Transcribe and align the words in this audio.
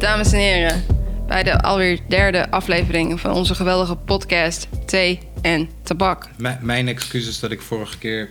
dames 0.00 0.32
en 0.32 0.38
heren, 0.38 0.84
bij 1.26 1.42
de 1.42 1.62
alweer 1.62 1.98
derde 2.08 2.50
aflevering 2.50 3.20
van 3.20 3.30
onze 3.32 3.54
geweldige 3.54 3.94
podcast 3.96 4.68
Thee 4.86 5.18
en 5.42 5.68
Tabak. 5.82 6.28
M- 6.36 6.48
mijn 6.60 6.88
excuses 6.88 7.40
dat 7.40 7.50
ik 7.50 7.60
vorige 7.62 7.98
keer 7.98 8.30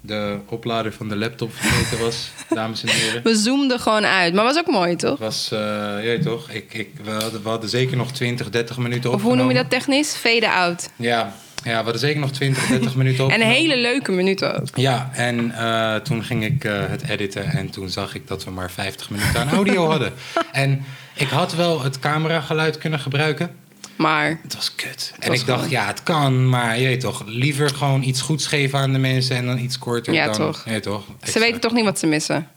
de 0.00 0.38
oplader 0.48 0.92
van 0.92 1.08
de 1.08 1.16
laptop 1.16 1.54
vergeten 1.54 1.98
was, 2.04 2.30
dames 2.48 2.82
en 2.82 2.88
heren. 2.88 3.22
We 3.22 3.34
zoomden 3.36 3.80
gewoon 3.80 4.04
uit, 4.06 4.34
maar 4.34 4.44
was 4.44 4.58
ook 4.58 4.66
mooi, 4.70 4.96
toch? 4.96 5.10
Het 5.10 5.18
was, 5.18 5.50
eh 5.52 5.94
weet 5.96 6.22
toch, 6.22 6.50
ik, 6.50 6.74
ik, 6.74 6.90
we, 7.04 7.10
hadden, 7.10 7.42
we 7.42 7.48
hadden 7.48 7.68
zeker 7.70 7.96
nog 7.96 8.12
20, 8.12 8.50
30 8.50 8.76
minuten 8.78 9.10
Of 9.10 9.14
opgenomen. 9.16 9.44
hoe 9.44 9.46
noem 9.52 9.56
je 9.62 9.68
dat 9.68 9.70
technisch? 9.78 10.14
Fade 10.14 10.50
out. 10.50 10.88
Ja, 10.96 11.34
ja, 11.64 11.70
we 11.78 11.82
hadden 11.82 11.98
zeker 11.98 12.20
nog 12.20 12.30
20, 12.30 12.66
30 12.66 12.94
minuten 12.94 13.18
En 13.18 13.24
opgenomen. 13.24 13.56
een 13.56 13.62
hele 13.62 13.76
leuke 13.76 14.12
minuten 14.12 14.60
ook. 14.60 14.66
Ja, 14.74 15.10
en 15.12 15.50
eh, 15.58 15.94
toen 15.96 16.24
ging 16.24 16.44
ik 16.44 16.64
eh, 16.64 16.72
het 16.88 17.08
editen 17.08 17.44
en 17.44 17.70
toen 17.70 17.88
zag 17.90 18.14
ik 18.14 18.26
dat 18.28 18.44
we 18.44 18.50
maar 18.50 18.70
50 18.70 19.10
minuten 19.10 19.40
aan 19.40 19.48
audio 19.50 19.86
hadden. 19.90 20.12
En 20.52 20.84
ik 21.14 21.28
had 21.28 21.54
wel 21.54 21.82
het 21.82 21.98
camerageluid 21.98 22.78
kunnen 22.78 22.98
gebruiken. 23.00 23.50
Maar 23.96 24.38
Het 24.42 24.54
was 24.54 24.74
kut. 24.74 25.14
en 25.18 25.28
was 25.30 25.40
ik 25.40 25.46
dacht, 25.46 25.58
gewoon- 25.62 25.74
ja, 25.80 25.86
het 25.86 26.02
kan, 26.02 26.48
maar 26.48 26.78
je 26.78 26.86
weet 26.86 27.00
toch, 27.00 27.22
liever 27.26 27.68
gewoon 27.70 28.02
iets 28.02 28.20
goeds 28.20 28.46
geven 28.46 28.78
aan 28.78 28.92
de 28.92 28.98
mensen 28.98 29.36
en 29.36 29.46
dan 29.46 29.58
iets 29.58 29.78
korter 29.78 30.14
Ja, 30.14 30.24
dan... 30.24 30.34
toch. 30.34 30.64
Je 30.68 30.80
toch? 30.80 31.04
ze 31.22 31.38
weten 31.38 31.60
toch 31.60 31.72
niet 31.72 31.84
wat 31.84 31.98
ze 31.98 32.06
missen. 32.06 32.48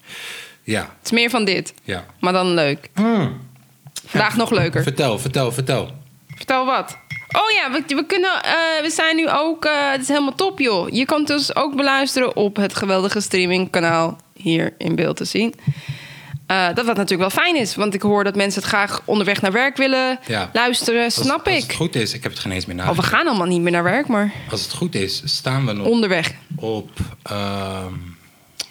Ja, 0.64 0.82
Het 0.82 1.06
is 1.06 1.12
meer 1.12 1.30
van 1.30 1.46
dit, 1.46 1.74
ja. 1.84 2.06
maar 2.20 2.34
dan 2.34 2.54
leuk. 2.54 2.90
Hmm. 2.96 3.38
Vandaag 4.06 4.36
nog 4.36 4.52
leuker. 4.52 4.84
Vertel, 4.84 5.20
vertel, 5.20 5.52
vertel. 5.52 5.92
Vertel 6.36 6.66
wat. 6.66 6.98
Oh 7.32 7.52
ja, 7.52 7.72
we, 7.72 7.96
we, 7.96 8.06
kunnen, 8.06 8.44
eh, 8.44 8.82
we 8.82 8.90
zijn 8.90 9.16
nu 9.16 9.30
ook... 9.30 9.66
eh, 9.66 9.92
het 9.92 10.02
is 10.02 10.08
helemaal 10.08 10.36
top, 10.36 10.60
joh. 10.60 10.90
Je 10.90 11.06
kan 11.06 11.24
dus 11.24 11.56
ook 11.56 11.76
beluisteren 11.76 12.36
op 12.36 12.56
het 12.56 12.76
geweldige 12.76 13.22
streamingkanaal 13.22 14.18
hier 14.34 14.74
in 14.78 14.96
beeld 14.96 15.18
te 15.18 15.26
zien. 15.26 15.54
Eh, 16.48 16.66
dat 16.74 16.86
wat 16.86 16.96
natuurlijk 16.96 17.34
wel 17.34 17.44
fijn 17.44 17.56
is, 17.56 17.76
want 17.76 17.94
ik 17.94 18.02
hoor 18.02 18.24
dat 18.24 18.36
mensen 18.36 18.62
het 18.62 18.70
graag 18.70 19.02
onderweg 19.06 19.42
naar 19.42 19.52
werk 19.52 19.78
willen 19.78 20.20
Ja. 20.28 20.50
luisteren. 20.54 21.04
Als- 21.04 21.14
Snap 21.14 21.48
als, 21.48 21.56
ik. 21.56 21.62
het 21.62 21.74
goed 21.76 21.96
is, 21.96 22.14
ik 22.14 22.24
heb 22.24 22.32
het 22.32 22.42
geen 22.42 22.52
eens 22.52 22.66
meer 22.66 22.76
Oh, 22.76 22.82
nagedacht. 22.82 23.10
we 23.10 23.16
gaan 23.16 23.28
allemaal 23.28 23.48
niet 23.48 23.62
meer 23.62 23.72
naar 23.72 23.84
werk, 23.84 24.08
maar 24.08 24.32
Als 24.52 24.62
het 24.62 24.74
goed 24.74 24.96
is, 24.96 25.22
staan 25.26 25.66
we 25.66 25.74
nog 25.74 25.88
onderweg. 25.88 26.32
op... 26.56 26.90
ehm, 27.24 27.94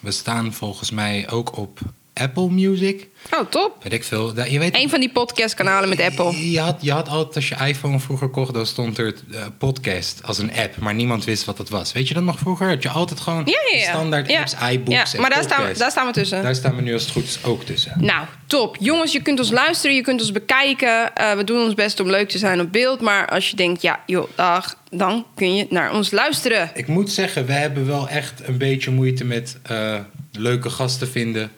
we 0.01 0.11
staan 0.11 0.53
volgens 0.53 0.91
mij 0.91 1.27
ook 1.31 1.57
op 1.57 1.79
Apple 2.21 2.51
Music. 2.51 3.09
Oh, 3.35 3.51
top. 3.51 3.77
Weet 3.83 3.93
ik 3.93 4.05
veel. 4.05 4.43
Je 4.49 4.59
weet, 4.59 4.77
Een 4.77 4.91
van 4.91 5.01
die 5.01 5.11
podcastkanalen 5.11 5.89
met 5.89 6.01
Apple. 6.01 6.51
Je 6.51 6.61
had, 6.61 6.79
je 6.81 6.93
had 6.93 7.09
altijd, 7.09 7.35
als 7.35 7.49
je 7.49 7.67
iPhone 7.67 7.99
vroeger 8.01 8.29
kocht, 8.29 8.55
dan 8.55 8.67
stond 8.67 8.99
er 8.99 9.15
eh, 9.33 9.41
podcast 9.59 10.21
als 10.23 10.39
een 10.39 10.53
app. 10.55 10.77
Maar 10.77 10.95
niemand 10.95 11.25
wist 11.25 11.45
wat 11.45 11.57
dat 11.57 11.69
was. 11.69 11.93
Weet 11.93 12.09
je 12.09 12.15
dat 12.15 12.23
nog 12.23 12.39
vroeger? 12.39 12.69
Had 12.69 12.83
je 12.83 12.89
altijd 12.89 13.21
gewoon 13.21 13.43
Ja, 13.45 13.61
ja, 13.73 13.79
ja. 13.79 13.89
standaard 13.91 14.31
ja. 14.31 14.39
apps, 14.41 14.55
iBooks 14.71 15.11
Ja, 15.11 15.17
en 15.17 15.21
maar 15.21 15.31
daar 15.31 15.43
staan, 15.43 15.73
daar 15.77 15.91
staan 15.91 16.07
we 16.07 16.13
tussen. 16.13 16.43
Daar 16.43 16.55
staan 16.55 16.77
we 16.77 16.83
nu 16.83 16.93
als 16.93 17.03
het 17.03 17.13
goed 17.13 17.25
is 17.25 17.39
ook 17.45 17.63
tussen. 17.63 17.93
Nou, 17.99 18.27
top. 18.47 18.77
Jongens, 18.81 19.13
je 19.13 19.23
kunt 19.23 19.39
ons 19.39 19.51
luisteren, 19.51 19.97
je 19.97 20.03
kunt 20.03 20.21
ons 20.21 20.33
bekijken. 20.33 21.15
Eh, 21.15 21.33
we 21.33 21.45
doen 21.45 21.65
ons 21.65 21.75
best 21.75 22.01
om 22.01 22.11
leuk 22.11 22.29
te 22.29 22.39
zijn 22.39 22.61
op 22.61 22.73
beeld. 22.73 23.01
Maar 23.01 23.29
als 23.29 23.51
je 23.51 23.57
denkt, 23.57 23.83
ja, 23.83 24.01
joh, 24.07 24.29
dag, 24.35 24.77
dan 24.91 25.27
kun 25.35 25.55
je 25.55 25.67
naar 25.71 25.93
ons 25.95 26.11
luisteren. 26.11 26.71
Ik 26.75 26.87
moet 26.87 27.11
zeggen, 27.11 27.47
we 27.47 27.53
hebben 27.53 27.87
wel 27.87 28.09
echt 28.09 28.49
een 28.49 28.59
beetje 28.59 28.91
moeite 28.91 29.25
met 29.25 29.57
eh, 29.63 29.99
leuke 30.33 30.71
gasten 30.71 31.09
vinden 31.09 31.51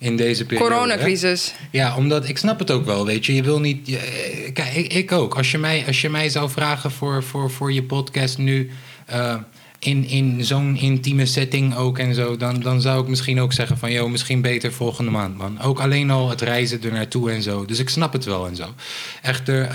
in 0.00 0.16
deze 0.16 0.44
periode. 0.44 0.70
hè? 0.72 0.76
Coronacrisis. 0.78 1.54
Ja, 1.70 1.96
omdat 1.96 2.28
ik 2.28 2.38
snap 2.38 2.58
het 2.58 2.70
ook 2.70 2.84
wel, 2.84 3.06
weet 3.06 3.26
je. 3.26 3.34
Je 3.34 3.42
wil 3.42 3.60
niet. 3.60 3.86
je- 3.86 3.96
eh, 3.98 4.52
kijk, 4.52 4.74
ik, 4.74 4.92
ik 4.92 5.12
ook. 5.12 5.36
Als 5.36 5.50
je 5.50 5.58
mij, 5.58 5.84
als 5.86 6.00
je 6.00 6.08
mij 6.08 6.28
zou 6.28 6.50
vragen 6.50 6.90
voor, 6.90 7.22
voor, 7.22 7.50
voor 7.50 7.72
je 7.72 7.82
podcast 7.82 8.38
nu. 8.38 8.70
eh, 9.06 9.34
in, 9.78 10.04
in 10.08 10.44
zo'n 10.44 10.76
intieme 10.76 11.26
setting 11.26 11.76
ook 11.76 11.98
en 11.98 12.14
zo. 12.14 12.36
Dan, 12.36 12.60
dan 12.60 12.80
zou 12.80 13.02
ik 13.02 13.08
misschien 13.08 13.40
ook 13.40 13.52
zeggen 13.52 13.78
van... 13.78 13.92
joh, 13.92 14.10
misschien 14.10 14.40
beter 14.40 14.72
volgende 14.72 15.10
maand, 15.10 15.36
man. 15.36 15.60
Ook 15.60 15.80
alleen 15.80 16.10
al 16.10 16.30
het 16.30 16.40
reizen 16.40 16.82
er 16.82 16.92
naartoe 16.92 17.30
en 17.30 17.42
zo. 17.42 17.64
Dus 17.64 17.78
ik 17.78 17.88
snap 17.88 18.12
het 18.12 18.24
wel 18.24 18.46
en 18.46 18.56
zo. 18.56 18.66
Echter, 19.22 19.68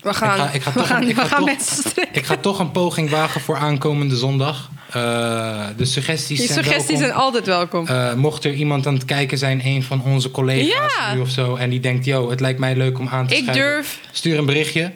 We 0.00 0.14
gaan, 0.14 0.34
Ik 0.34 0.40
ga- 0.40 0.50
ik 0.52 0.62
ga 0.62 0.72
we 0.72 0.78
toch- 0.78 0.86
gaan, 0.86 1.02
ik 1.08 1.14
we 1.14 1.20
ga 1.20 1.26
gaan 1.26 1.38
toch- 1.38 1.46
mensen 1.46 1.76
strikken. 1.76 2.14
ik 2.16 2.24
ga 2.26 2.36
toch 2.36 2.58
een 2.58 2.70
poging 2.70 3.10
wagen 3.10 3.40
voor 3.40 3.56
aankomende 3.56 4.16
zondag. 4.16 4.70
Eh, 4.92 5.66
de 5.76 5.84
suggesties 5.84 6.38
Die 6.38 6.46
zijn 6.46 6.64
suggesties 6.64 6.86
welkom. 6.98 7.06
zijn 7.06 7.12
altijd 7.20 7.46
welkom. 7.46 7.86
Eh, 7.86 8.14
mocht 8.14 8.44
er 8.44 8.52
iemand 8.52 8.86
aan 8.86 8.94
het 8.94 9.04
kijken 9.04 9.38
zijn, 9.38 9.60
een 9.64 9.82
van 9.82 10.02
onze 10.04 10.30
collega's 10.30 10.94
Ja. 10.98 11.14
nu 11.14 11.20
of 11.20 11.28
zo, 11.28 11.54
en 11.56 11.70
die 11.70 11.80
denkt, 11.80 12.04
yo, 12.04 12.30
het 12.30 12.40
lijkt 12.40 12.58
mij 12.58 12.76
leuk 12.76 12.98
om 12.98 13.08
aan 13.08 13.26
te 13.26 13.34
ik 13.36 13.42
schrijven. 13.42 13.62
durf. 13.62 13.98
Stuur 14.12 14.38
een 14.38 14.46
berichtje. 14.46 14.92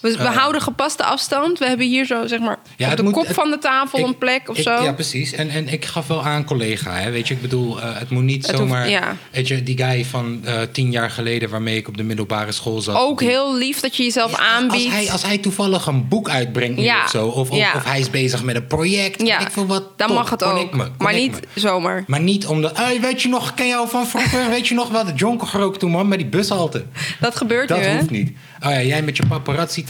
We, 0.00 0.10
we 0.16 0.16
Eh. 0.24 0.36
houden 0.36 0.62
gepaste 0.62 1.04
afstand. 1.04 1.58
We 1.58 1.66
hebben 1.66 1.86
hier 1.86 2.06
zo, 2.06 2.26
zeg 2.26 2.40
maar, 2.40 2.58
Ja, 2.76 2.90
op 2.90 2.96
de 2.96 3.02
moet- 3.02 3.12
kop 3.12 3.26
het- 3.26 3.34
van 3.34 3.50
de 3.50 3.58
tafel 3.58 3.98
Ik- 3.98 4.04
een 4.06 4.18
plek 4.18 4.48
of 4.48 4.56
ik- 4.56 4.62
zo. 4.62 4.82
Ja, 4.82 4.92
precies. 4.92 5.32
En, 5.32 5.48
en 5.50 5.68
ik 5.68 5.84
gaf 5.84 6.06
wel 6.06 6.24
aan 6.24 6.44
collega, 6.44 6.92
hè. 6.92 7.10
weet 7.10 7.28
je. 7.28 7.34
Ik 7.34 7.40
bedoel, 7.40 7.80
eh, 7.80 7.98
het 7.98 8.10
moet 8.10 8.22
niet 8.22 8.46
Het 8.46 8.56
hoeft- 8.56 8.68
zomaar... 8.68 8.88
ja. 8.88 9.16
Weet 9.30 9.48
je, 9.48 9.62
die 9.62 9.76
guy 9.76 10.04
van 10.04 10.40
eh, 10.44 10.60
tien 10.72 10.90
jaar 10.90 11.10
geleden 11.10 11.48
waarmee 11.50 11.76
ik 11.76 11.88
op 11.88 11.96
de 11.96 12.02
middelbare 12.02 12.52
school 12.52 12.80
zat. 12.80 12.96
Ook 12.96 13.18
die- 13.18 13.28
heel 13.28 13.56
lief 13.56 13.80
dat 13.80 13.96
je 13.96 14.02
jezelf 14.02 14.30
Ja, 14.30 14.38
aanbiedt. 14.38 14.84
Als 14.84 14.94
hij, 14.94 15.10
als 15.10 15.22
hij 15.22 15.38
toevallig 15.38 15.86
een 15.86 16.08
boek 16.08 16.28
uitbrengt 16.28 16.80
Ja. 16.80 17.02
of 17.04 17.10
zo. 17.10 17.26
Of, 17.26 17.50
of, 17.50 17.84
hij 17.84 18.00
is 18.00 18.10
bezig 18.10 18.42
met 18.42 18.56
een 18.56 18.66
project. 18.66 19.22
ja, 19.26 19.38
Ik 19.40 19.48
wat, 19.54 19.98
dan 19.98 20.06
top, 20.08 20.16
mag 20.16 20.30
het 20.30 20.42
ook. 20.44 20.72
me, 20.74 20.88
maar 20.98 21.14
niet 21.14 21.32
me. 21.54 21.60
zomaar. 21.60 22.04
Maar 22.06 22.20
niet 22.20 22.46
omdat... 22.46 22.76
Hey, 22.76 23.00
weet 23.00 23.22
je 23.22 23.28
nog, 23.28 23.54
ken 23.54 23.66
jou 23.68 23.88
van 23.88 24.06
vroeger? 24.06 24.48
weet 24.50 24.68
je 24.68 24.74
nog 24.74 24.88
wat? 24.88 25.12
Jonko 25.14 25.46
gerookt 25.46 25.78
toen, 25.80 25.90
man, 25.90 26.08
met 26.08 26.18
die 26.18 26.28
bushalte. 26.28 26.84
Dat 27.20 27.36
gebeurt 27.36 27.68
Dat 27.68 27.78
nu, 27.78 27.84
hè? 27.84 27.96
hoeft 27.96 28.10
niet. 28.10 28.32
Oh 28.64 28.70
ja, 28.70 28.82
jij 28.82 29.02
met 29.02 29.16
je 29.16 29.22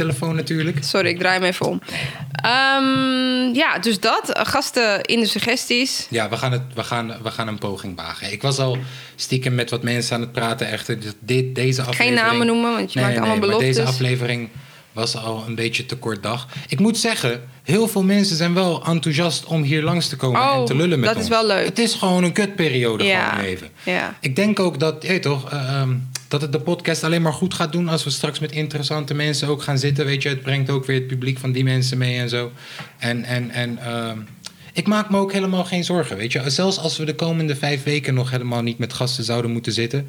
paparazzi-telefoon 0.07 0.35
natuurlijk. 0.37 0.85
Sorry, 0.85 1.09
ik 1.09 1.19
draai 1.19 1.35
hem 1.39 1.45
even 1.49 1.67
om. 1.67 1.81
Ehm, 2.33 3.55
ja, 3.55 3.79
dus 3.79 4.01
dat. 4.01 4.31
Eh, 4.33 4.45
Gasten 4.47 5.03
in 5.05 5.21
de 5.21 5.27
suggesties. 5.27 6.07
Ja, 6.11 6.29
we 6.29 6.37
gaan, 6.37 6.53
het, 6.53 6.63
we, 6.75 6.83
gaan, 6.83 7.17
we 7.23 7.31
gaan 7.31 7.49
een 7.49 7.59
poging 7.59 7.97
wagen. 7.97 8.33
Ik 8.33 8.43
was 8.43 8.59
al 8.59 8.79
stiekem 9.17 9.55
met 9.55 9.71
wat 9.71 9.83
mensen 9.83 10.15
aan 10.15 10.21
het 10.21 10.33
praten. 10.33 10.69
Echter, 10.69 10.99
dit, 11.21 11.55
deze 11.55 11.81
Geen 11.83 11.91
aflevering... 11.91 12.21
namen 12.31 12.47
noemen, 12.47 12.73
want 12.73 12.93
je 12.93 12.99
Nee, 13.01 13.09
maakt 13.09 13.19
allemaal 13.19 13.37
nee, 13.39 13.47
maar 13.49 13.59
beloftes. 13.59 13.77
deze 13.85 13.89
aflevering 13.89 14.49
was 14.93 15.17
al 15.17 15.45
een 15.47 15.55
beetje 15.55 15.87
te 15.87 15.97
kort 15.97 16.23
dag. 16.23 16.47
Ik 16.69 16.79
moet 16.79 16.99
zeggen, 16.99 17.43
heel 17.63 17.89
veel 17.89 18.03
mensen 18.03 18.37
zijn 18.37 18.55
wel 18.55 18.85
enthousiast 18.87 19.45
om 19.45 19.63
hier 19.63 19.83
langs 19.83 20.09
te 20.09 20.17
komen 20.17 20.41
Oh, 20.41 20.55
en 20.57 20.65
te 20.65 20.77
lullen 20.77 20.99
met 21.01 21.09
dat 21.09 21.17
ons. 21.17 21.25
is 21.25 21.31
wel 21.31 21.47
leuk. 21.47 21.65
Het 21.65 21.79
is 21.79 21.95
gewoon 21.95 22.25
een 22.25 22.33
kutperiode 22.33 23.05
Ja, 23.05 23.29
gewoon 23.29 23.45
even. 23.45 23.69
ja. 23.83 24.17
Ik 24.21 24.37
denk 24.37 24.61
ook 24.61 24.79
dat, 24.79 25.03
je 25.07 25.19
toch, 25.19 25.51
eh, 25.53 25.81
ehm, 25.81 25.91
dat 26.29 26.41
het 26.41 26.53
de 26.53 26.61
podcast 26.61 27.05
alleen 27.05 27.23
maar 27.23 27.33
goed 27.33 27.55
gaat 27.55 27.73
doen 27.73 27.89
als 27.89 28.05
we 28.05 28.11
straks 28.11 28.39
met 28.39 28.53
interessante 28.53 29.15
mensen 29.15 29.49
ook 29.49 29.63
gaan 29.63 29.79
zitten. 29.79 30.05
Weet 30.05 30.23
je, 30.23 30.29
het 30.29 30.43
brengt 30.43 30.71
ook 30.71 30.85
weer 30.85 30.97
het 30.97 31.07
publiek 31.07 31.39
van 31.39 31.53
die 31.53 31.65
mensen 31.65 31.99
mee 31.99 32.19
en 32.19 32.29
zo. 32.29 32.53
En, 32.99 33.25
en, 33.25 33.51
en 33.51 33.79
ehm, 33.79 34.19
ik 34.73 34.87
maak 34.87 35.11
me 35.11 35.19
ook 35.19 35.33
helemaal 35.33 35.65
geen 35.65 35.85
zorgen. 35.85 36.17
Weet 36.17 36.33
je, 36.33 36.51
zelfs 36.51 36.79
als 36.79 36.97
we 36.97 37.05
de 37.05 37.15
komende 37.15 37.57
vijf 37.57 37.83
weken 37.83 38.15
nog 38.15 38.31
helemaal 38.31 38.63
niet 38.63 38.79
met 38.79 38.93
gasten 38.93 39.25
zouden 39.25 39.51
moeten 39.51 39.73
zitten. 39.73 40.09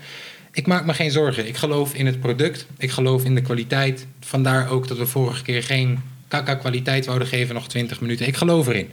Ik 0.51 0.67
maak 0.67 0.85
me 0.85 0.93
geen 0.93 1.11
zorgen. 1.11 1.47
Ik 1.47 1.57
geloof 1.57 1.93
in 1.93 2.05
het 2.05 2.19
product. 2.19 2.65
Ik 2.77 2.91
geloof 2.91 3.23
in 3.23 3.35
de 3.35 3.41
kwaliteit. 3.41 4.07
Vandaar 4.19 4.69
ook 4.69 4.87
dat 4.87 4.97
we 4.97 5.05
vorige 5.05 5.43
keer 5.43 5.63
geen 5.63 5.99
kaka-kwaliteit 6.27 7.05
wouden 7.05 7.27
geven, 7.27 7.55
nog 7.55 7.67
20 7.67 8.01
minuten. 8.01 8.27
Ik 8.27 8.37
geloof 8.37 8.67
erin. 8.67 8.89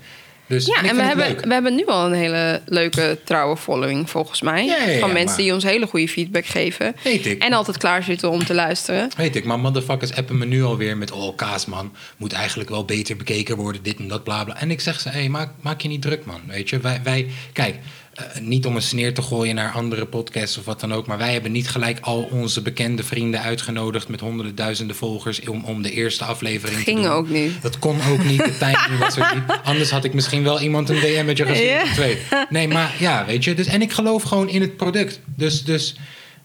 Dus 0.49 0.67
Ja, 0.67 0.83
en 0.83 0.97
we 0.97 1.03
hebben, 1.03 1.37
we 1.49 1.53
hebben 1.53 1.75
nu 1.75 1.87
al 1.87 2.07
een 2.07 2.13
hele 2.13 2.63
leuke 2.67 3.19
trouwe 3.25 3.57
following, 3.57 4.11
volgens 4.11 4.41
mij. 4.43 4.65
Ja, 4.65 4.77
ja, 4.77 4.89
ja, 4.91 4.99
van 4.99 5.13
mensen 5.13 5.29
maar- 5.37 5.45
die 5.45 5.55
ons 5.55 5.65
hele 5.65 5.87
goede 5.87 6.09
feedback 6.09 6.47
geven. 6.47 6.97
Weet 7.03 7.27
ik. 7.27 7.43
En 7.43 7.53
altijd 7.53 7.77
klaar 7.79 8.03
zitten 8.03 8.31
om 8.31 8.45
te 8.45 8.55
luisteren. 8.55 9.11
Weet 9.17 9.37
ik, 9.37 9.45
maar 9.45 9.59
motherfuckers 9.59 10.15
appen 10.15 10.39
me 10.39 10.45
nu 10.45 10.63
alweer 10.65 10.97
met... 10.97 11.11
oh, 11.11 11.37
kaas 11.37 11.67
man, 11.67 11.93
moet 12.17 12.33
eigenlijk 12.33 12.71
wel 12.71 12.85
beter 12.85 13.17
bekeken 13.17 13.57
worden, 13.57 13.83
dit 13.83 13.99
en 13.99 14.09
dat, 14.09 14.25
bla 14.25 14.45
bla. 14.45 14.61
En 14.61 14.71
ik 14.71 14.81
zeg 14.81 15.01
ze, 15.01 15.09
hey, 15.09 15.29
maak, 15.29 15.51
maak 15.61 15.81
je 15.81 15.89
niet 15.89 16.03
druk 16.03 16.25
man, 16.25 16.41
weet 16.47 16.69
je. 16.69 16.79
Wij, 16.79 17.01
wij 17.05 17.27
kijk, 17.53 17.77
eh, 18.17 18.41
niet 18.41 18.67
om 18.67 18.77
een 18.77 18.83
sneer 18.83 19.15
te 19.15 19.23
gooien 19.23 19.55
naar 19.55 19.73
andere 19.73 20.07
podcasts 20.07 20.59
of 20.59 20.65
wat 20.65 20.81
dan 20.81 20.93
ook... 20.95 21.07
maar 21.07 21.19
wij 21.19 21.33
hebben 21.33 21.53
niet 21.53 21.69
gelijk 21.69 21.99
al 22.01 22.23
onze 22.23 22.63
bekende 22.63 23.03
vrienden 23.05 23.41
uitgenodigd... 23.43 24.09
met 24.09 24.21
honderden 24.21 24.55
duizenden 24.55 24.97
volgers 24.97 25.41
om, 25.49 25.65
om 25.65 25.83
de 25.83 25.91
eerste 25.91 26.25
aflevering 26.25 26.79
te 26.79 26.85
Ging 26.85 27.03
doen. 27.03 27.11
ook 27.11 27.29
niet. 27.29 27.63
Dat 27.63 27.79
kon 27.79 27.99
ook 28.11 28.25
niet, 28.25 28.45
de 28.45 28.59
timing 28.59 28.99
was 28.99 29.17
er 29.17 29.35
niet. 29.35 29.45
Anders 29.65 29.91
had 29.91 30.05
ik 30.05 30.15
misschien 30.15 30.43
wel 30.43 30.61
iemand 30.61 30.89
een 30.89 31.01
DM'tje 31.01 31.47
gestuurd 31.47 31.71
Ja. 31.71 31.83
of 31.83 31.93
twee. 31.93 32.19
Nee, 32.49 32.69
maar 32.69 32.95
ja, 32.99 33.25
weet 33.27 33.45
je. 33.45 33.55
Dus, 33.55 33.67
en 33.67 33.83
ik 33.83 33.93
geloof 33.93 34.23
gewoon 34.23 34.49
in 34.49 34.61
het 34.61 34.77
product. 34.77 35.21
Dus, 35.25 35.65
dus 35.65 35.97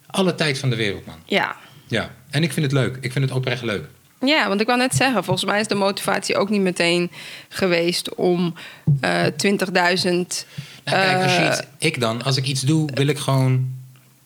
alle 0.07 0.35
tijd 0.35 0.59
van 0.59 0.69
de 0.69 0.75
wereld, 0.75 1.05
man. 1.05 1.15
Ja. 1.25 1.55
Ja, 1.87 2.11
en 2.29 2.43
ik 2.43 2.53
vind 2.53 2.65
het 2.65 2.75
leuk. 2.75 2.97
Ik 3.01 3.11
vind 3.11 3.25
het 3.25 3.33
oprecht 3.33 3.63
leuk. 3.63 3.83
Ja, 4.25 4.47
want 4.47 4.61
ik 4.61 4.67
wou 4.67 4.79
net 4.79 4.95
zeggen, 4.95 5.23
volgens 5.23 5.45
mij 5.45 5.59
is 5.59 5.67
de 5.67 5.75
motivatie 5.75 6.35
ook 6.37 6.49
niet 6.49 6.61
meteen 6.61 7.11
geweest 7.49 8.15
om 8.15 8.53
eh 9.01 9.23
20.000. 9.25 10.45
Kijk, 10.91 11.23
als 11.23 11.31
je 11.35 11.39
eh, 11.41 11.47
iets, 11.47 11.61
ik 11.77 11.99
dan, 11.99 12.23
als 12.23 12.37
ik 12.37 12.45
iets 12.45 12.61
doe, 12.61 12.89
wil 12.93 13.07
ik 13.07 13.17
gewoon 13.17 13.69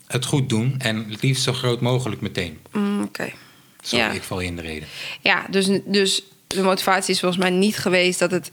het 0.07 0.25
goed 0.25 0.49
doen. 0.49 0.75
En 0.77 1.05
het 1.09 1.21
liefst 1.21 1.43
zo 1.43 1.53
groot 1.53 1.81
mogelijk 1.81 2.21
meteen. 2.21 2.59
mm, 2.71 3.03
Oké. 3.03 3.29
Sorry, 3.81 4.05
Ja. 4.05 4.11
ik 4.11 4.23
val 4.23 4.39
je 4.39 4.47
in 4.47 4.55
de 4.55 4.61
reden. 4.61 4.87
Ja, 5.21 5.45
dus, 5.49 5.69
dus 5.85 6.23
de 6.47 6.61
motivatie 6.61 7.13
is 7.13 7.19
volgens 7.19 7.41
mij 7.41 7.49
niet 7.51 7.77
geweest 7.77 8.19
dat 8.19 8.31
het 8.31 8.51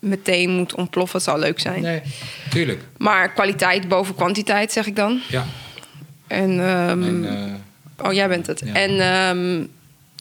meteen 0.00 0.50
moet 0.50 0.74
ontploffen. 0.74 1.16
Het 1.16 1.26
zou 1.28 1.38
leuk 1.38 1.60
zijn. 1.60 1.82
Nee, 1.82 2.02
tuurlijk. 2.50 2.82
Maar 2.96 3.32
kwaliteit 3.32 3.88
boven 3.88 4.14
kwantiteit, 4.14 4.72
zeg 4.72 4.86
ik 4.86 4.96
dan. 4.96 5.20
Ja. 5.28 5.46
En, 6.26 6.50
ehm, 6.60 7.02
En, 7.02 7.24
eh, 7.98 8.06
oh, 8.06 8.12
jij 8.12 8.28
bent 8.28 8.46
het. 8.46 8.62
Ja. 8.64 8.72
En 8.74 8.90
ehm, 8.90 9.66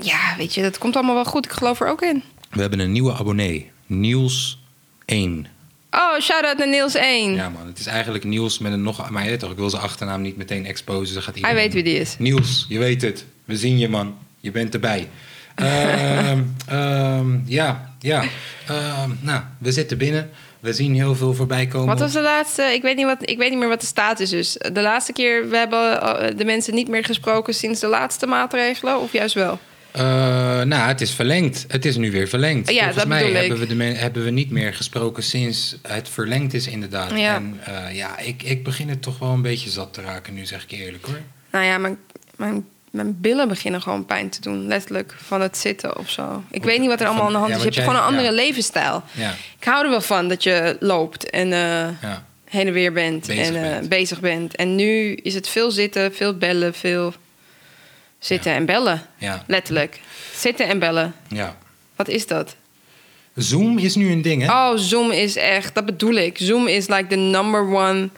ja, 0.07 0.35
weet 0.37 0.53
je, 0.53 0.61
dat 0.61 0.77
komt 0.77 0.95
allemaal 0.95 1.15
wel 1.15 1.25
goed. 1.25 1.45
Ik 1.45 1.51
geloof 1.51 1.79
er 1.81 1.87
ook 1.87 2.01
in. 2.01 2.23
we 2.51 2.61
hebben 2.61 2.79
een 2.79 2.91
nieuwe 2.91 3.13
abonnee. 3.13 3.71
Niels 3.85 4.63
1. 5.05 5.47
Oh, 5.95 6.19
shout-out 6.19 6.57
naar 6.57 6.67
Niels 6.67 6.95
1. 6.95 7.33
Ja, 7.33 7.49
man. 7.49 7.67
Het 7.67 7.79
is 7.79 7.85
eigenlijk 7.85 8.23
Niels 8.23 8.59
met 8.59 8.71
een 8.71 8.81
nog... 8.81 9.09
Maar 9.09 9.29
je 9.29 9.37
toch, 9.37 9.51
ik 9.51 9.57
wil 9.57 9.69
zijn 9.69 9.81
achternaam 9.81 10.21
niet 10.21 10.37
meteen 10.37 10.65
exposen. 10.65 11.13
Dan 11.13 11.23
gaat 11.23 11.39
Hij 11.39 11.53
weet 11.53 11.73
wie 11.73 11.83
die 11.83 11.99
is. 11.99 12.15
Niels, 12.19 12.65
je 12.69 12.79
weet 12.79 13.01
het. 13.01 13.25
We 13.45 13.57
zien 13.57 13.77
je, 13.77 13.89
man. 13.89 14.17
Je 14.39 14.51
bent 14.51 14.73
erbij. 14.73 15.09
Ehm, 15.55 16.41
ehm, 16.67 17.39
ja, 17.45 17.93
ja. 17.99 18.23
Ehm, 18.67 19.09
nou, 19.21 19.41
we 19.57 19.71
zitten 19.71 19.97
binnen. 19.97 20.29
We 20.59 20.73
zien 20.73 20.93
heel 20.93 21.15
veel 21.15 21.33
voorbij 21.33 21.67
komen. 21.67 21.87
Wat 21.87 21.99
was 21.99 22.13
de 22.13 22.21
laatste? 22.21 22.63
Ik 22.63 22.81
weet, 22.81 22.95
niet 22.95 23.05
wat, 23.05 23.29
ik 23.29 23.37
weet 23.37 23.49
niet 23.49 23.59
meer 23.59 23.67
wat 23.67 23.79
de 23.79 23.85
status 23.85 24.31
is. 24.31 24.57
De 24.73 24.81
laatste 24.81 25.13
keer, 25.13 25.49
we 25.49 25.57
hebben 25.57 26.01
eh, 26.01 26.37
de 26.37 26.45
mensen 26.45 26.73
niet 26.73 26.87
meer 26.87 27.03
gesproken 27.03 27.53
sinds 27.53 27.79
de 27.79 27.87
laatste 27.87 28.27
maatregelen, 28.27 28.99
of 28.99 29.11
juist 29.11 29.33
wel? 29.33 29.59
Eh, 29.95 30.61
nou, 30.61 30.87
het 30.87 31.01
is 31.01 31.11
verlengd. 31.11 31.65
Het 31.67 31.85
is 31.85 31.95
nu 31.95 32.11
weer 32.11 32.27
verlengd. 32.27 32.69
Ja, 32.69 32.75
Volgens 32.75 32.97
dat 32.97 33.07
mij 33.07 33.31
hebben 33.31 33.59
we, 33.59 33.75
de 33.75 33.83
hebben 33.83 34.23
we 34.23 34.29
niet 34.29 34.51
meer 34.51 34.73
gesproken 34.73 35.23
sinds 35.23 35.77
het 35.87 36.09
verlengd 36.09 36.53
is, 36.53 36.67
inderdaad. 36.67 37.11
Ja. 37.11 37.35
En 37.35 37.59
eh, 37.63 37.95
ja, 37.95 38.17
ik, 38.19 38.43
ik 38.43 38.63
begin 38.63 38.89
het 38.89 39.01
toch 39.01 39.19
wel 39.19 39.29
een 39.29 39.41
beetje 39.41 39.69
zat 39.69 39.93
te 39.93 40.01
raken 40.01 40.33
nu, 40.33 40.45
zeg 40.45 40.63
ik 40.63 40.71
eerlijk 40.71 41.05
hoor. 41.05 41.19
Nou 41.51 41.65
ja, 41.65 41.77
mijn, 41.77 41.97
mijn, 42.35 42.65
mijn 42.91 43.21
billen 43.21 43.47
beginnen 43.47 43.81
gewoon 43.81 44.05
pijn 44.05 44.29
te 44.29 44.41
doen, 44.41 44.67
letterlijk, 44.67 45.15
van 45.23 45.41
het 45.41 45.57
zitten 45.57 45.97
of 45.97 46.09
zo. 46.09 46.43
Ik 46.51 46.63
weet 46.63 46.79
niet 46.79 46.89
wat 46.89 47.01
er 47.01 47.07
allemaal 47.07 47.25
aan 47.25 47.31
de 47.31 47.37
hand 47.37 47.49
Ja, 47.49 47.55
is. 47.55 47.63
Je 47.63 47.69
hebt 47.69 47.81
gewoon 47.83 47.95
een 47.95 48.07
andere 48.07 48.27
ja. 48.27 48.33
levensstijl. 48.33 49.03
Ja, 49.11 49.33
Ik 49.59 49.63
hou 49.65 49.83
er 49.83 49.89
wel 49.89 50.01
van 50.01 50.27
dat 50.27 50.43
je 50.43 50.77
loopt 50.79 51.29
en 51.29 51.53
eh, 51.53 52.01
ja. 52.01 52.25
heen 52.45 52.67
en 52.67 52.73
weer 52.73 52.93
bent 52.93 53.27
Bezig 53.27 53.45
en 53.55 53.61
bent. 53.61 53.89
bezig 53.89 54.19
bent. 54.19 54.55
En 54.55 54.75
nu 54.75 55.13
is 55.13 55.33
het 55.33 55.47
veel 55.47 55.71
zitten, 55.71 56.13
veel 56.15 56.37
bellen, 56.37 56.73
veel 56.73 57.13
zitten 58.25 58.53
en 58.53 58.65
bellen. 58.65 59.01
ja, 59.17 59.43
Letterlijk. 59.47 59.99
Zitten 60.35 60.67
en 60.67 60.79
bellen. 60.79 61.13
ja. 61.27 61.57
Wat 61.95 62.07
is 62.07 62.27
dat? 62.27 62.55
Zoom 63.35 63.77
is 63.77 63.95
nu 63.95 64.11
een 64.11 64.21
ding, 64.21 64.41
hè? 64.41 64.47
Oh, 64.51 64.77
Zoom 64.77 65.11
is 65.11 65.35
echt, 65.35 65.75
dat 65.75 65.85
bedoel 65.85 66.13
ik. 66.13 66.37
Zoom 66.39 66.67
is 66.67 66.87
like 66.87 67.07
the 67.07 67.15
number 67.15 67.61
one. 67.61 68.09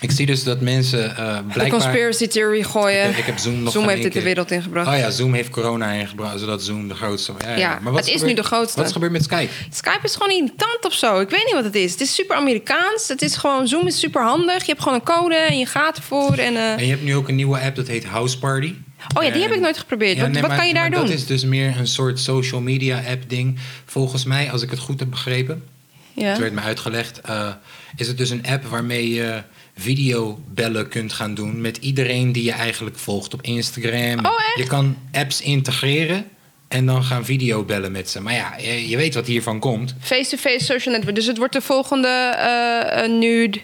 Ik 0.00 0.10
zie 0.10 0.26
dus 0.26 0.44
dat 0.44 0.60
mensen 0.60 1.08
De 1.08 1.42
blijkbaar... 1.52 1.80
conspiracy 1.80 2.26
theory 2.26 2.62
gooien. 2.62 3.10
Ik, 3.10 3.16
ik 3.16 3.24
heb 3.24 3.38
Zoom 3.38 3.62
nog 3.62 3.72
Zoom 3.72 3.88
heeft 3.88 4.02
dit 4.02 4.12
de 4.12 4.22
wereld 4.22 4.50
ingebracht. 4.50 4.88
Oh 4.88 4.96
ja, 4.98 5.10
Zoom 5.10 5.34
heeft 5.34 5.50
corona 5.50 5.90
ingebracht, 5.92 6.38
zodat 6.40 6.62
Zoom 6.62 6.88
de 6.88 6.94
grootste... 6.94 7.32
Ja, 7.40 7.56
Ja, 7.56 7.78
Maar 7.82 7.92
wat 7.92 8.04
het 8.04 8.14
is 8.14 8.22
nu 8.22 8.34
de 8.34 8.42
grootste. 8.42 8.76
Wat 8.78 8.86
is 8.86 8.92
gebeurd 8.92 9.12
met 9.12 9.24
Skype? 9.24 9.50
Skype 9.70 10.00
is 10.02 10.12
gewoon 10.12 10.30
irritant 10.30 10.84
of 10.84 10.92
zo. 10.92 11.20
Ik 11.20 11.30
weet 11.30 11.44
niet 11.44 11.54
wat 11.54 11.64
het 11.64 11.74
is. 11.74 11.90
Het 11.92 12.00
is 12.00 12.14
super 12.14 12.36
Amerikaans. 12.36 13.08
Het 13.08 13.22
is 13.22 13.36
gewoon, 13.36 13.68
Zoom 13.68 13.86
is 13.86 13.98
super 13.98 14.22
handig. 14.22 14.58
Je 14.60 14.70
hebt 14.70 14.82
gewoon 14.82 14.94
een 14.98 15.04
code 15.04 15.34
en 15.34 15.58
je 15.58 15.66
gaat 15.66 15.96
ervoor. 15.96 16.32
En, 16.32 16.56
eh, 16.56 16.72
En 16.72 16.84
je 16.84 16.90
hebt 16.90 17.02
nu 17.02 17.14
ook 17.16 17.28
een 17.28 17.34
nieuwe 17.36 17.60
app, 17.60 17.76
dat 17.76 17.86
heet 17.86 18.04
House 18.04 18.38
Party. 18.38 18.74
Oh 19.16 19.22
ja, 19.22 19.30
die 19.30 19.42
heb 19.42 19.52
ik 19.52 19.60
nooit 19.60 19.78
geprobeerd. 19.78 20.16
Ja, 20.16 20.22
wat 20.22 20.30
nee, 20.30 20.40
wat 20.40 20.50
maar- 20.50 20.58
kan 20.58 20.68
je 20.68 20.74
daar 20.74 20.90
maar 20.90 20.98
doen? 20.98 21.08
Dat 21.08 21.18
is 21.18 21.26
dus 21.26 21.44
meer 21.44 21.78
een 21.78 21.86
soort 21.86 22.20
social 22.20 22.60
media 22.60 23.02
app 23.08 23.22
ding. 23.28 23.58
Volgens 23.84 24.24
mij, 24.24 24.50
als 24.50 24.62
ik 24.62 24.70
het 24.70 24.78
goed 24.78 25.00
heb 25.00 25.10
begrepen, 25.10 25.64
ja. 26.12 26.28
het 26.28 26.38
werd 26.38 26.52
me 26.52 26.60
uitgelegd, 26.60 27.20
eh, 27.20 27.52
is 27.96 28.06
het 28.06 28.18
dus 28.18 28.30
een 28.30 28.46
app 28.46 28.64
waarmee 28.64 29.14
je 29.14 29.42
videobellen 29.76 30.88
kunt 30.88 31.12
gaan 31.12 31.34
doen 31.34 31.60
met 31.60 31.76
iedereen 31.76 32.32
die 32.32 32.44
je 32.44 32.52
eigenlijk 32.52 32.98
volgt 32.98 33.34
op 33.34 33.42
Instagram. 33.42 34.26
Oh, 34.26 34.32
echt? 34.46 34.56
Je 34.56 34.66
kan 34.66 34.96
apps 35.12 35.40
integreren 35.40 36.28
en 36.68 36.86
dan 36.86 37.04
gaan 37.04 37.24
videobellen 37.24 37.92
met 37.92 38.10
ze. 38.10 38.20
Maar 38.20 38.34
ja, 38.34 38.56
je, 38.56 38.88
je 38.88 38.96
weet 38.96 39.14
wat 39.14 39.26
hiervan 39.26 39.58
komt. 39.58 39.94
Face-to-face 40.00 40.64
social 40.64 40.94
network. 40.94 41.16
Dus 41.16 41.26
het 41.26 41.36
wordt 41.36 41.52
de 41.52 41.60
volgende 41.60 42.08
eh, 42.08 43.08
nude... 43.08 43.60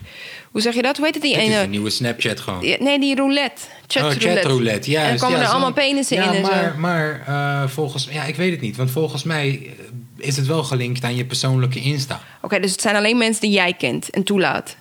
Hoe 0.57 0.65
zeg 0.65 0.75
je 0.75 0.83
dat? 0.83 0.97
Hoe 0.97 1.05
heet 1.05 1.15
het 1.15 1.23
die 1.23 1.35
Het 1.35 1.43
is 1.43 1.49
ene? 1.49 1.63
een 1.63 1.71
nieuwe 1.71 1.91
Snapchat 1.91 2.41
gewoon. 2.41 2.63
Ja, 2.63 2.77
Nee, 2.81 3.01
die 3.01 3.17
roulette. 3.17 3.63
Chat 3.87 4.25
oh, 4.25 4.43
roulette. 4.43 4.91
Ja, 4.91 5.01
en 5.01 5.05
dan 5.05 5.13
dus 5.13 5.21
komen 5.21 5.39
ja, 5.39 5.45
er 5.45 5.51
allemaal 5.51 5.73
penissen 5.73 6.17
ja, 6.17 6.31
in 6.31 6.35
en 6.35 6.43
maar, 6.43 6.73
zo. 6.75 6.79
Maar 6.79 7.23
eh, 7.27 7.69
volgens... 7.69 8.09
Ja, 8.11 8.25
ik 8.25 8.37
weet 8.37 8.51
het 8.51 8.61
niet. 8.61 8.77
Want 8.77 8.91
volgens 8.91 9.23
mij 9.23 9.49
eh, 9.49 10.27
is 10.27 10.37
het 10.37 10.47
wel 10.47 10.65
gelinkt 10.65 11.05
aan 11.05 11.17
je 11.17 11.25
persoonlijke 11.25 11.81
Insta. 11.81 12.21
Oké, 12.43 12.61
dus 12.61 12.71
het 12.71 12.81
zijn 12.81 12.97
alleen 12.97 13.19
mensen 13.19 13.41
die 13.41 13.51
jij 13.51 13.73
kent 13.73 14.11
en 14.11 14.23
toelaat. 14.23 14.77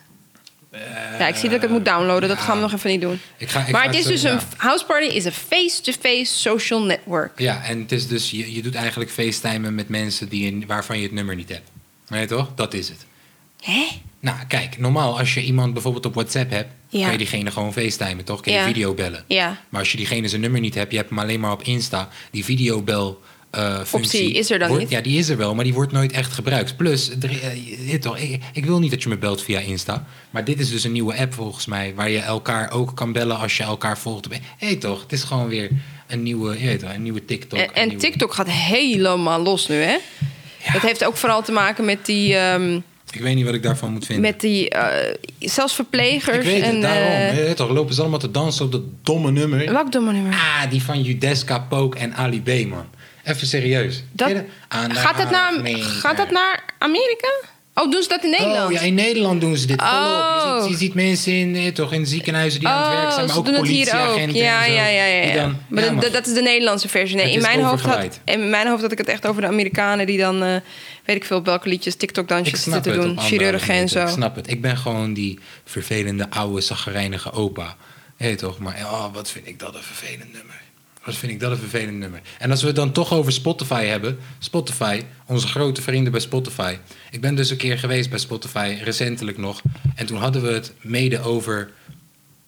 ja, 1.19 1.27
ik 1.27 1.35
zie 1.35 1.49
dat 1.49 1.55
ik 1.55 1.61
het 1.61 1.71
moet 1.71 1.85
downloaden. 1.85 2.29
Dat 2.29 2.37
gaan 2.37 2.55
we 2.55 2.61
nog 2.61 2.73
even 2.73 2.89
niet 2.89 3.01
doen. 3.01 3.19
Ik 3.37 3.49
ga, 3.49 3.65
ik 3.65 3.71
maar 3.71 3.81
ga 3.81 3.87
het 3.87 3.97
is 3.97 4.05
dus 4.05 4.23
een 4.23 4.39
house 4.57 4.85
party 4.85 5.05
is 5.07 5.25
een 5.25 5.31
face-to-face 5.31 6.35
social 6.35 6.83
network. 6.83 7.39
Ja, 7.39 7.63
en 7.63 7.79
het 7.79 7.91
is 7.91 8.07
dus... 8.07 8.31
Je, 8.31 8.53
je 8.53 8.61
doet 8.61 8.75
eigenlijk 8.75 9.11
facetimen 9.11 9.75
met 9.75 9.89
mensen 9.89 10.29
die 10.29 10.59
je- 10.59 10.65
waarvan 10.65 10.97
je 10.97 11.03
het 11.03 11.13
nummer 11.13 11.35
niet 11.35 11.49
hebt. 11.49 11.69
Je 12.07 12.25
toch? 12.25 12.51
Dat 12.55 12.73
is 12.73 12.89
het. 12.89 13.05
Hè? 13.61 13.87
Nou, 14.25 14.37
kijk. 14.47 14.77
Normaal 14.77 15.17
als 15.19 15.33
je 15.33 15.43
iemand 15.43 15.73
bijvoorbeeld 15.73 16.05
op 16.05 16.13
WhatsApp 16.13 16.51
hebt... 16.51 16.73
Ja. 16.89 17.01
kan 17.01 17.11
je 17.11 17.17
diegene 17.17 17.51
gewoon 17.51 17.73
facetimen, 17.73 18.23
toch? 18.25 18.41
Kan 18.41 18.53
je 18.53 18.59
Ja. 18.59 18.65
video 18.65 18.93
bellen. 18.93 19.23
Ja. 19.27 19.57
Maar 19.69 19.79
als 19.79 19.91
je 19.91 19.97
diegene 19.97 20.27
zijn 20.27 20.41
nummer 20.41 20.59
niet 20.59 20.75
hebt... 20.75 20.91
je 20.91 20.97
hebt 20.97 21.09
hem 21.09 21.19
alleen 21.19 21.39
maar 21.39 21.51
op 21.51 21.61
Insta... 21.63 22.09
die 22.31 22.43
videobel... 22.45 23.21
eh 23.49 23.75
functie 23.83 24.21
Optie 24.23 24.31
is 24.39 24.51
er 24.51 24.59
dan 24.59 24.67
wordt- 24.67 24.83
niet? 24.83 24.91
Ja, 24.91 25.01
die 25.01 25.17
is 25.17 25.29
er 25.29 25.37
wel, 25.37 25.55
maar 25.55 25.63
die 25.63 25.73
wordt 25.73 25.91
nooit 25.91 26.11
echt 26.11 26.33
gebruikt. 26.33 26.77
Plus, 26.77 27.09
er, 27.09 27.41
eh, 27.89 27.99
toch, 27.99 28.17
ik, 28.17 28.41
ik 28.53 28.65
wil 28.65 28.79
niet 28.79 28.91
dat 28.91 29.03
je 29.03 29.09
me 29.09 29.17
belt 29.17 29.43
via 29.43 29.59
Insta. 29.59 30.05
Maar 30.29 30.43
dit 30.45 30.59
is 30.59 30.69
dus 30.69 30.83
een 30.83 30.91
nieuwe 30.91 31.17
app 31.17 31.33
volgens 31.33 31.65
mij... 31.65 31.93
waar 31.95 32.09
je 32.09 32.19
elkaar 32.19 32.71
ook 32.71 32.95
kan 32.95 33.11
bellen 33.11 33.37
als 33.39 33.57
je 33.57 33.63
elkaar 33.63 33.97
volgt. 33.97 34.27
Hé, 34.31 34.37
hey, 34.57 34.75
toch? 34.75 35.01
Het 35.01 35.11
is 35.11 35.23
gewoon 35.23 35.47
weer 35.47 35.69
een 36.07 36.23
nieuwe, 36.23 36.59
je 36.59 36.65
weet 36.65 36.79
toch, 36.79 36.93
een 36.93 37.03
nieuwe 37.03 37.25
TikTok. 37.25 37.59
En, 37.59 37.73
en 37.73 37.87
nieuwe- 37.87 38.03
TikTok 38.03 38.33
gaat 38.33 38.49
helemaal 38.49 39.41
los 39.41 39.67
nu, 39.67 39.75
hè? 39.75 39.97
Ja. 40.65 40.71
Dat 40.73 40.81
heeft 40.81 41.05
ook 41.05 41.17
vooral 41.17 41.43
te 41.43 41.51
maken 41.51 41.85
met 41.85 42.05
die, 42.05 42.35
ehm, 42.35 42.79
Ik 43.15 43.21
weet 43.21 43.35
niet 43.35 43.45
wat 43.45 43.53
ik 43.53 43.63
daarvan 43.63 43.91
moet 43.91 44.05
vinden. 44.05 44.31
met 44.31 44.39
die 44.41 44.69
eh, 44.69 45.15
zelfs 45.39 45.71
ik 45.71 45.75
verplegers. 45.75 46.45
weet 46.45 46.65
het, 46.65 46.73
en, 46.75 46.81
daarom. 46.81 47.07
eh, 47.07 47.35
Je 47.37 47.43
weet 47.43 47.55
toch, 47.55 47.69
lopen 47.69 47.93
ze 47.95 48.01
allemaal 48.01 48.19
te 48.19 48.31
dansen 48.31 48.65
op 48.65 48.71
dat 48.71 48.81
domme 49.03 49.31
nummer. 49.31 49.71
welk 49.71 49.91
domme 49.91 50.11
nummer? 50.11 50.33
Ah, 50.33 50.69
die 50.69 50.83
van 50.83 51.01
Judeska, 51.01 51.59
Pook 51.59 51.95
en 51.95 52.13
Ali 52.15 52.41
B, 52.41 52.67
man. 52.69 52.85
Even 53.23 53.47
serieus. 53.47 54.03
Dat- 54.11 54.31
gaat, 54.69 55.17
dat 55.17 55.29
naar, 55.31 55.53
gaat 55.77 56.17
dat 56.17 56.31
naar 56.31 56.63
Amerika? 56.79 57.27
Oh, 57.77 57.91
doen 57.91 58.01
ze 58.03 58.09
dat 58.09 58.23
in 58.23 58.29
Nederland? 58.29 58.65
Oh, 58.67 58.71
ja, 58.71 58.79
in 58.79 58.93
Nederland 58.93 59.41
doen 59.41 59.57
ze 59.57 59.67
dit. 59.67 59.79
Je, 59.81 59.85
Oh. 59.87 60.61
ziet, 60.61 60.71
je 60.71 60.77
ziet 60.77 60.93
mensen 60.93 61.33
in, 61.33 61.55
eh, 61.55 61.67
toch, 61.67 61.93
in 61.93 62.05
ziekenhuizen 62.05 62.59
die 62.59 62.69
aan 62.69 62.81
het 62.91 62.99
werk 62.99 63.11
zijn, 63.11 63.11
Oh, 63.11 63.17
maar 63.17 63.27
ze 63.33 63.39
ook 63.39 63.45
doen 63.45 63.53
het 63.55 63.67
hier 63.67 63.85
ook. 63.85 63.91
politieagenten 63.91 64.41
Ja, 64.41 64.65
ja, 64.65 64.87
ja, 64.87 65.05
ja. 65.05 65.33
Dan- 65.33 65.57
maar 65.67 65.83
ja, 65.83 66.09
dat- 66.09 66.27
is 66.27 66.33
de 66.33 66.41
Nederlandse 66.41 66.87
versie. 66.87 67.15
Nee, 67.15 67.25
Het 67.25 67.35
in 67.35 67.41
mijn, 67.41 67.61
hoofd 67.61 67.83
had, 67.83 68.19
in 68.25 68.49
mijn 68.49 68.67
hoofd 68.67 68.81
had 68.81 68.91
ik 68.91 68.97
het 68.97 69.07
echt 69.07 69.27
over 69.27 69.41
de 69.41 69.47
Amerikanen 69.47 70.05
die 70.05 70.17
dan, 70.17 70.43
eh, 70.43 70.55
weet 71.05 71.15
ik 71.15 71.25
veel, 71.25 71.37
op 71.37 71.45
welke 71.45 71.69
liedjes, 71.69 71.93
Ik 71.93 71.99
TikTok-dansjes 71.99 72.63
zitten 72.63 72.91
het 72.91 73.01
doen. 73.01 73.19
Chirurgen 73.19 73.73
en 73.73 73.89
zo. 73.89 74.01
Ik 74.01 74.07
snap 74.07 74.35
het. 74.35 74.49
Ik 74.49 74.61
ben 74.61 74.77
gewoon 74.77 75.13
die 75.13 75.39
vervelende, 75.63 76.29
oude, 76.29 76.61
zaggerijnige 76.61 77.31
opa. 77.31 77.75
Hé 78.17 78.35
toch? 78.35 78.59
Maar 78.59 78.75
oh, 78.75 79.13
wat 79.13 79.31
vind 79.31 79.47
ik 79.47 79.59
dat 79.59 79.75
een 79.75 79.81
vervelend 79.81 80.33
nummer. 80.33 80.61
Wat 81.05 81.15
vind 81.15 81.31
ik 81.31 81.39
dat 81.39 81.51
een 81.51 81.57
vervelend 81.57 81.97
nummer. 81.97 82.21
En 82.39 82.51
als 82.51 82.61
we 82.61 82.67
het 82.67 82.75
dan 82.75 82.91
toch 82.91 83.13
over 83.13 83.31
Spotify 83.31 83.85
hebben. 83.85 84.17
Spotify, 84.39 85.01
onze 85.25 85.47
grote 85.47 85.81
vrienden 85.81 86.11
bij 86.11 86.21
Spotify. 86.21 86.77
Ik 87.11 87.21
ben 87.21 87.35
dus 87.35 87.49
een 87.49 87.57
keer 87.57 87.79
geweest 87.79 88.09
bij 88.09 88.19
Spotify, 88.19 88.77
recentelijk 88.83 89.37
nog. 89.37 89.61
En 89.95 90.05
toen 90.05 90.17
hadden 90.17 90.41
we 90.41 90.51
het 90.51 90.73
mede 90.81 91.21
over 91.21 91.71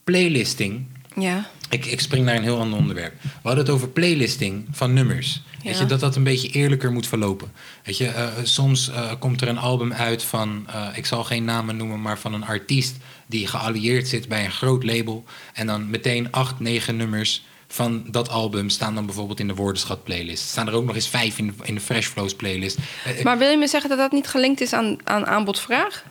playlisting. 0.03 0.85
Ja. 1.19 1.49
Ik, 1.69 1.85
ik 1.85 1.99
spring 2.01 2.25
naar 2.25 2.35
een 2.35 2.43
heel 2.43 2.59
ander 2.59 2.79
onderwerp. 2.79 3.13
We 3.21 3.29
hadden 3.41 3.63
het 3.63 3.73
over 3.73 3.87
playlisting 3.87 4.67
van 4.71 4.93
nummers. 4.93 5.41
Weet 5.63 5.77
je, 5.77 5.85
dat 5.85 5.99
dat 5.99 6.15
een 6.15 6.23
beetje 6.23 6.49
eerlijker 6.49 6.91
moet 6.91 7.07
verlopen. 7.07 7.51
Weet 7.83 7.97
je, 7.97 8.07
eh, 8.07 8.27
soms 8.43 8.89
eh, 8.89 9.11
komt 9.19 9.41
er 9.41 9.47
een 9.47 9.57
album 9.57 9.93
uit 9.93 10.23
van, 10.23 10.65
eh, 10.67 10.87
ik 10.95 11.05
zal 11.05 11.23
geen 11.23 11.45
namen 11.45 11.77
noemen, 11.77 12.01
maar 12.01 12.19
van 12.19 12.33
een 12.33 12.45
artiest 12.45 12.95
die 13.25 13.47
geallieerd 13.47 14.07
zit 14.07 14.27
bij 14.27 14.45
een 14.45 14.51
groot 14.51 14.83
label. 14.83 15.23
En 15.53 15.67
dan 15.67 15.89
meteen 15.89 16.31
acht, 16.31 16.59
negen 16.59 16.95
nummers 16.95 17.45
van 17.67 18.05
dat 18.11 18.29
album 18.29 18.69
staan 18.69 18.95
dan 18.95 19.05
bijvoorbeeld 19.05 19.39
in 19.39 19.47
de 19.47 19.55
woordenschat 19.55 20.03
playlist. 20.03 20.49
Staan 20.49 20.67
er 20.67 20.73
ook 20.73 20.85
nog 20.85 20.95
eens 20.95 21.07
vijf 21.09 21.37
in, 21.37 21.55
in 21.63 21.75
de 21.75 21.81
Fresh 21.81 22.07
Flows 22.07 22.35
playlist. 22.35 22.77
Maar 23.23 23.37
wil 23.37 23.49
je 23.49 23.57
me 23.57 23.67
zeggen 23.67 23.89
dat 23.89 23.97
dat 23.99 24.11
niet 24.11 24.27
gelinkt 24.27 24.61
is 24.61 24.73
aan, 24.73 24.97
aan 25.03 25.25
aanbod-vraag? 25.25 26.03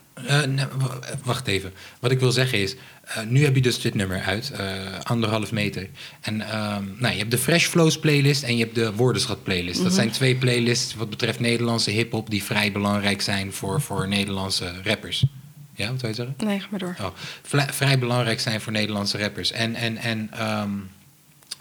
nee, 0.47 0.65
w- 0.79 1.25
wacht 1.25 1.47
even. 1.47 1.73
Wat 2.01 2.11
ik 2.11 2.21
wil 2.21 2.33
zeggen 2.33 2.59
is, 2.59 2.75
eh, 3.07 3.23
nu 3.29 3.45
heb 3.45 3.55
je 3.55 3.63
dus 3.63 3.81
dit 3.81 3.95
nummer 3.95 4.21
uit, 4.21 4.51
eh, 4.51 4.69
anderhalf 5.03 5.53
meter. 5.53 5.89
En 6.21 6.41
ehm, 6.41 6.85
nou, 6.97 7.13
je 7.13 7.19
hebt 7.19 7.31
de 7.31 7.39
Fresh 7.39 7.67
Flows 7.67 7.99
playlist 7.99 8.43
en 8.43 8.57
je 8.57 8.65
hebt 8.65 8.75
de 8.75 8.93
Woordenschat 8.93 9.43
playlist. 9.43 9.83
Dat 9.83 9.95
zijn 9.95 10.11
twee 10.11 10.37
playlists 10.37 10.95
wat 10.95 11.11
betreft 11.11 11.41
Nederlandse 11.41 11.91
hip-hop 11.91 12.31
die 12.31 12.43
vrij 12.43 12.73
belangrijk 12.73 13.21
zijn 13.21 13.53
voor, 13.53 13.81
voor 13.81 14.09
Nederlandse 14.09 14.73
rappers. 14.85 15.25
Ja, 15.75 15.91
wat 15.91 16.01
wil 16.01 16.11
je 16.11 16.17
zeggen? 16.17 16.35
Nee, 16.39 16.61
ga 16.61 16.67
maar 16.71 16.79
door. 16.79 16.97
Oh, 17.01 17.11
vrij 17.71 17.99
belangrijk 17.99 18.41
zijn 18.41 18.61
voor 18.61 18.73
Nederlandse 18.73 19.19
rappers. 19.19 19.53
En, 19.53 19.75
en, 19.75 19.97
en 19.97 20.31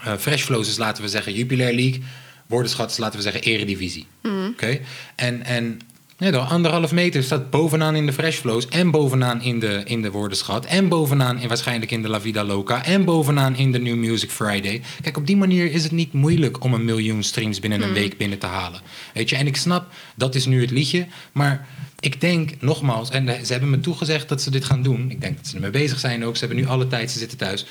eh, 0.04 0.18
Fresh 0.18 0.44
Flows 0.44 0.68
is, 0.68 0.78
laten 0.78 1.04
we 1.04 1.10
zeggen, 1.10 1.34
Jupiler 1.34 1.74
League. 1.74 2.02
Woordenschat 2.46 2.92
is, 2.92 2.98
laten 2.98 3.18
we 3.18 3.24
zeggen, 3.24 3.42
Eredivisie. 3.42 4.08
Oké? 4.52 4.80
En, 5.16 5.44
en 5.44 5.82
ja, 6.18 6.32
door 6.32 6.42
anderhalf 6.42 6.92
meter 6.92 7.24
staat 7.24 7.50
bovenaan 7.50 7.96
in 7.96 8.06
de 8.06 8.14
Fresh 8.14 8.38
Flows... 8.38 8.68
en 8.68 8.92
bovenaan 8.92 9.42
in 9.42 9.60
de, 9.60 9.82
in 9.86 10.02
de 10.02 10.12
Woordenschat... 10.12 10.66
en 10.66 10.88
bovenaan 10.88 11.40
in, 11.40 11.48
waarschijnlijk 11.48 11.92
in 11.92 12.02
de 12.02 12.10
La 12.10 12.22
Vida 12.22 12.44
Loca... 12.44 12.86
en 12.86 13.06
bovenaan 13.06 13.56
in 13.56 13.72
de 13.72 13.80
New 13.80 13.96
Music 13.96 14.30
Friday. 14.30 14.82
Kijk, 15.02 15.18
op 15.18 15.28
die 15.28 15.38
manier 15.38 15.72
is 15.72 15.84
het 15.84 15.92
niet 15.92 16.14
moeilijk... 16.14 16.64
om 16.64 16.74
een 16.74 16.86
miljoen 16.86 17.24
streams 17.24 17.60
binnen 17.60 17.82
een 17.82 17.94
week 17.94 18.18
binnen 18.18 18.40
te 18.40 18.46
halen. 18.46 18.82
Weet 19.14 19.30
je, 19.30 19.36
en 19.36 19.48
ik 19.48 19.56
snap, 19.56 19.88
dat 20.16 20.36
is 20.36 20.46
nu 20.46 20.62
het 20.62 20.72
liedje... 20.72 21.08
maar 21.32 21.68
ik 22.00 22.22
denk, 22.22 22.52
nogmaals... 22.60 23.10
en 23.10 23.46
ze 23.46 23.52
hebben 23.52 23.70
me 23.70 23.80
toegezegd 23.80 24.30
dat 24.30 24.42
ze 24.42 24.52
dit 24.52 24.66
gaan 24.66 24.84
doen... 24.84 25.12
ik 25.12 25.22
denk 25.22 25.38
dat 25.38 25.48
ze 25.48 25.56
ermee 25.56 25.70
bezig 25.70 26.00
zijn 26.00 26.26
ook... 26.26 26.38
ze 26.38 26.46
hebben 26.46 26.64
nu 26.64 26.70
alle 26.70 26.88
tijd, 26.88 27.12
ze 27.12 27.20
zitten 27.20 27.38
thuis... 27.38 27.66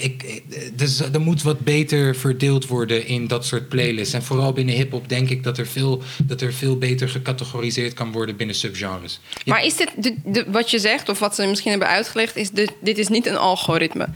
ik, 0.00 0.22
ik- 0.22 0.78
dus 0.78 1.00
er 1.00 1.20
moet 1.20 1.42
wat 1.42 1.60
beter 1.60 2.16
verdeeld 2.16 2.66
worden 2.66 3.06
in 3.06 3.26
dat 3.26 3.46
soort 3.46 3.68
playlists. 3.68 4.14
En 4.14 4.22
vooral 4.22 4.52
binnen 4.52 4.74
hip-hop 4.74 5.08
denk 5.08 5.30
ik 5.30 5.42
dat 5.42 5.58
er, 5.58 5.66
veel, 5.66 6.02
dat 6.22 6.40
er 6.40 6.52
veel 6.52 6.78
beter 6.78 7.08
gecategoriseerd 7.08 7.92
kan 7.94 8.12
worden 8.12 8.36
binnen 8.36 8.56
subgenres. 8.56 9.20
Je- 9.44 9.50
Maar 9.50 9.64
is 9.64 9.76
dit, 9.76 9.90
de, 9.96 10.14
de- 10.24 10.44
wat 10.50 10.70
je 10.70 10.78
zegt, 10.78 11.08
of 11.08 11.18
wat 11.18 11.34
ze 11.34 11.46
misschien 11.46 11.70
hebben 11.70 11.88
uitgelegd, 11.88 12.36
is 12.36 12.50
dit, 12.50 12.72
dit 12.80 12.98
is 12.98 13.08
niet 13.08 13.26
een 13.26 13.36
algoritme. 13.36 14.08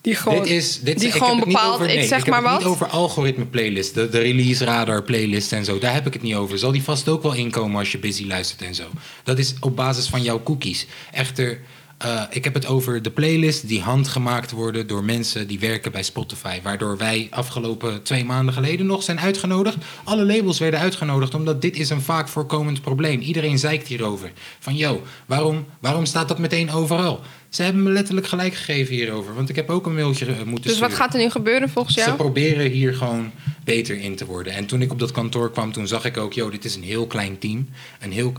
Die 0.00 0.14
gewoon, 0.14 0.42
dit 0.42 0.52
is, 0.52 0.80
dit, 0.80 0.98
die 0.98 1.06
ik 1.08 1.12
gewoon 1.12 1.28
heb 1.28 1.36
het 1.38 1.46
niet 1.46 1.54
bepaalt, 1.56 1.74
over, 1.74 1.86
nee, 1.86 1.96
ik 1.98 2.08
zeg 2.08 2.18
ik 2.18 2.24
heb 2.24 2.34
maar 2.34 2.42
wat. 2.42 2.58
niet 2.58 2.68
over 2.68 2.86
algoritme 2.86 3.44
playlist, 3.46 3.94
de, 3.94 4.08
de 4.08 4.18
release 4.18 4.64
radar 4.64 5.02
playlist 5.02 5.52
en 5.52 5.64
zo. 5.64 5.78
Daar 5.78 5.94
heb 5.94 6.06
ik 6.06 6.12
het 6.12 6.22
niet 6.22 6.34
over. 6.34 6.58
Zal 6.58 6.72
die 6.72 6.82
vast 6.82 7.08
ook 7.08 7.22
wel 7.22 7.34
inkomen 7.34 7.78
als 7.78 7.92
je 7.92 7.98
busy 7.98 8.26
luistert 8.26 8.62
en 8.62 8.74
zo. 8.74 8.84
Dat 9.24 9.38
is 9.38 9.54
op 9.60 9.76
basis 9.76 10.06
van 10.06 10.22
jouw 10.22 10.42
cookies. 10.42 10.86
Echter, 11.12 11.60
eh, 11.98 12.22
ik 12.30 12.44
heb 12.44 12.54
het 12.54 12.66
over 12.66 13.02
de 13.02 13.10
playlist 13.10 13.68
die 13.68 13.80
handgemaakt 13.80 14.50
worden 14.50 14.86
door 14.86 15.04
mensen 15.04 15.46
die 15.46 15.58
werken 15.58 15.92
bij 15.92 16.02
Spotify. 16.02 16.60
Waardoor 16.62 16.96
wij 16.96 17.26
afgelopen 17.30 18.02
twee 18.02 18.24
maanden 18.24 18.54
geleden 18.54 18.86
nog 18.86 19.02
zijn 19.02 19.20
uitgenodigd. 19.20 19.76
Alle 20.04 20.24
labels 20.24 20.58
werden 20.58 20.80
uitgenodigd 20.80 21.34
omdat 21.34 21.62
dit 21.62 21.76
is 21.76 21.90
een 21.90 22.00
vaak 22.00 22.28
voorkomend 22.28 22.80
probleem. 22.80 23.20
Iedereen 23.20 23.58
zeikt 23.58 23.86
hierover. 23.86 24.32
Van 24.58 24.76
yo, 24.76 25.02
waarom, 25.26 25.64
waarom 25.80 26.04
staat 26.06 26.28
dat 26.28 26.38
meteen 26.38 26.70
overal? 26.70 27.20
Ze 27.48 27.62
hebben 27.62 27.82
me 27.82 27.90
letterlijk 27.90 28.26
gelijk 28.26 28.54
gegeven 28.54 28.94
hierover. 28.94 29.34
Want 29.34 29.48
ik 29.48 29.56
heb 29.56 29.70
ook 29.70 29.86
een 29.86 29.94
mailtje 29.94 30.26
eh, 30.26 30.42
moeten 30.42 30.70
Dus 30.70 30.78
wat 30.78 30.90
sturen. 30.90 30.96
gaat 30.96 31.14
er 31.14 31.20
nu 31.20 31.30
gebeuren 31.30 31.68
volgens 31.68 31.94
Ze 31.94 32.00
jou? 32.00 32.16
proberen 32.16 32.70
hier 32.70 32.94
gewoon 32.94 33.30
beter 33.64 34.00
in 34.00 34.16
te 34.16 34.26
worden. 34.26 34.52
En 34.52 34.66
toen 34.66 34.82
ik 34.82 34.92
op 34.92 34.98
dat 34.98 35.10
kantoor 35.10 35.50
kwam, 35.50 35.72
toen 35.72 35.86
zag 35.86 36.04
ik 36.04 36.16
ook, 36.16 36.32
joh, 36.32 36.50
dit 36.50 36.64
is 36.64 36.74
een 36.76 36.82
heel 36.82 37.06
klein 37.06 37.38
team. 37.38 37.68
Een 38.00 38.12
heel, 38.12 38.32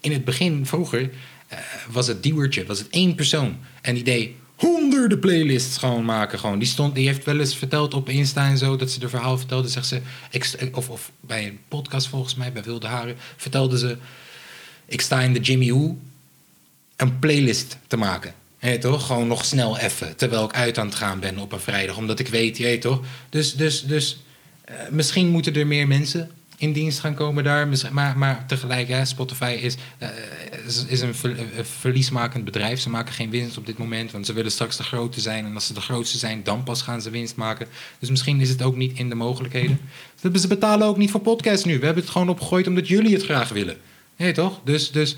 in 0.00 0.12
het 0.12 0.24
begin, 0.24 0.66
vroeger, 0.66 1.10
eh, 1.50 1.58
was 1.90 2.06
het 2.06 2.22
duwertje, 2.22 2.66
was 2.66 2.78
het 2.78 2.88
één 2.88 3.14
persoon. 3.14 3.56
En 3.80 3.94
die 3.94 4.04
deed 4.04 4.30
honderden 4.54 5.18
playlists 5.18 5.76
gewoon 5.76 6.04
maken. 6.04 6.38
Gewoon. 6.38 6.58
Die, 6.58 6.68
stond, 6.68 6.94
die 6.94 7.06
heeft 7.06 7.24
wel 7.24 7.38
eens 7.38 7.56
verteld 7.56 7.94
op 7.94 8.08
Insta 8.08 8.48
en 8.48 8.58
zo, 8.58 8.76
dat 8.76 8.90
ze 8.90 8.98
de 8.98 9.08
verhaal 9.08 9.38
vertelde. 9.38 9.68
Zegt 9.68 9.86
ze, 9.86 10.00
of, 10.72 10.88
of 10.88 11.10
bij 11.20 11.46
een 11.46 11.58
podcast 11.68 12.08
volgens 12.08 12.34
mij, 12.34 12.52
bij 12.52 12.62
Wilde 12.62 12.86
Haren, 12.86 13.16
vertelde 13.36 13.78
ze... 13.78 13.96
Ik 14.86 15.00
sta 15.00 15.20
in 15.20 15.32
de 15.32 15.40
Jimmy 15.40 15.72
Woo 15.72 15.98
een 16.96 17.18
playlist 17.18 17.78
te 17.86 17.96
maken. 17.96 18.34
Hé, 18.58 18.78
toch? 18.78 19.06
Gewoon 19.06 19.26
nog 19.26 19.44
snel 19.44 19.78
even. 19.78 20.16
Terwijl 20.16 20.44
ik 20.44 20.54
uit 20.54 20.78
aan 20.78 20.86
het 20.86 20.94
gaan 20.94 21.20
ben 21.20 21.38
op 21.38 21.52
een 21.52 21.60
vrijdag. 21.60 21.96
Omdat 21.96 22.18
ik 22.18 22.28
weet, 22.28 22.56
je 22.56 22.78
toch? 22.78 23.00
Dus, 23.28 23.54
dus, 23.54 23.84
dus 23.84 24.22
eh, 24.64 24.74
misschien 24.90 25.28
moeten 25.28 25.54
er 25.54 25.66
meer 25.66 25.86
mensen 25.86 26.30
in 26.60 26.72
dienst 26.72 26.98
gaan 27.00 27.14
komen 27.14 27.44
daar. 27.44 27.68
Maar, 27.90 28.18
maar 28.18 28.46
tegelijk, 28.46 28.88
hè, 28.88 29.04
Spotify 29.04 29.58
is, 29.60 29.76
eh, 29.98 30.08
is, 30.88 31.00
een, 31.00 31.14
ver- 31.14 31.38
een 31.38 31.64
verliesmakend 31.64 32.44
bedrijf. 32.44 32.80
Ze 32.80 32.90
maken 32.90 33.14
geen 33.14 33.30
winst 33.30 33.56
op 33.56 33.66
dit 33.66 33.78
moment. 33.78 34.10
Want 34.12 34.26
ze 34.26 34.32
willen 34.32 34.50
straks 34.50 34.76
de 34.76 34.82
grote 34.82 35.20
zijn. 35.20 35.44
En 35.44 35.54
als 35.54 35.66
ze 35.66 35.74
de 35.74 35.80
grootste 35.80 36.18
zijn, 36.18 36.42
dan 36.42 36.62
pas 36.62 36.82
gaan 36.82 37.02
ze 37.02 37.10
winst 37.10 37.36
maken. 37.36 37.66
Dus 37.98 38.10
misschien 38.10 38.40
is 38.40 38.48
het 38.48 38.62
ook 38.62 38.76
niet 38.76 38.98
in 38.98 39.08
de 39.08 39.14
mogelijkheden. 39.14 39.80
Ze 40.34 40.48
betalen 40.48 40.86
ook 40.86 40.96
niet 40.96 41.10
voor 41.10 41.20
podcasts 41.20 41.64
nu. 41.64 41.78
We 41.78 41.84
hebben 41.84 42.02
het 42.02 42.12
gewoon 42.12 42.28
opgegooid 42.28 42.66
omdat 42.66 42.88
jullie 42.88 43.14
het 43.14 43.24
graag 43.24 43.48
willen. 43.48 43.76
Nee, 44.16 44.32
toch? 44.32 44.60
Dus, 44.64 44.90
dus 44.90 45.16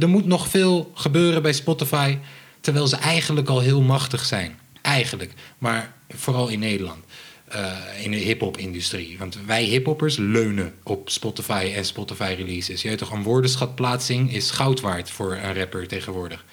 er 0.00 0.08
moet 0.08 0.26
nog 0.26 0.48
veel 0.48 0.90
gebeuren 0.94 1.42
bij 1.42 1.52
Spotify. 1.52 2.18
Terwijl 2.60 2.86
ze 2.86 2.96
eigenlijk 2.96 3.48
al 3.48 3.60
heel 3.60 3.82
machtig 3.82 4.24
zijn. 4.24 4.58
Eigenlijk. 4.82 5.32
Maar 5.58 5.92
vooral 6.08 6.48
in 6.48 6.58
Nederland. 6.58 7.04
Eh, 7.54 8.04
in 8.04 8.10
de 8.10 8.16
hip-hop-industrie. 8.16 9.18
Want 9.18 9.38
wij 9.46 9.64
hip-hoppers 9.64 10.16
leunen 10.16 10.74
op 10.82 11.10
Spotify 11.10 11.72
en 11.74 11.84
Spotify-releases. 11.84 12.82
Je 12.82 12.88
weet 12.88 12.98
toch, 12.98 13.10
een 13.10 13.22
woordenschatplaatsing 13.22 14.32
is 14.32 14.50
goud 14.50 14.80
waard 14.80 15.10
voor 15.10 15.32
een 15.36 15.54
rapper 15.54 15.88
tegenwoordig. 15.88 16.44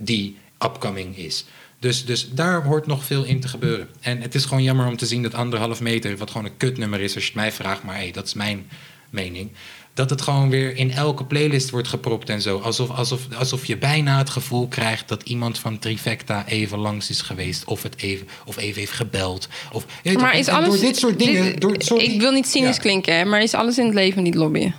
Die 0.00 0.36
upcoming 0.58 1.16
is. 1.16 1.44
Dus, 1.78 2.04
dus 2.04 2.28
daar 2.30 2.62
hoort 2.64 2.86
nog 2.86 3.04
veel 3.04 3.24
in 3.24 3.40
te 3.40 3.48
gebeuren. 3.48 3.88
En 4.00 4.20
het 4.20 4.34
is 4.34 4.44
gewoon 4.44 4.62
jammer 4.62 4.86
om 4.86 4.96
te 4.96 5.06
zien 5.06 5.22
dat 5.22 5.34
anderhalf 5.34 5.80
meter, 5.80 6.16
wat 6.16 6.30
gewoon 6.30 6.46
een 6.46 6.56
kutnummer 6.56 7.00
is 7.00 7.14
als 7.14 7.24
je 7.24 7.30
het 7.30 7.40
mij 7.40 7.52
vraagt, 7.52 7.82
maar 7.82 7.96
hey, 7.96 8.10
dat 8.10 8.26
is 8.26 8.34
mijn 8.34 8.66
mening. 9.10 9.50
Dat 9.98 10.10
het 10.10 10.20
gewoon 10.22 10.50
weer 10.50 10.76
in 10.76 10.90
elke 10.92 11.24
playlist 11.24 11.70
wordt 11.70 11.88
gepropt 11.88 12.28
en 12.28 12.42
zo. 12.42 12.58
Alsof, 12.58 12.90
alsof, 12.90 13.20
alsof 13.38 13.64
je 13.66 13.76
bijna 13.76 14.18
het 14.18 14.30
gevoel 14.30 14.68
krijgt 14.68 15.08
dat 15.08 15.22
iemand 15.22 15.58
van 15.58 15.78
Trifecta 15.78 16.46
even 16.46 16.78
langs 16.78 17.10
is 17.10 17.20
geweest. 17.20 17.64
Of, 17.64 17.82
het 17.82 17.96
even, 17.96 18.28
of 18.46 18.56
even 18.56 18.80
heeft 18.80 18.92
gebeld. 18.92 19.48
Of, 19.72 19.86
toch, 20.02 20.22
Maar 20.22 20.38
is 20.38 20.48
alles. 20.48 20.68
door 20.68 20.78
dit 20.78 20.96
soort 20.96 21.18
dingen. 21.18 21.44
dit- 21.44 21.60
door, 21.60 21.74
sorry. 21.78 22.04
ik 22.04 22.20
wil 22.20 22.32
niet 22.32 22.46
cynisch 22.46 22.76
Ja. 22.76 22.82
klinken, 22.82 23.16
hè, 23.16 23.24
maar 23.24 23.42
is 23.42 23.54
alles 23.54 23.78
in 23.78 23.84
het 23.84 23.94
leven 23.94 24.22
niet 24.22 24.34
lobbyen? 24.34 24.74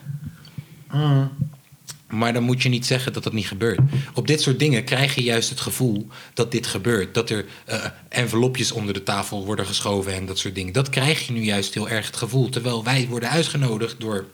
Maar 2.10 2.34
dan 2.34 2.44
moet 2.44 2.62
je 2.62 2.70
niet 2.70 2.86
zeggen 2.86 3.14
dat 3.14 3.24
dat 3.24 3.34
niet 3.34 3.48
gebeurt. 3.48 3.80
Op 4.14 4.28
dit 4.28 4.42
soort 4.42 4.60
dingen 4.60 4.84
krijg 4.84 5.16
je 5.16 5.24
juist 5.24 5.50
het 5.50 5.60
gevoel 5.60 6.08
dat 6.34 6.52
dit 6.52 6.68
gebeurt. 6.68 7.14
Dat 7.14 7.30
er 7.30 7.46
eh, 7.66 7.86
envelopjes 8.10 8.72
onder 8.72 8.94
de 8.94 9.04
tafel 9.04 9.46
worden 9.46 9.66
geschoven 9.66 10.14
en 10.14 10.26
dat 10.26 10.38
soort 10.40 10.56
dingen. 10.56 10.74
Dat 10.74 10.90
krijg 10.90 11.28
je 11.28 11.34
nu 11.34 11.42
juist 11.42 11.74
heel 11.74 11.90
erg 11.90 12.06
het 12.06 12.16
gevoel. 12.16 12.50
Terwijl 12.50 12.84
wij 12.84 13.08
worden 13.10 13.30
uitgenodigd 13.30 13.96
door 14.00 14.26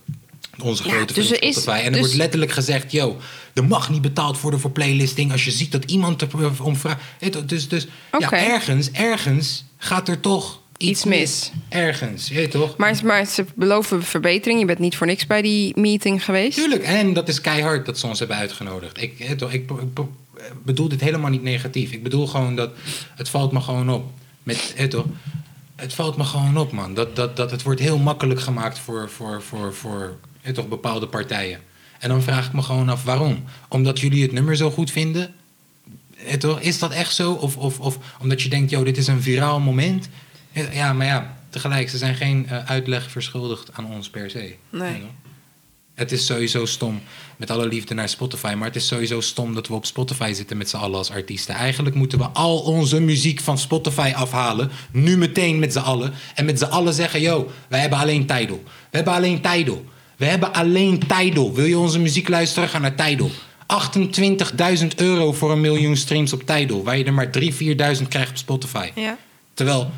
onze 0.62 0.84
Ja, 0.84 0.90
grote 0.90 1.14
dus 1.14 1.28
vriend 1.28 1.42
er 1.42 1.48
is-. 1.48 1.66
En 1.66 1.84
er 1.84 1.92
dus- 1.92 2.00
wordt 2.00 2.16
letterlijk 2.16 2.52
gezegd, 2.52 2.92
yo, 2.92 3.18
er 3.54 3.66
mag 3.66 3.90
niet 3.90 4.02
betaald 4.02 4.42
worden 4.42 4.60
voor 4.60 4.72
playlisting... 4.72 5.32
als 5.32 5.46
je 5.46 5.52
ziet 5.52 5.72
dat 5.72 5.84
iemand 5.84 6.22
er 6.22 6.28
om 6.62 6.76
vraagt. 6.76 7.02
Je, 7.20 7.46
Dus, 7.46 7.68
dus 7.68 7.88
ja, 8.20 8.32
ergens, 8.32 8.92
ergens 8.92 9.64
gaat 9.78 10.08
er 10.08 10.20
toch 10.20 10.60
iets, 10.78 10.92
Iets 10.92 11.04
mis. 11.04 11.52
Ergens, 11.70 12.28
je 12.28 12.48
toch? 12.48 12.78
Maar, 12.78 13.00
maar 13.04 13.26
ze 13.26 13.46
beloven 13.56 14.04
verbetering. 14.04 14.60
Je 14.60 14.66
bent 14.66 14.80
niet 14.80 14.98
voor 14.98 15.08
niks 15.08 15.28
bij 15.28 15.42
die 15.42 15.80
meeting 15.80 16.26
geweest. 16.26 16.58
Tuurlijk, 16.58 16.84
en 16.84 17.14
dat 17.14 17.28
is 17.28 17.42
keihard 17.42 17.86
dat 17.86 18.00
ze 18.00 18.08
ons 18.08 18.20
hebben 18.20 18.38
uitgenodigd. 18.38 19.02
Ik, 19.02 19.20
eh, 19.20 19.32
toch, 19.32 19.52
ik, 19.52 19.70
ik 19.72 20.08
bedoel 20.64 20.88
dit 20.90 21.02
helemaal 21.02 21.30
niet 21.30 21.44
negatief. 21.44 21.92
Ik 21.92 22.04
bedoel 22.04 22.28
gewoon 22.28 22.56
dat 22.56 22.72
het 23.16 23.30
valt 23.30 23.52
me 23.52 23.62
gewoon 23.62 23.90
op. 23.90 24.12
Met, 24.44 24.74
eh, 24.78 24.86
toch, 24.86 25.06
het 25.76 25.94
valt 25.94 26.18
me 26.18 26.24
gewoon 26.24 26.58
op, 26.58 26.72
man. 26.72 26.94
Dat, 26.94 27.16
dat, 27.16 27.36
dat 27.36 27.52
het 27.52 27.64
wordt 27.64 27.80
heel 27.82 27.98
makkelijk 27.98 28.40
gemaakt 28.40 28.80
voor, 28.80 29.10
voor, 29.10 29.42
voor, 29.42 29.74
voor 29.74 30.18
toch, 30.54 30.68
bepaalde 30.68 31.08
partijen. 31.08 31.60
En 32.00 32.10
dan 32.10 32.22
vraag 32.22 32.46
ik 32.46 32.54
me 32.54 32.62
gewoon 32.62 32.90
af 32.90 33.04
waarom. 33.04 33.44
Omdat 33.70 34.00
jullie 34.00 34.22
het 34.22 34.32
nummer 34.32 34.56
zo 34.56 34.72
goed 34.72 34.92
vinden? 34.92 35.34
Toch, 36.38 36.60
is 36.60 36.80
dat 36.80 36.92
echt 36.92 37.16
zo? 37.16 37.32
Of, 37.32 37.58
of, 37.58 37.80
of 37.80 37.98
omdat 38.22 38.42
je 38.42 38.50
denkt, 38.50 38.70
joh, 38.72 38.86
dit 38.86 38.98
is 38.98 39.08
een 39.08 39.22
viraal 39.22 39.60
moment? 39.60 40.10
Ja, 40.72 40.94
maar 40.94 41.06
ja, 41.06 41.38
tegelijk, 41.50 41.90
ze 41.90 41.98
zijn 41.98 42.16
geen 42.16 42.48
eh, 42.48 42.66
uitleg 42.66 43.12
verschuldigd 43.12 43.70
aan 43.74 43.86
ons 43.86 44.10
per 44.10 44.30
se. 44.30 44.56
Nee. 44.70 45.04
Het 45.94 46.12
is 46.12 46.26
sowieso 46.26 46.66
stom, 46.66 47.02
met 47.38 47.52
alle 47.52 47.68
liefde 47.68 47.94
naar 47.94 48.10
Spotify, 48.10 48.54
maar 48.58 48.68
het 48.68 48.76
is 48.76 48.88
sowieso 48.88 49.22
stom 49.22 49.54
dat 49.54 49.68
we 49.68 49.74
op 49.74 49.86
Spotify 49.86 50.34
zitten 50.34 50.58
met 50.58 50.70
z'n 50.70 50.76
allen 50.76 50.98
als 50.98 51.12
artiesten. 51.12 51.56
Eigenlijk 51.56 51.96
moeten 51.96 52.18
we 52.18 52.26
al 52.26 52.60
onze 52.60 53.00
muziek 53.00 53.40
van 53.40 53.58
Spotify 53.58 54.12
afhalen, 54.16 54.72
nu 54.92 55.18
meteen 55.18 55.60
met 55.60 55.74
z'n 55.74 55.80
allen, 55.80 56.14
en 56.36 56.46
met 56.46 56.60
z'n 56.60 56.66
allen 56.66 56.94
zeggen, 56.94 57.22
yo, 57.22 57.52
wij 57.68 57.80
hebben 57.80 58.00
alleen 58.00 58.26
Tidal. 58.26 58.64
We 58.66 58.98
hebben 58.98 59.14
alleen 59.14 59.42
Tidal. 59.42 59.86
We 60.18 60.26
hebben 60.26 60.54
alleen 60.54 61.00
Tidal. 61.08 61.54
Wil 61.54 61.66
je 61.66 61.78
onze 61.78 62.00
muziek 62.00 62.30
luisteren? 62.30 62.70
Ga 62.70 62.80
naar 62.80 62.96
Tidal. 62.96 63.30
28.000 64.82 64.88
euro 64.96 65.32
voor 65.34 65.52
een 65.52 65.62
miljoen 65.62 65.96
streams 65.96 66.34
op 66.34 66.44
Tidal, 66.46 66.84
waar 66.84 66.98
je 66.98 67.04
er 67.04 67.14
maar 67.14 67.30
3.000, 67.40 67.42
4.000 67.42 68.08
krijgt 68.08 68.30
op 68.30 68.38
Spotify. 68.38 68.92
Ja. 68.96 69.18
Terwijl 69.54 69.92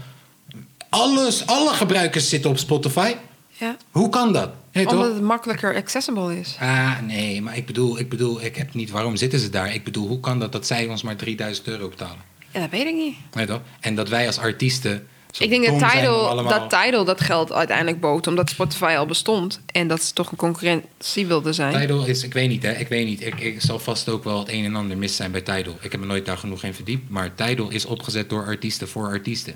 alles, 0.89 1.45
alle 1.45 1.73
gebruikers 1.73 2.29
zitten 2.29 2.49
op 2.49 2.57
Spotify. 2.57 3.15
ja. 3.57 3.77
Hoe 3.91 4.09
kan 4.09 4.33
dat? 4.33 4.49
Toch? 4.71 4.85
Omdat 4.91 5.13
het 5.13 5.21
makkelijker 5.21 5.75
accessible 5.75 6.39
is. 6.39 6.55
Ah, 6.59 6.99
nee, 6.99 7.41
maar 7.41 7.57
ik 7.57 7.65
bedoel, 7.65 7.99
ik 7.99 8.09
bedoel, 8.09 8.43
ik 8.43 8.55
heb 8.55 8.73
niet 8.73 8.89
waarom 8.89 9.15
zitten 9.15 9.39
ze 9.39 9.49
daar. 9.49 9.73
Ik 9.73 9.83
bedoel, 9.83 10.07
hoe 10.07 10.19
kan 10.19 10.39
dat 10.39 10.51
dat 10.51 10.67
zij 10.67 10.87
ons 10.87 11.01
maar 11.01 11.15
3000 11.15 11.67
euro 11.67 11.89
betalen? 11.89 12.21
Ja, 12.51 12.59
dat 12.59 12.69
weet 12.69 12.85
ik 12.85 12.95
niet. 12.95 13.15
Nee, 13.33 13.45
toch? 13.45 13.61
En 13.79 13.95
dat 13.95 14.09
wij 14.09 14.25
als 14.27 14.37
artiesten. 14.37 15.07
Ik 15.39 15.49
denk 15.49 15.65
dat 15.65 15.91
Tidal, 15.91 16.43
dat 16.47 16.69
Tidal 16.69 17.05
dat 17.05 17.21
geld 17.21 17.51
uiteindelijk 17.53 17.99
bood. 17.99 18.27
Omdat 18.27 18.49
Spotify 18.49 18.95
al 18.97 19.05
bestond. 19.05 19.59
En 19.71 19.87
dat 19.87 20.03
ze 20.03 20.13
toch 20.13 20.31
een 20.31 20.37
concurrentie 20.37 21.25
wilde 21.27 21.53
zijn. 21.53 21.79
Tidal 21.79 22.05
is, 22.05 22.23
ik 22.23 22.33
weet 22.33 22.49
niet, 22.49 22.63
hè, 22.63 22.71
ik 22.71 22.87
weet 22.87 23.05
niet. 23.05 23.21
Ik, 23.25 23.39
ik 23.39 23.61
zal 23.61 23.79
vast 23.79 24.09
ook 24.09 24.23
wel 24.23 24.39
het 24.39 24.49
een 24.51 24.65
en 24.65 24.75
ander 24.75 24.97
mis 24.97 25.15
zijn 25.15 25.31
bij 25.31 25.41
Tidal. 25.41 25.77
Ik 25.81 25.91
heb 25.91 25.99
me 26.01 26.05
nooit 26.07 26.25
daar 26.25 26.37
genoeg 26.37 26.63
in 26.63 26.73
verdiept. 26.73 27.09
Maar 27.09 27.35
Tidal 27.35 27.69
is 27.69 27.85
opgezet 27.85 28.29
door 28.29 28.45
artiesten 28.45 28.87
voor 28.89 29.05
artiesten. 29.07 29.55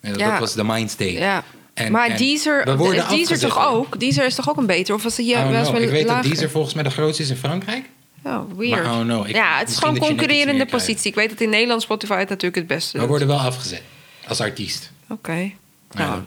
En 0.00 0.10
dat, 0.10 0.20
Ja. 0.20 0.30
dat 0.30 0.40
was 0.40 0.54
de 0.54 0.64
mindstate. 0.64 1.12
Ja. 1.12 1.44
En- 1.74 1.92
maar 1.92 2.08
en 2.08 2.16
Deezer, 2.16 2.76
we 2.76 3.04
Deezer 3.08 3.38
toch 3.38 3.66
ook? 3.66 4.00
Deezer 4.00 4.24
is 4.26 4.34
toch 4.34 4.48
ook 4.50 4.56
een 4.56 4.66
beter? 4.66 4.94
Of 4.94 5.02
was 5.02 5.16
het 5.16 5.26
hier 5.26 5.48
wel 5.50 5.76
Ik 5.76 5.88
weet 5.90 6.08
dat? 6.08 6.22
Deezer 6.22 6.50
volgens 6.50 6.74
mij 6.74 6.82
de 6.82 6.90
grootste 6.90 7.22
is 7.22 7.30
in 7.30 7.36
Frankrijk. 7.36 7.84
Oh, 8.24 8.38
weird. 8.56 8.82
Maar, 8.84 8.92
oh 8.92 9.04
no, 9.04 9.24
ik- 9.24 9.34
ja, 9.34 9.58
het 9.58 9.68
is 9.68 9.76
gewoon 9.76 9.94
je 9.94 10.00
concurrerende 10.00 10.66
positie. 10.66 11.10
Ik 11.10 11.14
weet 11.14 11.28
dat 11.30 11.40
in 11.40 11.48
Nederland 11.50 11.82
Spotify 11.82 12.18
het 12.18 12.28
natuurlijk 12.28 12.56
het 12.56 12.66
beste 12.66 12.92
We 12.92 12.98
doet. 12.98 13.08
worden 13.08 13.28
wel 13.28 13.38
afgezet 13.38 13.82
als 14.28 14.40
artiest. 14.40 14.90
Oké. 15.08 15.32
Ja. 15.36 15.50
Nou, 15.90 16.22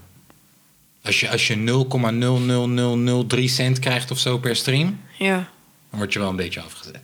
Als 1.03 1.19
je, 1.19 1.29
als 1.29 1.47
je 1.47 1.55
0,00003 3.37 3.43
cent 3.47 3.79
krijgt 3.79 4.11
of 4.11 4.17
zo 4.19 4.37
per 4.37 4.55
stream, 4.55 4.99
ja. 5.17 5.35
dan 5.89 5.99
word 5.99 6.13
je 6.13 6.19
wel 6.19 6.29
een 6.29 6.35
beetje 6.35 6.61
afgezet. 6.61 6.99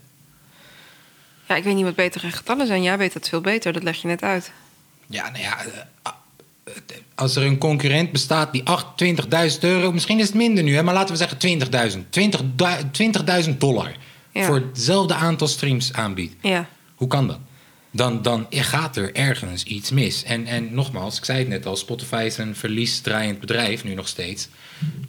ja, 1.48 1.56
ik 1.56 1.64
weet 1.64 1.76
niet 1.76 1.84
wat 1.84 1.96
betere 1.96 2.32
getallen 2.32 2.68
zijn. 2.68 2.84
Jij 2.84 2.98
weet 2.98 3.14
het 3.14 3.30
veel 3.30 3.42
beter, 3.42 3.74
dat 3.74 3.84
leg 3.84 4.02
je 4.02 4.08
net 4.08 4.22
uit. 4.24 4.52
Ja, 5.08 5.30
nou 5.30 5.44
ja, 5.44 5.58
eh, 6.04 6.12
als 7.16 7.36
er 7.36 7.44
een 7.46 7.58
concurrent 7.58 8.12
bestaat 8.12 8.52
die 8.52 8.64
28.000 8.64 9.60
euro, 9.64 9.92
misschien 9.92 10.20
is 10.20 10.26
het 10.28 10.36
minder 10.36 10.64
nu, 10.64 10.76
hè, 10.76 10.84
maar 10.84 10.94
laten 10.94 11.12
we 11.12 11.18
zeggen 11.18 11.38
20.000, 11.38 12.10
20.000 12.10 12.92
20.000 12.92 13.58
dollar 13.58 13.92
Ja. 14.32 14.46
voor 14.46 14.56
hetzelfde 14.56 15.14
aantal 15.14 15.48
streams 15.48 15.94
aanbiedt. 15.94 16.36
Ja. 16.42 16.68
Hoe 16.96 17.08
kan 17.08 17.28
dat? 17.28 17.40
Dan, 17.98 18.22
dan 18.22 18.48
gaat 18.50 18.96
er 18.96 19.16
ergens 19.16 19.64
iets 19.64 19.92
mis. 19.92 20.24
En, 20.24 20.46
en 20.46 20.74
nogmaals, 20.74 21.18
ik 21.18 21.26
zei 21.26 21.40
het 21.40 21.48
net 21.48 21.66
al, 21.66 21.76
Spotify 21.76 22.24
is 22.26 22.38
een 22.38 22.56
verliesdraaiend 22.56 23.40
bedrijf, 23.40 23.84
nu 23.84 23.94
nog 23.94 24.08
steeds. 24.08 24.48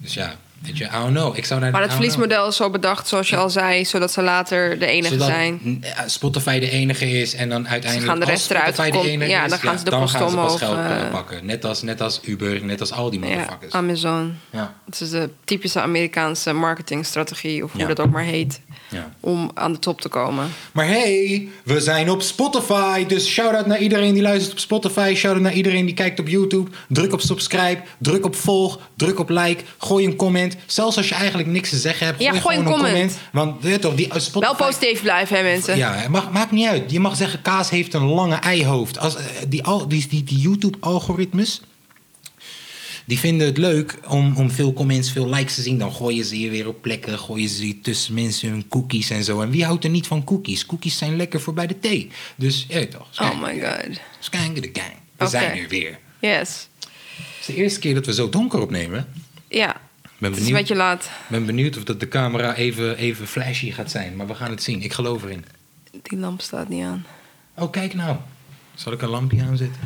Dus 0.01 0.15
ja, 0.15 0.39
weet 0.63 0.79
je, 0.79 0.85
I 0.85 0.89
don't 0.93 1.11
know. 1.17 1.37
Ik 1.37 1.45
zou 1.45 1.61
daar, 1.61 1.71
Maar 1.71 1.83
het 1.83 1.93
verliesmodel 1.93 2.49
is 2.49 2.57
zo 2.57 2.71
bedacht, 2.71 3.09
zoals 3.09 3.29
je 3.29 3.37
al 3.37 3.51
zei, 3.51 3.85
zodat 3.85 4.13
ze 4.13 4.23
later 4.23 4.79
de 4.79 4.87
enige 4.87 5.13
Zodat 5.13 5.27
zijn. 5.29 5.79
eh, 5.81 5.91
Spotify 6.07 6.59
de 6.59 6.71
enige 6.71 7.11
is 7.11 7.35
en 7.35 7.49
dan 7.49 7.69
uiteindelijk 7.69 8.11
gaan 8.11 8.21
de 8.21 8.27
rest 8.27 8.51
eruit 8.51 8.75
Spotify 8.75 8.91
de 8.91 8.99
kom- 8.99 9.07
enige 9.07 9.31
ja, 9.31 9.45
is, 9.45 9.51
dan 9.51 9.59
gaan 9.59 9.79
ze 9.79 9.85
de 9.85 9.91
dan 9.91 10.09
gaan 10.09 10.29
ze 10.31 10.35
pas 10.37 10.45
omhoog, 10.45 10.59
geld 10.59 10.77
eh, 10.79 10.87
kunnen 10.87 11.11
pakken. 11.11 11.47
Net 11.47 11.65
als, 11.65 11.83
net 11.83 12.01
als 12.01 12.21
Uber, 12.25 12.65
net 12.65 12.81
als 12.81 12.93
al 12.93 13.11
die 13.11 13.21
Ja, 13.21 13.27
motherfuckers. 13.27 13.73
Amazon. 13.73 14.35
Ja, 14.51 14.75
Het 14.87 15.01
is 15.01 15.11
de 15.11 15.31
typische 15.45 15.81
Amerikaanse 15.81 16.53
marketingstrategie, 16.53 17.65
of 17.65 17.73
hoe 17.73 17.81
Ja. 17.81 17.87
dat 17.87 18.01
ook 18.01 18.11
maar 18.11 18.23
heet, 18.25 18.61
ja. 18.89 19.13
om 19.21 19.51
aan 19.55 19.73
de 19.73 19.79
top 19.79 20.01
te 20.01 20.09
komen. 20.09 20.49
Maar 20.73 20.87
hey, 20.87 21.49
we 21.65 21.81
zijn 21.81 22.11
op 22.11 22.23
Spotify. 22.23 23.07
Dus 23.07 23.27
shout-out 23.29 23.67
naar 23.67 23.79
iedereen 23.79 24.13
die 24.15 24.23
luistert 24.23 24.53
op 24.53 24.59
Spotify. 24.59 25.13
Shout-out 25.17 25.43
naar 25.43 25.53
iedereen 25.53 25.85
die 25.87 25.95
kijkt 25.95 26.21
op 26.21 26.29
YouTube. 26.29 26.71
Druk 26.89 27.13
op 27.13 27.21
subscribe, 27.21 27.81
druk 27.99 28.25
op 28.25 28.37
volg, 28.37 28.79
druk 28.97 29.19
op 29.19 29.29
like. 29.29 29.63
Gooi 29.79 30.05
een 30.07 30.17
comment. 30.17 30.48
Zelfs 30.67 30.97
als 30.97 31.09
je 31.09 31.15
eigenlijk 31.15 31.49
niks 31.49 31.71
te 31.71 31.79
zeggen 31.79 32.07
hebt, 32.07 32.23
Ja, 32.23 32.33
gooi, 32.41 32.57
een 32.57 32.67
een 32.67 32.71
comment. 32.73 32.93
comment. 32.93 33.19
Want 33.33 33.63
weet 33.63 33.81
toch, 33.81 33.95
die 33.95 34.07
uh, 34.07 34.13
Spotify... 34.13 34.39
Wel 34.57 34.67
positief 34.69 35.03
blijven, 35.03 35.37
hè, 35.37 35.43
mensen? 35.43 35.77
Ja, 35.77 36.07
mag, 36.09 36.31
maakt 36.31 36.51
niet 36.51 36.67
uit. 36.67 36.91
Je 36.91 37.01
mag 37.01 37.17
zeggen, 37.17 37.43
kaas 37.43 37.71
heeft 37.71 37.95
een 37.95 38.05
lange 38.07 38.37
eihoofd. 38.37 38.99
Als, 38.99 39.17
eh, 39.17 39.23
die, 39.49 39.65
al- 39.65 39.89
die, 39.89 40.07
die, 40.09 40.25
die 40.25 40.39
YouTube-algoritmes... 40.39 41.61
Die 43.05 43.19
vinden 43.19 43.47
het 43.47 43.59
leuk 43.59 43.99
om, 44.09 44.37
om 44.37 44.51
veel 44.51 44.73
comments, 44.73 45.13
veel 45.13 45.29
likes 45.29 45.55
te 45.55 45.63
zien. 45.63 45.79
Dan 45.79 45.93
gooien 45.93 46.25
ze 46.25 46.41
je 46.41 46.51
weer 46.51 46.69
op 46.69 46.83
plekken, 46.83 47.19
gooien 47.19 47.49
ze 47.49 47.67
je 47.67 47.81
tussen 47.81 48.15
mensen 48.15 48.49
hun 48.49 48.69
cookies 48.69 49.11
en 49.11 49.25
zo. 49.25 49.41
En 49.41 49.51
wie 49.51 49.65
houdt 49.65 49.85
er 49.85 49.91
niet 49.91 50.07
van 50.07 50.25
cookies? 50.25 50.67
Cookies 50.67 50.99
zijn 50.99 51.17
lekker 51.17 51.41
voor 51.41 51.55
bij 51.55 51.67
de 51.67 51.79
thee. 51.79 52.11
Dus, 52.37 52.67
ja, 52.69 52.87
toch. 52.87 53.09
Oh 53.21 53.43
my 53.43 53.61
god. 53.61 53.99
Skank 54.19 54.63
de 54.63 54.71
gang. 54.73 54.93
We 55.17 55.27
zijn 55.27 55.59
er 55.59 55.69
weer. 55.69 55.99
Yes. 56.21 56.69
Het 56.79 56.89
is 57.41 57.47
de 57.47 57.55
eerste 57.55 57.81
keer 57.81 57.95
dat 57.95 58.07
we 58.07 58.15
zo 58.15 58.29
donker 58.29 58.61
opnemen. 58.61 59.09
Ja, 59.49 59.81
Ben 60.19 60.31
het 60.31 60.41
is 60.41 60.47
een 60.47 60.53
benieuwd, 60.53 60.69
beetje 60.69 60.75
laat. 60.75 61.11
ben 61.27 61.47
benieuwd 61.47 61.77
of 61.77 61.85
dat 61.85 62.01
de 62.01 62.09
camera 62.09 62.55
even, 62.55 62.97
even 62.97 63.27
flashy 63.27 63.71
gaat 63.71 63.91
zijn. 63.91 64.17
Maar 64.17 64.27
we 64.27 64.35
gaan 64.35 64.51
het 64.51 64.63
zien. 64.63 64.83
Ik 64.83 64.93
geloof 64.93 65.23
erin. 65.23 65.45
Die 66.03 66.19
lamp 66.19 66.41
staat 66.41 66.69
niet 66.69 66.85
aan. 66.85 67.07
Oh, 67.55 67.71
kijk 67.71 67.95
nou. 67.95 68.17
Zal 68.75 68.93
ik 68.93 69.03
een 69.03 69.09
lampje 69.09 69.43
aanzetten? 69.43 69.81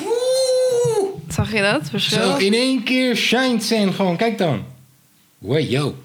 Oeh! 0.00 1.08
Zag 1.28 1.52
je 1.52 1.60
dat? 1.60 1.90
Verschil? 1.90 2.22
Zo, 2.22 2.36
in 2.36 2.54
één 2.54 2.82
keer 2.82 3.16
shine 3.16 3.60
Sen 3.60 3.92
gewoon. 3.92 4.16
Kijk 4.16 4.38
dan. 4.38 4.64
Wow, 5.38 5.70
yo. 5.70 5.96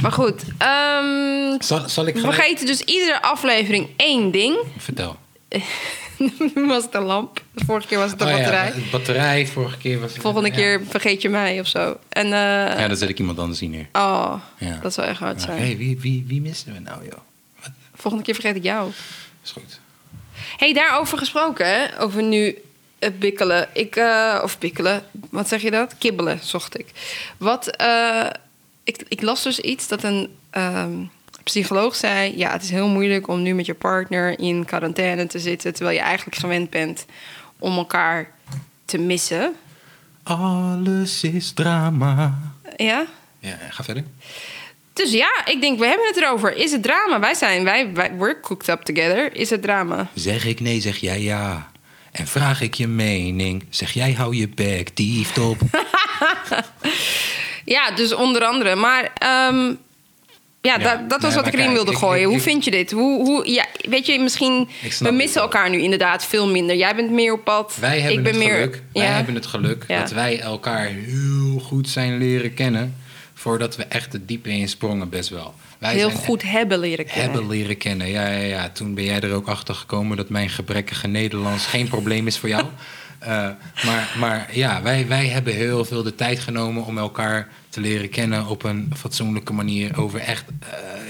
Maar 0.00 0.12
goed, 0.12 0.42
ehm, 0.58 1.62
Zal, 1.62 1.88
zal 1.88 2.06
ik 2.06 2.14
we 2.14 2.20
gelijk... 2.20 2.36
vergeten 2.36 2.66
dus 2.66 2.80
iedere 2.80 3.22
aflevering 3.22 3.88
één 3.96 4.30
ding. 4.30 4.56
Vertel. 4.76 5.16
nu 6.54 6.66
was 6.66 6.82
het 6.82 6.92
de 6.92 7.00
lamp. 7.00 7.42
De 7.52 7.64
vorige 7.64 7.86
keer 7.88 7.98
was 7.98 8.10
het 8.10 8.18
de 8.18 8.24
Oh 8.24 8.30
ja, 8.30 8.36
batterij. 8.36 8.66
het 8.66 8.90
batterij. 8.90 9.46
Vorige 9.46 9.78
keer 9.78 10.00
was 10.00 10.12
het... 10.12 10.20
Volgende 10.22 10.48
ja. 10.48 10.54
keer 10.54 10.80
vergeet 10.88 11.22
je 11.22 11.28
mij 11.28 11.60
of 11.60 11.66
zo. 11.66 11.98
En, 12.08 12.24
eh, 12.24 12.30
Ja, 12.78 12.88
dan 12.88 12.96
zet 12.96 13.08
ik 13.08 13.18
iemand 13.18 13.38
anders 13.38 13.62
in 13.62 13.70
neer. 13.70 13.88
oh, 13.92 14.34
Ja. 14.58 14.78
dat 14.82 14.94
zou 14.94 15.06
echt 15.06 15.18
hard 15.18 15.34
Hé, 15.36 15.40
zijn. 15.40 15.58
hey, 15.58 15.76
wie, 15.76 15.98
wie, 16.00 16.24
wie 16.26 16.40
misten 16.40 16.72
we 16.72 16.78
nou, 16.80 17.04
joh? 17.04 17.18
Wat? 17.62 17.70
Volgende 17.94 18.24
keer 18.24 18.34
vergeet 18.34 18.56
ik 18.56 18.62
jou. 18.62 18.90
Is 19.44 19.50
goed. 19.50 19.80
hey, 20.56 20.72
daarover 20.72 21.18
gesproken, 21.18 21.66
hè? 21.68 22.00
Over 22.00 22.22
nu 22.22 22.58
het 22.98 23.18
bikkelen. 23.18 23.68
Ik, 23.72 23.96
eh, 23.96 24.40
of 24.42 24.58
bikkelen, 24.58 25.02
wat 25.30 25.48
zeg 25.48 25.62
je 25.62 25.70
dat? 25.70 25.98
Kibbelen, 25.98 26.38
zocht 26.42 26.78
ik. 26.78 26.86
Wat, 27.36 27.66
eh, 27.76 28.26
ik, 28.84 29.04
ik 29.08 29.22
las 29.22 29.42
dus 29.42 29.60
iets 29.60 29.88
dat 29.88 30.02
een 30.02 30.36
ehm, 30.50 30.92
psycholoog 31.48 31.96
zei... 31.96 32.38
ja, 32.38 32.52
het 32.52 32.62
is 32.62 32.70
heel 32.70 32.88
moeilijk 32.88 33.28
om 33.28 33.42
nu 33.42 33.54
met 33.54 33.66
je 33.66 33.74
partner 33.74 34.38
in 34.38 34.64
quarantaine 34.64 35.26
te 35.26 35.38
zitten... 35.38 35.74
terwijl 35.74 35.96
je 35.96 36.02
eigenlijk 36.02 36.36
gewend 36.36 36.70
bent 36.70 37.04
om 37.58 37.76
elkaar 37.76 38.30
te 38.84 38.98
missen. 38.98 39.54
Alles 40.22 41.22
is 41.22 41.52
drama. 41.52 42.38
Ja? 42.76 43.06
Ja, 43.38 43.56
ga 43.70 43.84
verder. 43.84 44.04
Dus 44.92 45.12
ja, 45.12 45.30
ik 45.44 45.60
denk, 45.60 45.78
we 45.78 45.86
hebben 45.86 46.06
het 46.06 46.16
erover. 46.16 46.56
Is 46.56 46.72
het 46.72 46.82
drama? 46.82 47.20
Wij 47.20 47.34
zijn, 47.34 47.64
wij, 47.64 47.92
wij 47.92 48.16
we're 48.16 48.40
cooked 48.40 48.68
up 48.68 48.82
together. 48.82 49.34
Is 49.34 49.50
het 49.50 49.62
drama? 49.62 50.08
Zeg 50.14 50.44
ik 50.44 50.60
nee, 50.60 50.80
zeg 50.80 50.96
jij 50.96 51.20
ja. 51.20 51.70
En 52.12 52.26
vraag 52.26 52.60
ik 52.60 52.74
je 52.74 52.86
mening, 52.86 53.64
zeg 53.70 53.92
jij 53.92 54.12
hou 54.12 54.36
je 54.36 54.48
bek, 54.48 54.96
dieft 54.96 55.38
op. 55.38 55.58
Ja, 57.68 57.90
dus 57.90 58.14
onder 58.14 58.44
andere. 58.44 58.74
Maar 58.74 59.10
ehm, 59.14 59.74
ja, 60.62 60.78
Ja, 60.78 60.78
dat, 60.78 61.10
dat 61.10 61.20
was 61.22 61.34
nee, 61.34 61.38
wat 61.42 61.46
ik 61.46 61.52
erin 61.52 61.64
kijk, 61.64 61.76
wilde 61.76 61.92
ik- 61.92 61.98
gooien. 61.98 62.20
ik- 62.20 62.26
hoe 62.26 62.36
ik- 62.36 62.42
vind 62.42 62.64
je 62.64 62.70
dit? 62.70 62.90
Hoe, 62.90 63.24
hoe, 63.24 63.50
ja, 63.52 63.66
weet 63.88 64.06
je, 64.06 64.18
misschien... 64.20 64.68
We 64.98 65.10
missen 65.10 65.40
elkaar 65.42 65.70
nu 65.70 65.78
inderdaad 65.80 66.24
veel 66.26 66.48
minder. 66.48 66.76
Jij 66.76 66.94
bent 66.94 67.10
meer 67.10 67.32
op 67.32 67.44
pad. 67.44 67.76
Wij 67.80 68.00
hebben 68.00 68.18
ik 68.18 68.22
ben 68.22 68.32
het 68.34 68.42
meer, 68.44 68.54
geluk, 68.54 68.82
wij 68.92 69.06
hebben 69.06 69.34
het 69.34 69.46
geluk 69.46 69.84
Ja. 69.88 70.00
dat 70.00 70.10
wij 70.10 70.40
elkaar 70.40 70.86
heel 70.86 71.58
goed 71.60 71.88
zijn 71.88 72.18
leren 72.18 72.54
kennen... 72.54 72.96
voordat 73.34 73.76
we 73.76 73.84
echt 73.84 74.12
de 74.12 74.24
diepe 74.24 74.48
insprongen 74.50 75.08
best 75.08 75.28
wel. 75.28 75.54
Wij 75.78 75.94
heel 75.94 76.10
goed 76.10 76.42
hebben 76.42 76.78
leren 76.78 77.04
kennen. 77.06 77.22
Hebben 77.24 77.48
leren 77.48 77.76
kennen, 77.76 78.08
ja, 78.08 78.26
ja, 78.28 78.38
ja. 78.44 78.68
Toen 78.68 78.94
ben 78.94 79.04
jij 79.04 79.20
er 79.20 79.32
ook 79.34 79.48
achter 79.48 79.74
gekomen 79.74 80.16
dat 80.16 80.28
mijn 80.28 80.48
gebrekkige 80.50 81.06
Nederlands 81.06 81.66
geen 81.66 81.88
probleem 81.94 82.26
is 82.26 82.38
voor 82.38 82.48
jou. 82.48 82.64
Eh, 83.18 83.28
maar, 83.84 84.14
maar 84.18 84.48
ja, 84.52 84.82
wij, 84.82 85.06
wij 85.08 85.26
hebben 85.26 85.54
heel 85.54 85.84
veel 85.84 86.02
de 86.02 86.14
tijd 86.14 86.38
genomen 86.40 86.84
om 86.84 86.98
elkaar 86.98 87.48
te 87.82 87.88
leren 87.88 88.08
kennen 88.08 88.46
op 88.46 88.64
een 88.64 88.92
fatsoenlijke 88.96 89.52
manier. 89.52 89.98
Over 89.98 90.20
echt, 90.20 90.44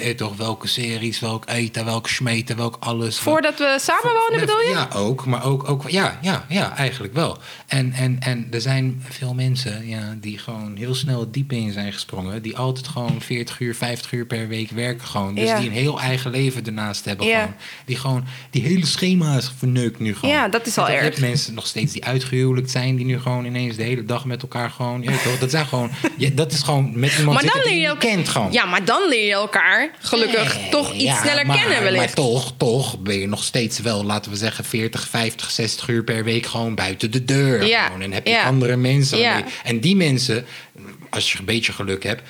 je 0.02 0.14
toch, 0.14 0.36
welke 0.36 0.68
series, 0.68 1.20
welk 1.20 1.44
eten, 1.48 1.84
welk 1.84 2.08
smeten, 2.08 2.56
welk 2.56 2.76
alles. 2.80 3.18
Voordat 3.18 3.58
we 3.58 3.76
samenwonen, 3.80 4.40
bedoel 4.40 4.60
je? 4.60 4.68
Ja, 4.70 4.88
ook. 4.94 5.26
Maar 5.26 5.44
ook, 5.44 5.68
ook 5.68 5.90
ja, 5.90 6.18
ja, 6.22 6.44
ja, 6.48 6.76
eigenlijk 6.76 7.14
wel. 7.14 7.38
En, 7.66 7.92
en, 7.92 8.16
en 8.20 8.46
er 8.50 8.60
zijn 8.60 9.02
veel 9.08 9.34
mensen 9.34 9.88
ja, 9.88 10.16
die 10.20 10.38
gewoon 10.38 10.76
heel 10.76 10.94
snel 10.94 11.20
het 11.20 11.32
diepe 11.34 11.56
in 11.56 11.72
zijn 11.72 11.92
gesprongen. 11.92 12.42
Die 12.42 12.56
altijd 12.56 12.88
gewoon 12.88 13.20
40 13.20 13.60
uur, 13.60 13.74
50 13.74 14.12
uur 14.12 14.26
per 14.26 14.48
week 14.48 14.70
werken 14.70 15.06
gewoon. 15.06 15.34
Dus 15.34 15.48
Ja. 15.48 15.58
die 15.58 15.68
een 15.68 15.74
heel 15.74 16.00
eigen 16.00 16.30
leven 16.30 16.66
ernaast 16.66 17.04
hebben 17.04 17.26
Ja. 17.26 17.40
gewoon. 17.40 17.54
Die 17.84 17.96
gewoon, 17.96 18.24
die 18.50 18.62
hele 18.62 18.86
schema's 18.86 19.52
verneukt 19.56 19.98
nu 20.00 20.14
gewoon. 20.14 20.34
Ja, 20.34 20.48
dat 20.48 20.66
is 20.66 20.78
al 20.78 20.88
erg. 20.88 21.14
je 21.14 21.20
mensen 21.20 21.54
nog 21.54 21.66
steeds 21.66 21.92
die 21.92 22.04
uitgehuwelijkt 22.04 22.70
zijn. 22.70 22.96
Die 22.96 23.04
nu 23.06 23.20
gewoon 23.20 23.44
ineens 23.44 23.76
de 23.76 23.82
hele 23.82 24.04
dag 24.04 24.24
met 24.24 24.42
elkaar 24.42 24.70
gewoon... 24.70 25.02
Ja, 25.02 25.12
toch, 25.24 25.38
dat 25.38 25.50
zijn 25.50 25.66
gewoon... 25.66 25.90
Ja, 26.16 26.30
dat 26.30 26.52
is 26.52 26.57
gewoon 26.62 26.90
met 26.94 27.18
iemand 27.18 27.42
Maar 27.42 27.52
dan 27.52 27.62
leer 27.64 27.80
je 27.80 27.86
elkaar... 27.86 28.10
kent 28.10 28.28
gewoon. 28.28 28.52
Ja, 28.52 28.64
maar 28.64 28.84
dan 28.84 29.08
leer 29.08 29.26
je 29.26 29.32
elkaar 29.32 29.90
gelukkig 29.98 30.56
Nee, 30.56 30.68
toch 30.68 30.92
iets 30.92 31.02
ja, 31.02 31.20
sneller 31.20 31.46
maar, 31.46 31.56
kennen 31.56 31.82
wellicht. 31.82 32.04
Maar 32.04 32.14
toch, 32.14 32.52
toch 32.56 32.98
ben 32.98 33.18
je 33.18 33.26
nog 33.26 33.44
steeds 33.44 33.78
wel, 33.78 34.04
laten 34.04 34.30
we 34.30 34.36
zeggen, 34.36 34.64
40, 34.64 35.08
50, 35.08 35.50
60 35.50 35.88
uur 35.88 36.04
per 36.04 36.24
week 36.24 36.46
gewoon 36.46 36.74
buiten 36.74 37.10
de 37.10 37.24
deur. 37.24 37.66
Ja, 37.66 37.84
Gewoon. 37.84 38.02
En 38.02 38.12
heb 38.12 38.26
je 38.26 38.32
ja. 38.32 38.44
andere 38.44 38.76
mensen. 38.76 39.44
En 39.64 39.80
die 39.80 39.96
mensen, 39.96 40.46
als 41.10 41.32
je 41.32 41.38
een 41.38 41.44
beetje 41.44 41.72
geluk 41.72 42.02
hebt, 42.02 42.22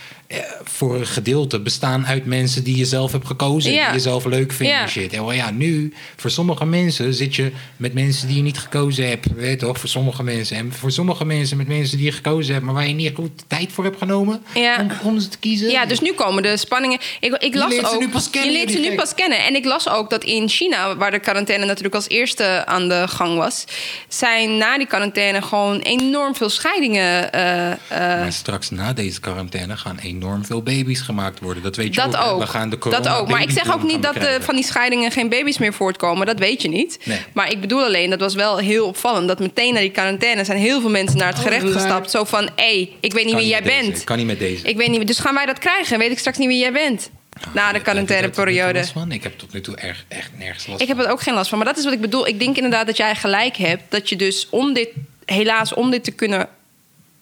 voor 0.65 0.95
een 0.95 1.07
gedeelte 1.07 1.61
bestaan 1.61 2.07
uit 2.07 2.27
mensen 2.27 2.65
die 2.65 2.77
je 2.77 2.85
zelf 2.85 3.13
hebt 3.13 3.27
gekozen. 3.27 3.73
Ja. 3.73 3.85
Die 3.85 3.95
je 3.95 4.01
zelf 4.01 4.25
leuk 4.25 4.53
vindt 4.53 4.73
Ja. 4.73 4.83
en 4.83 4.89
shit. 4.89 5.13
En 5.13 5.21
wel 5.21 5.33
ja, 5.33 5.51
nu, 5.51 5.93
voor 6.17 6.31
sommige 6.31 6.65
mensen 6.67 7.15
zit 7.15 7.37
je 7.37 7.53
met 7.77 7.95
mensen 7.95 8.27
die 8.27 8.37
je 8.37 8.43
niet 8.43 8.59
gekozen 8.59 9.09
hebt. 9.09 9.27
Weet 9.35 9.51
je 9.51 9.57
toch, 9.67 9.79
voor 9.79 9.89
sommige 9.89 10.23
mensen. 10.23 10.57
En 10.57 10.73
voor 10.73 10.91
sommige 10.91 11.25
mensen 11.25 11.57
met 11.57 11.69
mensen 11.69 11.97
die 11.97 12.07
je 12.07 12.13
gekozen 12.13 12.53
hebt, 12.55 12.65
maar 12.67 12.75
waar 12.75 12.87
je 12.89 12.95
niet 12.95 13.15
goed 13.15 13.31
tijd 13.47 13.73
voor 13.73 13.85
hebt 13.85 13.99
genomen 13.99 14.43
Ja. 14.55 14.81
om, 14.81 14.91
om 15.09 15.21
ze 15.21 15.29
te 15.29 15.39
kiezen. 15.39 15.71
Ja, 15.71 15.87
dus 15.87 16.01
nu 16.01 16.13
komen 16.13 16.43
de 16.43 16.57
spanningen. 16.57 16.99
Ik, 17.21 17.35
ik 17.37 17.55
las 17.55 17.71
leert 17.71 17.87
ze 17.89 17.95
ook, 17.95 18.01
nu 18.01 18.09
pas 18.09 18.31
kennen, 18.31 18.53
je 18.53 18.57
leert 18.59 18.71
ze 18.71 18.79
nu 18.79 18.95
pas 18.95 19.15
kennen. 19.15 19.45
En 19.45 19.55
ik 19.55 19.65
las 19.65 19.89
ook 19.89 20.11
dat 20.11 20.25
in 20.25 20.49
China, 20.49 20.97
waar 20.97 21.11
de 21.11 21.19
quarantaine 21.21 21.65
natuurlijk 21.65 21.95
als 21.95 22.09
eerste 22.09 22.67
aan 22.67 22.89
de 22.89 23.05
gang 23.09 23.37
was, 23.37 23.65
zijn 24.09 24.57
na 24.57 24.79
die 24.79 24.87
quarantaine 24.87 25.43
gewoon 25.43 25.79
enorm 25.79 26.35
veel 26.35 26.49
scheidingen. 26.51 27.33
eh, 27.33 27.71
eh, 27.71 27.79
Maar 27.89 28.33
straks 28.33 28.71
na 28.71 28.93
deze 28.93 29.21
quarantaine 29.21 29.77
gaan 29.77 29.99
enorm 29.99 30.17
veel 30.43 30.63
baby's 30.63 31.01
gemaakt 31.01 31.41
worden. 31.41 31.63
Dat 31.63 31.77
weet 31.77 31.95
je 31.95 32.01
dat 32.01 32.17
ook. 32.17 32.41
We 32.41 32.47
gaan 32.47 32.71
de 32.71 32.79
dat 32.79 33.09
ook. 33.09 33.29
Maar 33.29 33.43
ik 33.43 33.51
zeg 33.51 33.73
ook 33.73 33.83
niet 33.83 34.03
dat 34.03 34.17
van 34.41 34.55
die 34.55 34.65
scheidingen 34.65 35.11
geen 35.11 35.29
baby's 35.29 35.59
meer 35.59 35.73
voortkomen. 35.73 36.27
Dat 36.27 36.39
weet 36.39 36.63
je 36.63 36.69
niet. 36.69 36.99
Nee. 37.05 37.19
Maar 37.33 37.51
ik 37.51 37.61
bedoel 37.61 37.85
alleen, 37.85 38.11
dat 38.11 38.21
was 38.21 38.35
wel 38.35 38.57
heel 38.59 38.87
opvallend. 38.87 39.29
Dat 39.29 39.39
meteen 39.39 39.75
na 39.75 39.81
die 39.81 39.91
quarantaine 39.91 40.45
zijn 40.45 40.59
heel 40.59 40.81
veel 40.81 40.91
mensen 40.91 41.19
naar 41.19 41.29
het 41.29 41.37
Oh, 41.37 41.43
gerecht 41.43 41.73
gestapt. 41.73 42.11
Zo 42.11 42.25
van, 42.25 42.43
hé, 42.45 42.51
hey, 42.57 42.93
ik 43.01 43.13
weet 43.13 43.25
niet 43.25 43.33
Kan 43.35 43.43
wie 43.43 43.51
jij 43.51 43.63
deze. 43.63 43.81
bent. 43.81 44.05
Kan 44.05 44.17
niet 44.17 44.27
met 44.27 44.39
deze. 44.39 44.65
Ik 44.67 44.77
weet 44.77 44.89
niet, 44.89 45.07
dus 45.07 45.19
gaan 45.19 45.35
wij 45.35 45.47
dat 45.47 45.59
krijgen? 45.59 45.99
Weet 45.99 46.11
ik 46.11 46.19
straks 46.19 46.39
niet 46.39 46.49
wie 46.49 46.59
jij 46.59 46.73
bent? 46.73 47.11
Na 47.55 47.73
de 47.73 47.81
quarantaineperiode. 47.81 48.85
Ik 49.09 49.23
heb 49.23 49.39
tot 49.39 49.53
nu 49.53 49.61
toe 49.61 49.77
erg, 49.77 50.05
echt 50.09 50.31
nergens 50.39 50.67
last 50.67 50.81
Ik 50.81 50.89
heb 50.89 50.99
er 50.99 51.11
ook 51.11 51.21
geen 51.23 51.35
last 51.35 51.49
van. 51.49 51.59
Maar 51.59 51.67
dat 51.67 51.77
is 51.79 51.85
wat 51.85 51.93
ik 51.93 52.01
bedoel. 52.01 52.27
Ik 52.27 52.39
denk 52.39 52.57
inderdaad 52.57 52.87
dat 52.87 52.97
jij 52.97 53.15
gelijk 53.15 53.57
hebt. 53.57 53.83
Dat 53.89 54.09
je 54.09 54.17
dus 54.17 54.47
om 54.51 54.73
dit, 54.73 54.89
helaas 55.25 55.75
om 55.75 55.91
dit 55.91 56.05
te 56.05 56.11
kunnen 56.11 56.49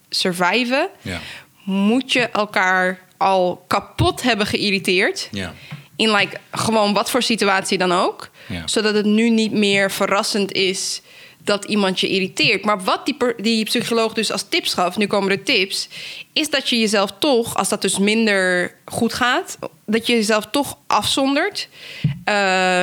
surviven, 0.09 0.89
Ja. 1.01 1.19
Moet 1.67 2.13
je 2.13 2.21
elkaar 2.21 2.99
al 3.17 3.63
kapot 3.67 4.21
hebben 4.21 4.45
geïrriteerd. 4.45 5.29
Ja. 5.31 5.53
In 5.95 6.11
like, 6.11 6.37
gewoon 6.51 6.93
wat 6.93 7.09
voor 7.09 7.21
situatie 7.21 7.77
dan 7.77 7.91
ook. 7.91 8.29
Ja. 8.47 8.67
Zodat 8.67 8.93
het 8.93 9.05
nu 9.05 9.29
niet 9.29 9.51
meer 9.51 9.91
verrassend 9.91 10.51
is 10.51 11.01
dat 11.43 11.65
iemand 11.65 11.99
je 11.99 12.09
irriteert. 12.09 12.65
Maar 12.65 12.83
wat 12.83 13.05
die, 13.05 13.17
die 13.37 13.65
psycholoog 13.65 14.13
dus 14.13 14.31
als 14.31 14.43
tips 14.49 14.73
gaf, 14.73 14.97
nu 14.97 15.07
komen 15.07 15.29
de 15.29 15.43
tips, 15.43 15.87
is 16.33 16.49
dat 16.49 16.69
je 16.69 16.79
jezelf 16.79 17.11
toch, 17.19 17.55
als 17.55 17.69
dat 17.69 17.81
dus 17.81 17.97
minder 17.97 18.73
goed 18.85 19.13
gaat, 19.13 19.57
dat 19.89 20.07
je 20.07 20.13
jezelf 20.13 20.47
toch 20.51 20.77
afzondert. 20.87 21.69
Eh, 22.23 22.33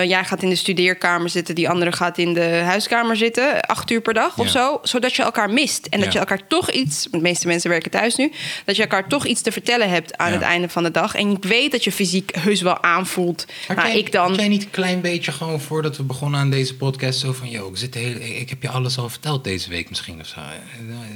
jij 0.05 0.25
gaat 0.25 0.43
in 0.43 0.49
de 0.49 0.55
studeerkamer 0.57 1.29
zitten, 1.31 1.55
die 1.55 1.69
andere 1.69 1.93
gaat 1.93 2.19
in 2.19 2.35
de 2.35 2.41
huiskamer 2.65 3.17
zitten, 3.17 3.61
acht 3.61 3.91
uur 3.91 4.01
per 4.01 4.15
dag 4.15 4.39
of 4.39 4.49
zo, 4.49 4.79
zodat 4.83 5.15
je 5.15 5.23
elkaar 5.23 5.51
mist. 5.51 5.87
En 5.87 6.01
dat 6.01 6.13
je 6.13 6.19
elkaar 6.19 6.47
toch 6.49 6.71
iets, 6.71 7.09
de 7.11 7.19
meeste 7.21 7.47
mensen 7.47 7.71
werken 7.71 7.91
thuis 7.91 8.17
nu, 8.17 8.33
dat 8.65 8.77
je 8.77 8.83
elkaar 8.83 9.09
toch 9.09 9.27
iets 9.27 9.41
te 9.43 9.53
vertellen 9.53 9.89
hebt 9.91 10.17
aan 10.17 10.29
Ja. 10.29 10.35
het 10.35 10.43
einde 10.43 10.69
van 10.69 10.83
de 10.83 10.91
dag. 10.91 11.15
En 11.15 11.31
ik 11.31 11.45
weet 11.45 11.73
dat 11.73 11.85
je 11.85 11.93
fysiek 11.93 12.35
heus 12.37 12.63
wel 12.63 12.83
aanvoelt. 12.83 13.47
Nou, 13.69 13.81
jij, 13.89 13.99
ik 13.99 14.13
dan. 14.13 14.35
jij 14.35 14.49
niet 14.49 14.63
een 14.65 14.71
klein 14.71 15.01
beetje 15.01 15.33
gewoon 15.33 15.61
voordat 15.61 15.97
we 15.97 16.03
begonnen 16.03 16.41
aan 16.41 16.51
deze 16.51 16.77
podcast 16.77 17.19
zo 17.21 17.33
van... 17.33 17.51
Yo, 17.51 17.69
ik, 17.69 17.77
zit 17.77 17.93
de 17.93 17.99
hele, 17.99 18.37
ik 18.39 18.49
heb 18.49 18.63
je 18.63 18.69
alles 18.69 18.99
al 18.99 19.09
verteld 19.09 19.45
deze 19.45 19.69
week 19.69 19.89
misschien 19.89 20.21
of 20.21 20.27
zo. 20.27 20.39
Eh, 20.41 20.45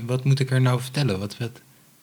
Wat 0.06 0.24
moet 0.24 0.40
ik 0.40 0.50
er 0.50 0.60
nou 0.60 0.80
vertellen? 0.80 1.18
Wat, 1.18 1.36
wat, 1.38 1.50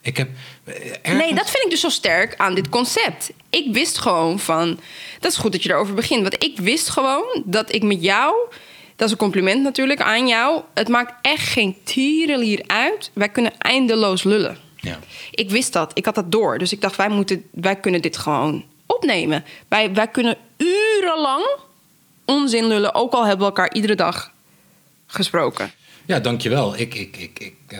ik 0.06 0.16
heb... 0.16 0.28
eh, 0.64 0.74
ergens- 1.02 1.24
Nee, 1.24 1.34
dat 1.34 1.50
vind 1.50 1.64
ik 1.64 1.70
dus 1.70 1.80
zo 1.80 1.88
sterk 1.88 2.34
aan 2.36 2.54
dit 2.54 2.68
concept. 2.68 3.30
Ik 3.50 3.72
wist 3.72 3.98
gewoon 3.98 4.38
van. 4.38 4.80
Dat 5.20 5.32
is 5.32 5.38
goed 5.38 5.52
dat 5.52 5.62
je 5.62 5.70
erover 5.70 5.94
begint. 5.94 6.22
Want 6.22 6.44
ik 6.44 6.58
wist 6.58 6.88
gewoon 6.88 7.42
dat 7.44 7.72
ik 7.74 7.82
met 7.82 8.02
jou. 8.02 8.34
Dat 8.96 9.06
is 9.06 9.12
een 9.12 9.18
compliment 9.18 9.62
natuurlijk 9.62 10.00
aan 10.00 10.26
jou. 10.28 10.62
Het 10.74 10.88
maakt 10.88 11.12
echt 11.22 11.48
geen 11.48 11.76
tierenlier 11.84 12.62
uit. 12.66 13.10
Wij 13.14 13.28
kunnen 13.28 13.58
eindeloos 13.58 14.22
lullen. 14.22 14.58
Ja. 14.76 14.98
Ik 15.30 15.50
wist 15.50 15.72
dat. 15.72 15.90
Ik 15.94 16.04
had 16.04 16.14
dat 16.14 16.32
door. 16.32 16.58
Dus 16.58 16.72
ik 16.72 16.80
dacht, 16.80 16.96
wij, 16.96 17.08
moeten, 17.08 17.44
wij 17.52 17.76
kunnen 17.76 18.02
dit 18.02 18.16
gewoon 18.16 18.64
opnemen. 18.86 19.44
Wij, 19.68 19.92
wij 19.94 20.08
kunnen 20.08 20.36
urenlang 20.56 21.46
onzin 22.24 22.66
lullen. 22.66 22.94
Ook 22.94 23.12
al 23.12 23.20
hebben 23.26 23.38
we 23.38 23.52
elkaar 23.52 23.74
iedere 23.74 23.94
dag 23.94 24.32
gesproken. 25.06 25.72
Ja, 26.06 26.20
dankjewel. 26.20 26.76
Ik, 26.78 26.94
ik, 26.94 27.16
ik, 27.16 27.38
ik, 27.38 27.54
eh, 27.66 27.78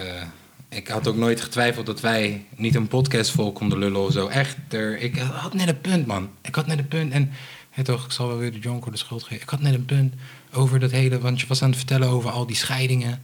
ik 0.77 0.89
had 0.89 1.09
ook 1.09 1.17
nooit 1.17 1.41
getwijfeld 1.41 1.87
dat 1.87 2.01
wij 2.01 2.47
niet 2.57 2.75
een 2.75 2.89
podcast 2.89 3.31
vol 3.31 3.53
konden 3.53 3.79
lullen 3.79 4.01
of 4.01 4.13
zo. 4.13 4.27
Echt, 4.27 4.57
er, 4.69 4.99
ik 4.99 5.17
had 5.19 5.55
net 5.55 5.69
een 5.69 5.81
punt, 5.81 6.07
man. 6.07 6.31
Ik 6.43 6.55
had 6.55 6.67
net 6.67 6.79
een 6.79 6.89
punt. 6.89 7.13
En 7.13 7.31
hè, 7.71 7.85
toch, 7.85 8.05
ik 8.05 8.11
zal 8.11 8.29
wel 8.29 8.39
weer 8.39 8.53
de 8.53 8.59
Jonko 8.59 8.91
de 8.91 8.97
schuld 8.97 9.23
geven. 9.23 9.43
Ik 9.43 9.49
had 9.49 9.61
net 9.61 9.75
een 9.75 9.85
punt 9.85 10.15
over 10.53 10.79
dat 10.79 10.91
hele... 10.91 11.19
Want 11.19 11.41
je 11.41 11.47
was 11.47 11.63
aan 11.63 11.69
het 11.69 11.79
vertellen 11.79 12.09
over 12.09 12.31
al 12.31 12.47
die 12.47 12.57
scheidingen. 12.57 13.23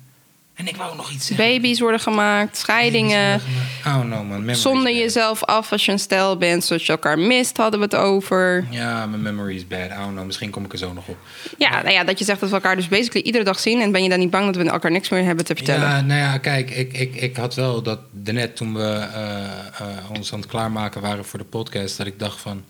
En 0.54 0.68
ik 0.68 0.76
wou 0.76 0.96
nog 0.96 1.10
iets 1.10 1.26
zeggen. 1.26 1.46
Baby's 1.46 1.80
worden 1.80 2.00
gemaakt, 2.00 2.56
scheidingen. 2.56 3.40
Oh 3.86 4.00
no, 4.00 4.16
man. 4.16 4.26
Memories 4.26 4.62
Zonder 4.62 4.94
jezelf 4.94 5.44
af 5.44 5.72
als 5.72 5.84
je 5.84 5.92
een 5.92 5.98
stijl 5.98 6.36
bent, 6.36 6.64
zodat 6.64 6.86
je 6.86 6.92
elkaar 6.92 7.18
mist, 7.18 7.56
hadden 7.56 7.78
we 7.78 7.84
het 7.84 7.94
over. 7.94 8.66
Ja, 8.70 9.06
mijn 9.06 9.22
memory 9.22 9.54
is 9.54 9.66
bad. 9.66 9.90
Oh 9.90 10.08
no, 10.14 10.24
misschien 10.24 10.50
kom 10.50 10.64
ik 10.64 10.72
er 10.72 10.78
zo 10.78 10.92
nog 10.92 11.08
op. 11.08 11.16
Ja, 11.58 11.82
nou 11.82 11.94
ja, 11.94 12.04
dat 12.04 12.18
je 12.18 12.24
zegt 12.24 12.40
dat 12.40 12.48
we 12.48 12.54
elkaar 12.54 12.76
dus 12.76 12.88
basically 12.88 13.26
iedere 13.26 13.44
dag 13.44 13.60
zien. 13.60 13.80
En 13.80 13.92
ben 13.92 14.02
je 14.02 14.08
dan 14.08 14.18
niet 14.18 14.30
bang 14.30 14.46
dat 14.46 14.56
we 14.56 14.70
elkaar 14.70 14.90
niks 14.90 15.08
meer 15.08 15.24
hebben 15.24 15.44
te 15.44 15.54
vertellen? 15.54 15.88
Ja, 15.88 16.00
nou 16.00 16.20
ja, 16.20 16.38
kijk, 16.38 16.70
ik, 16.70 16.92
ik, 16.92 17.14
ik 17.14 17.36
had 17.36 17.54
wel 17.54 17.82
dat 17.82 18.00
net 18.22 18.56
toen 18.56 18.74
we 18.74 19.08
eh, 19.14 19.42
eh, 19.44 20.10
ons 20.16 20.32
aan 20.32 20.40
het 20.40 20.48
klaarmaken 20.48 21.00
waren 21.00 21.24
voor 21.24 21.38
de 21.38 21.44
podcast, 21.44 21.96
dat 21.96 22.06
ik 22.06 22.18
dacht 22.18 22.40
van. 22.40 22.64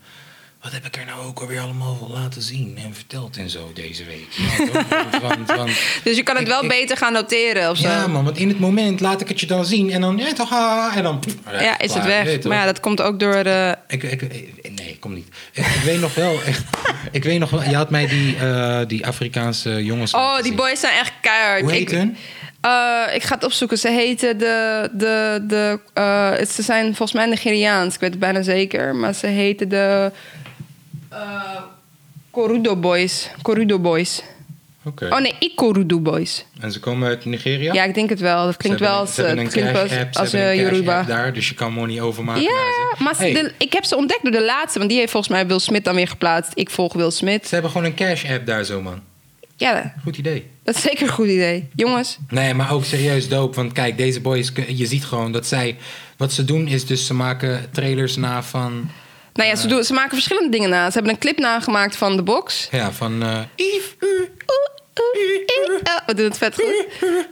Wat 0.63 0.71
heb 0.71 0.85
ik 0.85 0.95
er 0.97 1.05
nou 1.05 1.25
ook 1.25 1.39
alweer 1.39 1.59
allemaal 1.59 2.09
laten 2.13 2.41
zien 2.41 2.77
en 2.83 2.93
verteld 2.95 3.37
en 3.37 3.49
zo 3.49 3.71
deze 3.73 4.03
week? 4.03 4.27
Want, 5.21 5.51
want, 5.51 5.67
Dus 6.03 6.15
je 6.15 6.23
kan 6.23 6.35
het 6.35 6.43
Ik- 6.43 6.49
wel 6.49 6.63
ik- 6.63 6.69
beter 6.69 6.97
gaan 6.97 7.13
noteren 7.13 7.69
of 7.69 7.77
zo. 7.77 7.87
ja, 7.87 8.07
man, 8.07 8.23
want 8.23 8.37
in 8.37 8.47
het 8.47 8.59
moment 8.59 8.99
laat 8.99 9.21
ik 9.21 9.27
het 9.27 9.39
je 9.39 9.45
dan 9.45 9.65
zien 9.65 9.91
en 9.91 10.01
dan, 10.01 10.17
ja, 10.17 10.33
toch, 10.33 10.51
ah, 10.51 10.95
en 10.97 11.03
dan. 11.03 11.19
pff, 11.19 11.35
Ja, 11.59 11.79
is 11.79 11.93
het 11.93 12.05
weg. 12.05 12.43
Maar 12.43 12.57
ja, 12.57 12.65
dat 12.65 12.79
komt 12.79 13.01
ook 13.01 13.19
door 13.19 13.43
de... 13.43 13.75
Ik, 13.87 14.03
ik, 14.03 14.21
ik- 14.21 14.71
nee, 14.75 14.97
kom 14.99 15.13
niet. 15.13 15.27
Ik, 15.51 15.65
weet 15.85 15.99
nog 15.99 16.13
wel, 16.15 16.43
echt. 16.45 16.63
Ik 17.11 17.23
weet 17.23 17.39
nog 17.39 17.49
wel, 17.49 17.63
je 17.63 17.75
had 17.75 17.89
mij 17.89 18.07
die, 18.07 18.35
eh, 18.37 18.79
die 18.87 19.05
Afrikaanse 19.05 19.83
jongens. 19.83 20.13
Oh, 20.13 20.35
die 20.35 20.43
zien. 20.45 20.55
boys 20.55 20.79
zijn 20.79 20.93
echt 20.99 21.13
keihard. 21.21 21.61
Hoe 21.61 21.71
heet 21.71 21.91
hun? 21.91 22.17
eh, 22.61 23.01
ik 23.15 23.23
ga 23.23 23.35
het 23.35 23.43
opzoeken. 23.43 23.77
Ze 23.77 23.89
heten 23.89 24.37
de... 24.37 24.89
de, 24.93 25.43
de 25.47 25.79
eh, 25.93 26.31
ze 26.49 26.61
zijn 26.61 26.85
volgens 26.85 27.11
mij 27.13 27.25
Nigeriaans. 27.25 27.93
Ik 27.93 27.99
weet 27.99 28.09
het 28.09 28.19
bijna 28.19 28.41
zeker. 28.41 28.95
Maar 28.95 29.13
ze 29.13 29.27
heten 29.27 29.69
de... 29.69 30.11
eh 31.13 31.61
Korudo 32.31 32.75
Boys. 32.75 33.29
Korudo 33.41 33.79
Boys. 33.79 34.21
Oh 34.99 35.19
nee, 35.19 35.35
Ikorudo 35.39 35.99
Boys. 35.99 36.45
En 36.59 36.71
ze 36.71 36.79
komen 36.79 37.07
uit 37.07 37.25
Nigeria? 37.25 37.73
Ja, 37.73 37.83
ik 37.83 37.93
denk 37.93 38.09
het 38.09 38.19
wel. 38.19 38.45
Dat 38.45 38.57
klinkt 38.57 38.79
wel 38.79 38.95
als, 38.97 39.17
eh, 39.17 39.29
een 39.29 39.47
klinkt 39.47 39.57
app, 39.69 39.75
als, 39.75 39.91
als 40.13 40.33
eh, 40.33 40.51
een 40.51 40.57
cash 40.57 40.69
Yoruba. 40.71 40.99
app 40.99 41.07
daar, 41.07 41.33
dus 41.33 41.49
je 41.49 41.55
kan 41.55 41.73
money 41.73 42.01
overmaken. 42.01 42.41
Ja, 42.41 42.95
maar 42.99 43.15
ze- 43.15 43.21
Hey, 43.21 43.33
de- 43.33 43.51
ik 43.57 43.73
heb 43.73 43.83
ze 43.83 43.95
ontdekt 43.95 44.21
door 44.23 44.31
de 44.31 44.43
laatste. 44.43 44.77
Want 44.77 44.89
die 44.91 44.99
heeft 44.99 45.11
volgens 45.11 45.33
mij 45.33 45.47
Will 45.47 45.59
Smith 45.59 45.83
dan 45.83 45.95
weer 45.95 46.07
geplaatst. 46.07 46.51
Ik 46.55 46.69
volg 46.69 46.93
Will 46.93 47.11
Smith. 47.11 47.47
Ze 47.47 47.53
hebben 47.53 47.71
gewoon 47.71 47.87
een 47.87 47.95
cash 47.95 48.25
app 48.29 48.45
daar 48.45 48.63
zo, 48.63 48.81
man. 48.81 49.01
Ja, 49.55 49.93
Goed 50.03 50.17
idee. 50.17 50.47
dat 50.63 50.75
is 50.75 50.81
zeker 50.81 51.01
een 51.07 51.13
goed 51.13 51.27
idee. 51.27 51.69
Jongens, 51.75 52.17
Nee, 52.29 52.53
maar 52.53 52.71
ook 52.73 52.85
serieus 52.85 53.27
dope. 53.29 53.55
Want 53.55 53.71
kijk, 53.71 53.97
deze 53.97 54.21
boys, 54.21 54.51
je 54.67 54.85
ziet 54.85 55.05
gewoon 55.05 55.31
dat 55.31 55.45
zij... 55.45 55.77
Wat 56.17 56.33
ze 56.33 56.45
doen 56.45 56.67
is 56.67 56.85
dus, 56.85 57.05
ze 57.05 57.13
maken 57.13 57.65
trailers 57.71 58.15
na 58.15 58.43
van... 58.43 58.89
nou 59.33 59.49
ja, 59.49 59.55
ze, 59.55 59.67
doen, 59.67 59.83
ze 59.83 59.93
maken 59.93 60.11
verschillende 60.11 60.49
dingen 60.49 60.69
na. 60.69 60.85
Ze 60.87 60.93
hebben 60.93 61.11
een 61.11 61.19
clip 61.19 61.39
nagemaakt 61.39 61.95
van 61.95 62.15
de 62.15 62.21
box. 62.23 62.67
Ja, 62.71 62.91
van... 62.91 63.23
eh, 63.23 63.39
Yves, 63.55 63.95
u. 63.99 64.29
Oh, 64.45 66.05
we 66.05 66.13
doen 66.15 66.25
het 66.25 66.37
vet 66.37 66.53
goed. 66.55 66.85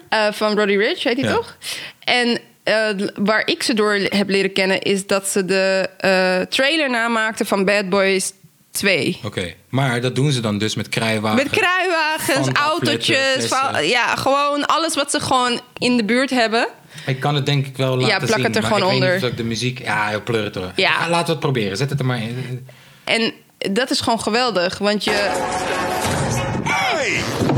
Eh, 0.09 0.27
van 0.31 0.57
Roddy 0.57 0.75
Rich, 0.75 1.03
heet 1.03 1.17
hij 1.21 1.29
Ja. 1.29 1.35
toch? 1.35 1.57
En 2.03 2.39
eh, 2.63 2.87
waar 3.15 3.47
ik 3.47 3.63
ze 3.63 3.73
door 3.73 3.93
heb 3.93 4.29
leren 4.29 4.53
kennen... 4.53 4.81
is 4.81 5.07
dat 5.07 5.27
ze 5.27 5.45
de 5.45 5.89
eh, 5.97 6.39
trailer 6.41 6.89
namaakten 6.89 7.45
van 7.45 7.65
Bad 7.65 7.89
Boys 7.89 8.31
2. 8.71 9.19
Oké, 9.23 9.53
maar 9.69 10.01
dat 10.01 10.15
doen 10.15 10.31
ze 10.31 10.39
dan 10.39 10.57
dus 10.57 10.75
met 10.75 10.89
kruiwagen. 10.89 11.37
Met 11.43 11.49
kruiwagens, 11.49 12.45
Van 12.47 12.55
autootjes, 12.55 13.17
afletten, 13.17 13.49
van- 13.49 13.69
flessen. 13.69 13.87
ja, 13.89 14.15
gewoon 14.15 14.65
alles 14.65 14.95
wat 14.95 15.11
ze 15.11 15.19
gewoon 15.19 15.59
in 15.77 15.97
de 15.97 16.03
buurt 16.03 16.29
hebben. 16.29 16.67
Ik 17.05 17.19
kan 17.19 17.35
het 17.35 17.45
denk 17.45 17.65
ik 17.65 17.77
wel 17.77 17.97
laten 17.97 18.27
zien. 18.27 18.27
plak 18.27 18.41
het 18.41 18.55
er 18.55 18.61
maar 18.61 18.71
gewoon 18.71 18.87
ik 18.87 18.93
onder. 18.93 19.09
Weet 19.09 19.15
niet 19.15 19.25
of 19.25 19.29
ik 19.31 19.37
de 19.37 19.43
muziek... 19.43 19.79
Ja, 19.79 20.07
heel 20.07 20.23
pleur 20.23 20.43
het 20.43 20.55
er. 20.55 20.71
Ja. 20.75 21.09
Laten 21.09 21.25
we 21.25 21.31
het 21.31 21.39
proberen. 21.39 21.77
Zet 21.77 21.89
het 21.89 21.99
er 21.99 22.05
maar 22.05 22.21
in. 22.21 22.67
En 23.03 23.33
dat 23.57 23.89
is 23.89 23.99
gewoon 23.99 24.21
geweldig, 24.21 24.77
want 24.77 25.03
je, 25.03 25.29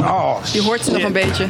Oh, 0.04 0.38
je 0.52 0.62
hoort 0.62 0.84
ze 0.86 0.92
nog 0.92 1.04
een 1.04 1.12
beetje. 1.12 1.48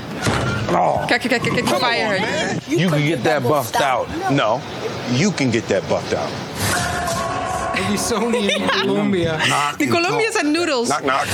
Oh. 0.72 1.06
Kijk, 1.06 1.22
kijk, 1.22 1.42
kijk, 1.42 1.54
kijk, 1.54 1.66
die 1.66 1.76
fire. 1.76 2.20
You 2.68 2.90
can 2.90 3.02
get 3.02 3.24
that 3.24 3.42
buffed 3.42 3.82
out. 3.82 4.08
No, 4.30 4.60
you 5.12 5.34
can 5.34 5.52
get 5.52 5.68
that 5.68 5.88
buffed 5.88 6.14
out. 6.18 6.30
Die 7.90 7.98
Sony 7.98 8.38
in 8.38 8.70
Colombia. 8.82 9.38
Die 9.78 9.92
and 9.94 10.04
Colombia 10.04 10.32
zijn 10.32 10.52
noodles. 10.52 10.88
Knock, 10.88 11.02
knock. 11.02 11.26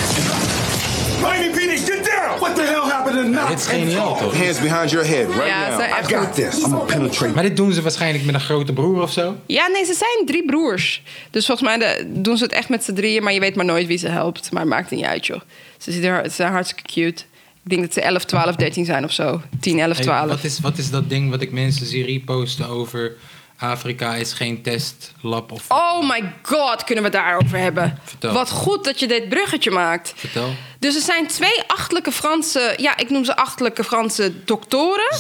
Mighty 1.22 1.54
Phoenix, 1.54 1.82
get 1.86 2.06
down! 2.06 2.40
What 2.40 2.56
the 2.56 2.62
hell 2.62 2.90
happened 2.92 3.16
to 3.18 3.24
knock? 3.32 3.48
Dit 3.48 3.60
is 3.60 3.66
geniaal, 3.66 4.18
toch? 4.18 4.38
Hands 4.38 4.60
behind 4.60 4.92
your 4.92 5.08
head 5.08 5.28
right 5.28 5.46
Ja, 5.48 5.64
ze 5.64 5.70
now. 5.70 5.80
zijn 5.80 5.90
echt 5.92 6.12
I 6.12 6.14
got 6.16 6.26
goed. 6.26 6.34
this. 6.36 6.56
I'm 6.56 6.62
gonna 6.64 6.78
penetrate. 6.78 7.34
Maar 7.34 7.44
dit 7.44 7.58
doen 7.58 7.74
ze 7.74 7.82
waarschijnlijk 7.82 8.26
met 8.26 8.36
een 8.36 8.42
grote 8.42 8.74
broer 8.74 9.02
of 9.02 9.12
zo. 9.12 9.36
Ja, 9.46 9.68
nee, 9.68 9.86
ze 9.86 9.94
zijn 9.94 10.26
drie 10.26 10.46
broers. 10.46 11.02
Dus 11.32 11.46
volgens 11.46 11.68
mij 11.68 11.78
de- 11.78 12.06
doen 12.22 12.38
ze 12.38 12.44
het 12.44 12.54
echt 12.54 12.70
met 12.70 12.84
z'n 12.84 12.94
drieën, 12.94 13.24
maar 13.24 13.34
je 13.34 13.40
weet 13.40 13.56
maar 13.56 13.66
nooit 13.66 13.88
wie 13.88 13.98
ze 13.98 14.08
helpt. 14.08 14.52
Maar 14.52 14.62
het 14.62 14.70
maakt 14.72 14.92
niet 14.92 15.06
uit, 15.06 15.26
joh. 15.26 15.40
Ze, 15.78 15.92
zien 15.92 16.04
er, 16.04 16.24
ze 16.30 16.36
zijn 16.36 16.52
hartstikke 16.52 16.84
cute. 16.94 17.24
Ik 17.64 17.70
denk 17.70 17.82
dat 17.82 17.94
ze 17.94 18.02
11, 18.02 18.26
12, 18.26 18.56
13 18.56 18.86
zijn 18.86 19.04
of 19.04 19.12
zo. 19.12 19.42
10, 19.60 19.80
11, 19.80 19.96
Hey, 19.96 20.06
12. 20.06 20.28
wat, 20.30 20.44
is, 20.44 20.60
wat 20.60 20.78
is 20.78 20.90
dat 20.90 21.10
ding 21.10 21.30
wat 21.30 21.42
ik 21.42 21.52
mensen 21.52 21.86
zie 21.86 22.06
reposten 22.06 22.68
over... 22.70 23.16
Afrika 23.62 24.16
is 24.16 24.34
geen 24.34 24.62
testlab 24.62 25.52
of... 25.52 25.66
Oh 25.68 26.10
my 26.10 26.34
god, 26.42 26.84
kunnen 26.84 27.04
we 27.04 27.10
het 27.10 27.20
daarover 27.20 27.58
hebben? 27.58 27.98
Vertel. 28.04 28.34
Wat 28.34 28.50
goed 28.50 28.84
dat 28.84 29.00
je 29.00 29.08
dit 29.08 29.30
bruggetje 29.30 29.72
maakt. 29.72 30.14
Vertel. 30.16 30.50
Dus 30.80 30.96
er 30.96 31.02
zijn 31.02 31.28
twee 31.28 31.64
achtelijke 31.68 32.12
Franse, 32.12 32.74
ja, 32.78 32.98
ik 32.98 33.10
noem 33.10 33.26
ze 33.26 33.36
achtelijke 33.36 33.84
Franse 33.84 34.46
doktoren. 34.46 35.18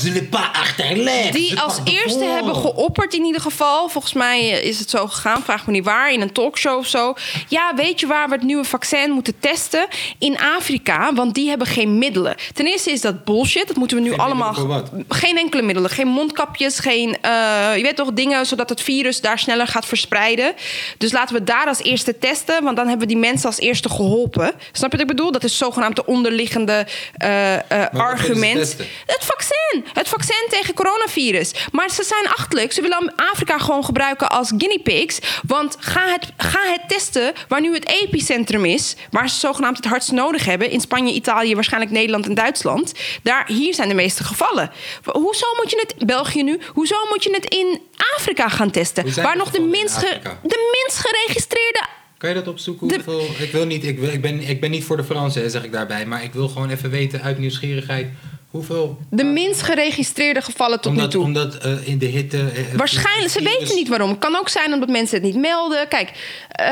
Die 1.31 1.59
als 1.59 1.79
eerste 1.83 2.23
hebben 2.23 2.55
geopperd 2.55 3.13
in 3.13 3.23
ieder 3.23 3.41
geval. 3.41 3.89
Volgens 3.89 4.13
mij 4.13 4.39
eh, 4.39 4.63
is 4.67 4.79
het 4.79 4.89
zo 4.89 5.07
gegaan, 5.07 5.43
vraag 5.43 5.65
me 5.65 5.71
niet 5.71 5.83
waar, 5.83 6.11
in 6.11 6.21
een 6.21 6.31
talkshow 6.31 6.77
of 6.77 6.87
zo. 6.87 7.13
Ja, 7.47 7.75
weet 7.75 7.99
je 7.99 8.07
waar 8.07 8.27
we 8.27 8.33
het 8.33 8.43
nieuwe 8.43 8.63
vaccin 8.63 9.11
moeten 9.11 9.39
testen? 9.39 9.87
In 10.17 10.39
Afrika, 10.39 11.13
want 11.13 11.33
die 11.35 11.49
hebben 11.49 11.67
geen 11.67 11.97
middelen. 11.97 12.35
Ten 12.53 12.65
eerste 12.65 12.91
is 12.91 13.01
dat 13.01 13.23
bullshit, 13.23 13.67
dat 13.67 13.75
moeten 13.75 13.97
we 13.97 14.03
nu 14.03 14.09
Geen 14.09 14.19
allemaal... 14.19 14.83
Geen 15.07 15.37
enkele 15.37 15.61
middelen, 15.61 15.89
geen 15.89 16.07
mondkapjes, 16.07 16.79
geen... 16.79 17.17
eh, 17.21 17.31
je 17.75 17.81
weet 17.81 17.95
toch, 17.95 18.13
dingen 18.13 18.45
zodat 18.45 18.69
het 18.69 18.81
virus 18.81 19.21
daar 19.21 19.39
sneller 19.39 19.67
gaat 19.67 19.85
verspreiden. 19.85 20.53
Dus 20.97 21.11
laten 21.11 21.35
we 21.35 21.43
daar 21.43 21.67
als 21.67 21.83
eerste 21.83 22.17
testen, 22.17 22.63
want 22.63 22.75
dan 22.75 22.87
hebben 22.87 23.07
we 23.07 23.13
die 23.13 23.21
mensen 23.21 23.47
als 23.47 23.59
eerste 23.59 23.89
geholpen. 23.89 24.53
Snap 24.71 24.91
je 24.91 24.97
wat 24.97 25.09
ik 25.09 25.15
bedoel? 25.15 25.31
Dat 25.31 25.43
is 25.43 25.48
de 25.93 26.05
onderliggende 26.05 26.87
eh, 27.13 27.53
eh, 27.55 27.61
argument. 27.93 28.75
Het 29.05 29.25
vaccin. 29.25 29.85
Het 29.93 30.07
vaccin 30.07 30.45
tegen 30.49 30.73
coronavirus. 30.73 31.51
Maar 31.71 31.89
ze 31.89 32.03
zijn 32.03 32.27
achterlijk. 32.27 32.71
Ze 32.71 32.81
willen 32.81 33.13
Afrika 33.15 33.57
gewoon 33.57 33.85
gebruiken 33.85 34.29
als 34.29 34.51
guinea 34.57 34.77
pigs. 34.83 35.19
Want 35.47 35.75
ga 35.79 36.07
het, 36.11 36.25
ga 36.37 36.59
het 36.71 36.81
testen 36.87 37.33
waar 37.47 37.61
nu 37.61 37.73
het 37.73 37.87
epicentrum 37.89 38.65
is. 38.65 38.95
Waar 39.11 39.29
ze 39.29 39.39
zogenaamd 39.39 39.77
het 39.77 39.85
hardst 39.85 40.11
nodig 40.11 40.45
hebben. 40.45 40.69
In 40.69 40.81
Spanje, 40.81 41.13
Italië, 41.13 41.55
waarschijnlijk 41.55 41.91
Nederland 41.93 42.25
en 42.25 42.33
Duitsland. 42.35 42.93
Daar, 43.23 43.47
hier 43.47 43.73
zijn 43.73 43.87
de 43.87 43.93
meeste 43.95 44.23
gevallen. 44.23 44.71
Hoezo 45.05 45.45
moet 45.55 45.69
je 45.71 45.85
het, 45.87 46.05
België 46.07 46.43
nu, 46.43 46.59
hoezo 46.73 46.95
moet 47.09 47.23
je 47.23 47.33
het 47.33 47.45
in 47.45 47.81
Afrika 48.17 48.47
gaan 48.49 48.71
testen? 48.71 49.21
Waar 49.23 49.37
nog 49.37 49.51
de 49.51 49.61
minst, 49.61 49.97
ge- 49.97 50.19
de 50.43 50.83
minst 50.85 51.05
geregistreerde 51.07 51.81
Kan 52.19 52.29
je 52.29 52.35
dat 52.35 52.47
opzoeken? 52.47 52.87
De- 52.87 52.93
Hoeveel, 52.93 53.43
ik, 53.43 53.51
wil 53.51 53.65
niet, 53.65 53.83
ik, 53.85 53.99
wil, 53.99 54.09
ik, 54.09 54.21
ben, 54.21 54.41
ik 54.49 54.61
ben 54.61 54.71
niet 54.71 54.83
voor 54.83 54.97
de 54.97 55.03
Fransen, 55.03 55.51
zeg 55.51 55.63
ik 55.63 55.71
daarbij. 55.71 56.05
Maar 56.05 56.23
ik 56.23 56.33
wil 56.33 56.47
gewoon 56.47 56.69
even 56.69 56.89
weten 56.89 57.21
uit 57.21 57.37
nieuwsgierigheid. 57.39 58.07
Hoeveel? 58.49 58.97
De 59.09 59.23
minst 59.23 59.61
geregistreerde 59.61 60.41
gevallen 60.41 60.81
tot 60.81 60.91
omdat, 60.91 61.05
nu 61.05 61.11
toe. 61.11 61.23
Omdat 61.23 61.55
eh, 61.57 61.87
in 61.87 61.97
de 61.97 62.05
hitte... 62.05 62.37
eh, 62.37 62.75
Waarschijnlijk, 62.75 63.29
ze 63.31 63.43
weten 63.43 63.75
niet 63.75 63.87
waarom. 63.87 64.09
Het 64.09 64.19
kan 64.19 64.35
ook 64.35 64.49
zijn 64.49 64.73
omdat 64.73 64.89
mensen 64.89 65.15
het 65.15 65.25
niet 65.25 65.35
melden. 65.41 65.87
Kijk, 65.87 66.09
eh, 66.49 66.65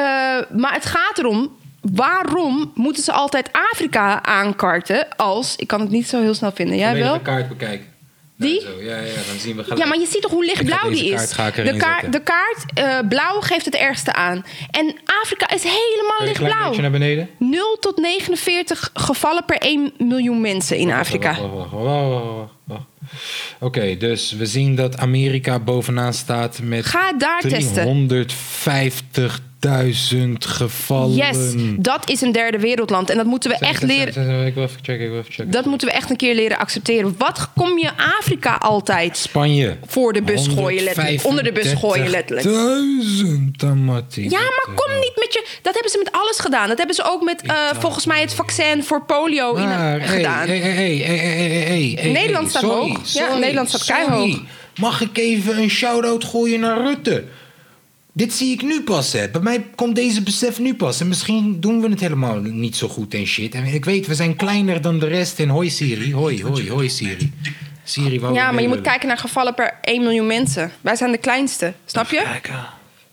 maar 0.57 0.73
het 0.73 0.85
gaat 0.85 1.17
erom. 1.17 1.55
Waarom 1.81 2.71
moeten 2.75 3.03
ze 3.03 3.11
altijd 3.11 3.49
Afrika 3.71 4.23
aankarten 4.23 5.07
als... 5.15 5.55
Ik 5.55 5.67
kan 5.67 5.79
het 5.81 5.89
niet 5.89 6.07
zo 6.07 6.21
heel 6.21 6.33
snel 6.33 6.51
vinden. 6.53 6.77
Jij 6.77 6.95
wel? 6.99 7.19
kaart 7.19 7.49
bekijken. 7.49 7.85
Die? 8.37 8.61
Ja, 8.79 8.97
ja, 8.97 9.13
dan 9.27 9.39
zien 9.39 9.55
we 9.55 9.63
gelijk. 9.63 9.81
Ja, 9.81 9.87
maar 9.87 9.99
je 9.99 10.05
ziet 10.05 10.21
toch 10.21 10.31
hoe 10.31 10.45
lichtblauw 10.45 10.89
die 10.89 11.09
is? 11.09 11.29
de, 11.29 11.75
kaart, 11.77 12.13
de 12.13 12.21
kaart 12.23 12.65
eh, 12.73 12.99
blauw 13.09 13.41
geeft 13.41 13.65
het 13.65 13.75
ergste 13.75 14.13
aan. 14.13 14.45
En 14.71 14.95
Afrika 15.21 15.49
is 15.49 15.63
helemaal 15.63 16.17
beetje 16.19 16.41
naar 16.41 16.69
lichtblauw. 16.69 16.91
beneden? 16.91 17.29
0 17.37 17.77
tot 17.79 17.97
49 17.97 18.89
gevallen 18.93 19.45
per 19.45 19.57
1 19.57 19.93
miljoen 19.97 20.41
mensen 20.41 20.77
in 20.77 20.91
Afrika. 20.91 21.29
Wacht, 21.29 21.71
wacht, 21.71 21.71
wacht, 21.71 22.51
wacht. 22.67 22.85
Oké, 23.59 23.97
dus 23.97 24.31
we 24.31 24.45
zien 24.45 24.75
dat 24.75 24.97
Amerika 24.97 25.59
bovenaan 25.59 26.13
staat 26.13 26.59
met 26.63 26.85
Ga 26.85 27.07
het 27.07 27.19
daar 27.19 27.41
testen. 27.41 28.07
350.000 28.07 29.67
gevallen. 30.39 31.15
Yes, 31.15 31.37
dat 31.77 32.09
is 32.09 32.21
een 32.21 32.31
derde 32.31 32.59
wereldland. 32.59 33.09
En 33.09 33.17
dat 33.17 33.25
moeten 33.25 33.49
we 33.49 33.57
echt 33.57 33.83
leren. 33.83 34.45
Ik 34.45 34.53
wil 34.53 34.63
even 34.63 34.77
checken, 34.81 35.05
ik 35.05 35.09
wil 35.09 35.19
even 35.19 35.31
checken. 35.33 35.51
Dat 35.51 35.65
moeten 35.65 35.87
we 35.87 35.93
echt 35.93 36.09
een 36.09 36.15
keer 36.15 36.35
leren 36.35 36.57
accepteren. 36.57 37.15
Wat 37.17 37.49
kom 37.55 37.79
je 37.79 37.91
Afrika 38.19 38.55
altijd 38.55 39.17
Spanje. 39.17 39.77
voor 39.85 40.13
de 40.13 40.21
bus 40.21 40.47
gooien, 40.47 40.83
letterlijk. 40.83 41.25
Onder 41.25 41.43
de 41.43 41.51
bus 41.51 41.73
gooien, 41.73 42.09
letterlijk. 42.09 42.47
135.000 42.47 43.51
tamati. 43.57 44.23
Ja, 44.23 44.39
maar 44.39 44.75
kom 44.75 44.99
niet 44.99 45.15
met 45.15 45.33
je. 45.33 45.47
Dat 45.61 45.73
hebben 45.73 45.91
ze 45.91 45.97
met 45.97 46.11
alles 46.11 46.39
gedaan. 46.39 46.67
Dat 46.67 46.77
hebben 46.77 46.95
ze 46.95 47.03
ook 47.03 47.23
met, 47.23 47.41
eh, 47.41 47.55
volgens 47.79 48.05
mij, 48.05 48.21
het 48.21 48.33
vaccin 48.33 48.83
voor 48.83 49.05
polio 49.05 49.53
in, 49.53 49.67
hey, 49.67 50.01
gedaan. 50.01 50.47
hey, 50.47 50.57
hey, 50.57 50.71
hey, 50.71 50.95
hey, 50.95 51.17
hey, 51.27 51.97
hey, 51.99 52.11
Nederland 52.11 52.51
staat 52.57 52.71
sorry, 52.71 52.89
hoog. 52.89 53.13
Ja, 53.13 53.35
Nederland 53.37 53.69
staat 53.69 53.83
keihog. 53.85 54.39
Mag 54.79 55.01
ik 55.01 55.17
even 55.17 55.57
een 55.57 55.69
shout-out 55.69 56.23
gooien 56.23 56.59
naar 56.59 56.81
Rutte? 56.81 57.23
Dit 58.13 58.33
zie 58.33 58.53
ik 58.53 58.61
nu 58.61 58.81
pas, 58.81 59.13
hè. 59.13 59.29
Bij 59.29 59.41
mij 59.41 59.65
komt 59.75 59.95
deze 59.95 60.21
besef 60.21 60.59
nu 60.59 60.73
pas. 60.75 60.99
En 60.99 61.07
misschien 61.07 61.59
doen 61.59 61.81
we 61.81 61.89
het 61.89 61.99
helemaal 61.99 62.35
niet 62.39 62.75
zo 62.75 62.87
goed 62.87 63.13
en 63.13 63.25
shit. 63.25 63.53
En 63.53 63.65
ik 63.65 63.85
weet, 63.85 64.07
we 64.07 64.15
zijn 64.15 64.35
kleiner 64.35 64.81
dan 64.81 64.99
de 64.99 65.07
rest. 65.07 65.39
En 65.39 65.49
hoi 65.49 65.69
Siri, 65.69 66.13
hoi, 66.13 66.43
hoi, 66.43 66.69
hoi 66.69 66.89
Siri. 66.89 67.33
Siri, 67.83 68.19
wou 68.19 68.33
Ja, 68.33 68.51
maar 68.51 68.61
je 68.61 68.67
moet 68.67 68.81
kijken 68.81 69.07
naar 69.07 69.17
gevallen 69.17 69.53
per 69.53 69.73
1 69.81 70.01
miljoen 70.01 70.27
mensen. 70.27 70.71
Wij 70.81 70.95
zijn 70.95 71.11
de 71.11 71.17
kleinste, 71.17 71.73
snap 71.85 72.09
je? 72.09 72.23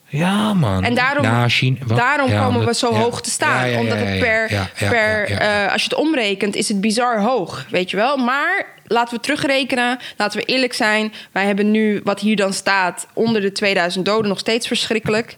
Ja, 0.09 0.55
man. 0.55 0.85
En 0.85 0.95
daarom, 0.95 1.25
Ja, 1.25 1.49
China- 1.49 1.79
wat? 1.87 1.97
daarom 1.99 2.31
Ja, 2.31 2.39
komen 2.45 2.61
omdat- 2.61 2.81
we 2.81 2.87
zo 2.87 2.93
ja. 2.95 2.99
hoog 3.01 3.21
te 3.23 3.31
staan. 3.31 3.75
Omdat 3.75 3.99
het 3.99 4.19
per, 4.19 4.71
per 4.79 5.25
eh, 5.31 5.73
als 5.73 5.83
je 5.83 5.89
het 5.89 5.99
omrekent, 5.99 6.57
is 6.57 6.69
het 6.69 6.81
bizar 6.81 7.21
hoog. 7.23 7.67
Weet 7.71 7.91
je 7.91 7.97
wel? 7.97 8.17
Maar 8.17 8.67
laten 8.87 9.17
we 9.17 9.23
terugrekenen. 9.23 9.99
Laten 10.17 10.41
we 10.41 10.45
eerlijk 10.45 10.73
zijn. 10.73 11.13
Wij 11.33 11.47
hebben 11.47 11.71
nu, 11.71 12.01
wat 12.05 12.21
hier 12.21 12.37
dan 12.37 12.53
staat, 12.53 13.07
onder 13.13 13.41
de 13.41 13.53
2000 13.53 14.05
doden 14.05 14.29
nog 14.29 14.39
steeds 14.39 14.67
verschrikkelijk. 14.67 15.37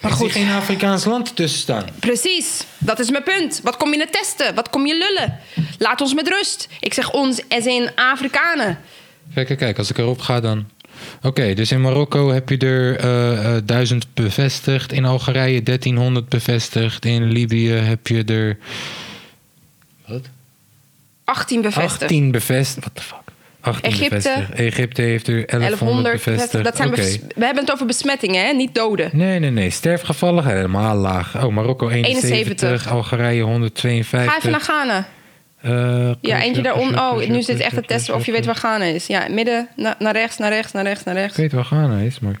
Maar 0.00 0.10
goed. 0.10 0.32
geen 0.32 0.50
Afrikaans 0.50 1.04
land 1.04 1.36
tussen 1.36 1.60
staan. 1.60 1.84
Precies, 1.98 2.64
dat 2.78 2.98
is 2.98 3.10
mijn 3.10 3.22
punt. 3.22 3.60
Wat 3.62 3.76
kom 3.76 3.90
je 3.90 3.96
net 3.96 4.12
testen? 4.12 4.54
Wat 4.54 4.70
kom 4.70 4.86
je 4.86 4.96
lullen? 4.98 5.38
Laat 5.78 6.00
ons 6.00 6.14
met 6.14 6.28
rust. 6.28 6.68
Ik 6.80 6.94
zeg 6.94 7.12
ons 7.12 7.42
as 7.48 7.66
in 7.66 7.90
Afrikanen. 7.94 8.78
Kijk, 9.34 9.46
kijk, 9.46 9.58
kijk, 9.58 9.78
als 9.78 9.90
ik 9.90 9.98
erop 9.98 10.20
ga 10.20 10.40
dan. 10.40 10.66
Oké, 11.22 11.54
dus 11.54 11.72
in 11.72 11.80
Marokko 11.80 12.30
heb 12.30 12.48
je 12.48 12.58
er 12.58 12.96
eh, 12.96 13.56
eh, 13.56 13.62
1000 13.64 14.06
bevestigd. 14.14 14.92
In 14.92 15.04
Algerije 15.04 15.62
1300 15.62 16.28
bevestigd. 16.28 17.04
In 17.04 17.32
Libië 17.32 17.70
heb 17.70 18.06
je 18.06 18.24
er. 18.24 18.58
Wat? 21.30 21.36
18 21.38 21.60
bevestigd. 21.60 22.02
18 22.02 22.30
bevestigd. 22.30 22.78
What 22.86 22.94
the 22.94 23.02
fuck? 23.02 23.18
18 23.60 23.90
Egypte. 23.90 24.14
bevestigd. 24.14 24.50
Egypte 24.60 25.02
heeft 25.02 25.26
er 25.28 25.46
1100 25.46 25.60
1100 25.80 26.24
bevestigd. 26.24 26.64
Dat 26.64 26.76
zijn 26.76 26.90
bes- 26.90 27.18
We 27.36 27.44
hebben 27.44 27.62
het 27.62 27.72
over 27.72 27.86
besmettingen, 27.86 28.46
hè? 28.46 28.52
niet 28.52 28.74
doden. 28.74 29.10
Nee, 29.12 29.38
nee, 29.38 29.50
nee. 29.50 29.70
Sterfgevallen 29.70 30.46
helemaal 30.46 30.96
laag. 30.96 31.44
Oh, 31.44 31.52
Marokko 31.54 31.88
71, 31.88 32.30
71. 32.30 32.88
Algerije 32.88 33.42
152. 33.42 34.30
Ga 34.32 34.38
even 34.38 34.50
naar 34.50 34.60
Ghana. 34.60 35.08
Eh, 35.62 36.10
Ja, 36.20 36.42
eentje 36.42 36.62
daaronder. 36.62 37.00
Oh, 37.00 37.28
nu 37.28 37.42
zit 37.42 37.60
echt 37.60 37.74
te 37.74 37.82
testen 37.82 38.14
of 38.14 38.26
je 38.26 38.32
weet 38.32 38.46
waar 38.46 38.54
Ghana 38.54 38.84
is. 38.84 39.06
Ja, 39.06 39.26
midden, 39.30 39.68
na- 39.76 39.96
naar 39.98 40.12
rechts, 40.12 40.36
naar 40.38 40.50
rechts, 40.52 40.72
naar 40.72 40.84
rechts, 40.84 41.04
naar 41.04 41.14
rechts. 41.14 41.32
Ik 41.36 41.40
weet 41.40 41.52
waar 41.52 41.64
Ghana 41.64 41.98
is, 41.98 42.18
maar... 42.20 42.38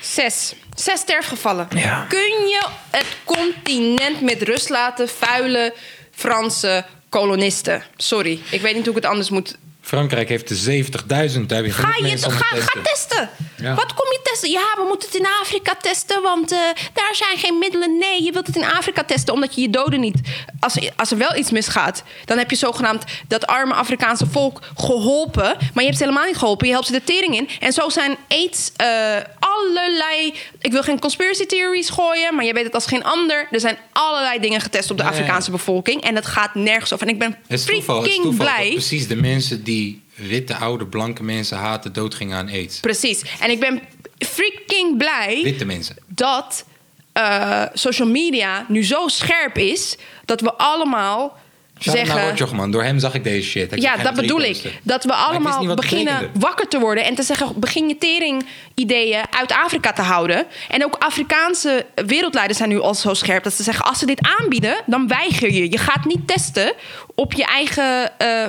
Zes. 0.00 0.54
Zes 0.74 1.00
sterfgevallen. 1.00 1.66
Ja. 1.76 2.04
Kun 2.08 2.18
je 2.28 2.66
het 2.90 3.16
continent 3.24 4.20
met 4.20 4.42
rust 4.42 4.68
laten, 4.68 5.08
vuile 5.08 5.74
Franse 6.10 6.84
kolonisten? 7.08 7.82
Sorry, 7.96 8.40
ik 8.50 8.60
weet 8.60 8.74
niet 8.74 8.86
hoe 8.86 8.96
ik 8.96 9.02
het 9.02 9.10
anders 9.10 9.30
moet. 9.30 9.56
Frankrijk 9.86 10.28
heeft 10.28 10.50
er 10.50 10.56
70.000. 10.56 11.40
Daar 11.46 11.56
heb 11.56 11.66
je 11.66 11.72
Ga, 11.72 11.94
je, 11.96 12.18
ga, 12.18 12.30
ga 12.30 12.54
testen. 12.54 12.82
testen. 12.82 13.30
Ja. 13.56 13.74
Wat 13.74 13.94
kom 13.94 14.06
je 14.10 14.20
testen? 14.22 14.50
Ja, 14.50 14.72
we 14.76 14.84
moeten 14.88 15.08
het 15.08 15.18
in 15.18 15.26
Afrika 15.40 15.74
testen, 15.80 16.22
want 16.22 16.52
eh, 16.52 16.58
daar 16.92 17.14
zijn 17.14 17.38
geen 17.38 17.58
middelen. 17.58 17.98
Nee, 17.98 18.22
je 18.22 18.32
wilt 18.32 18.46
het 18.46 18.56
in 18.56 18.64
Afrika 18.64 19.04
testen 19.04 19.34
omdat 19.34 19.54
je 19.54 19.60
je 19.60 19.70
doden 19.70 20.00
niet. 20.00 20.20
Als, 20.60 20.78
als 20.96 21.10
er 21.10 21.18
wel 21.18 21.36
iets 21.36 21.50
misgaat, 21.50 22.02
dan 22.24 22.38
heb 22.38 22.50
je 22.50 22.56
zogenaamd 22.56 23.04
dat 23.28 23.46
arme 23.46 23.74
Afrikaanse 23.74 24.26
volk 24.26 24.60
geholpen. 24.76 25.44
Maar 25.44 25.82
je 25.82 25.84
hebt 25.84 25.96
ze 25.96 26.04
helemaal 26.04 26.26
niet 26.26 26.36
geholpen. 26.36 26.66
Je 26.66 26.72
helpt 26.72 26.86
ze 26.86 26.92
de 26.92 27.04
tering 27.04 27.36
in. 27.36 27.48
En 27.60 27.72
zo 27.72 27.88
zijn 27.88 28.16
aids 28.28 28.72
eh, 28.76 29.16
allerlei. 29.38 30.34
Ik 30.60 30.72
wil 30.72 30.82
geen 30.82 30.98
conspiracy 31.00 31.46
theories 31.46 31.88
gooien, 31.88 32.34
maar 32.34 32.44
je 32.44 32.52
weet 32.52 32.64
het 32.64 32.74
als 32.74 32.86
geen 32.86 33.04
ander. 33.04 33.48
Er 33.50 33.60
zijn 33.60 33.78
allerlei 33.92 34.40
dingen 34.40 34.60
getest 34.60 34.90
op 34.90 34.96
de. 34.96 35.04
Afrikaanse 35.04 35.50
bevolking. 35.50 36.02
En 36.02 36.14
het 36.14 36.26
gaat 36.26 36.54
nergens 36.54 36.92
over. 36.92 37.06
En 37.06 37.12
ik 37.12 37.18
ben 37.18 37.36
toeval, 37.48 38.02
freaking 38.02 38.22
toeval 38.22 38.46
dat 38.46 38.54
blij. 38.54 38.70
precies 38.70 39.08
de 39.08 39.16
mensen 39.16 39.62
die 39.64 39.75
witte, 40.14 40.56
oude, 40.56 40.86
blanke 40.86 41.22
mensen 41.22 41.56
haten... 41.56 41.92
doodgingen 41.92 42.36
aan 42.36 42.48
aids. 42.48 42.80
Precies. 42.80 43.22
En 43.40 43.50
ik 43.50 43.60
ben 43.60 43.80
freaking 44.18 44.98
blij 44.98 45.40
Witte 45.42 45.64
mensen. 45.64 45.96
dat 46.06 46.64
eh, 47.12 47.62
social 47.72 48.08
media 48.08 48.64
nu 48.68 48.84
zo 48.84 49.08
scherp 49.08 49.56
is 49.58 49.96
dat 50.24 50.40
we 50.40 50.54
allemaal 50.54 51.38
naar 51.84 51.96
zeggen. 51.96 52.56
Man. 52.56 52.70
Door 52.70 52.82
hem 52.82 52.98
zag 52.98 53.14
ik 53.14 53.24
deze 53.24 53.48
shit. 53.48 53.70
Hij 53.70 53.78
Ja, 53.78 53.96
dat 53.96 54.14
bedoel 54.14 54.40
ik. 54.40 54.80
Dat 54.82 55.04
we 55.04 55.12
ik 55.12 55.18
allemaal 55.18 55.74
beginnen 55.74 56.30
wakker 56.38 56.68
te 56.68 56.78
worden 56.78 57.04
en 57.04 57.14
te 57.14 57.22
zeggen: 57.22 57.52
begin 57.60 57.88
je 57.88 57.98
tering-ideeën 57.98 59.22
uit 59.30 59.52
Afrika 59.52 59.92
te 59.92 60.02
houden. 60.02 60.46
En 60.68 60.84
ook 60.84 60.96
Afrikaanse 60.98 61.86
wereldleiders 61.94 62.58
zijn 62.58 62.70
nu 62.70 62.80
al 62.80 62.94
zo 62.94 63.14
scherp 63.14 63.44
dat 63.44 63.52
ze 63.52 63.62
zeggen: 63.62 63.84
als 63.84 63.98
ze 63.98 64.06
dit 64.06 64.28
aanbieden, 64.40 64.82
dan 64.86 65.08
weiger 65.08 65.52
je. 65.52 65.70
Je 65.70 65.78
gaat 65.78 66.04
niet 66.04 66.26
testen 66.26 66.72
op 67.14 67.32
je 67.32 67.44
eigen 67.44 68.18
eh, 68.18 68.46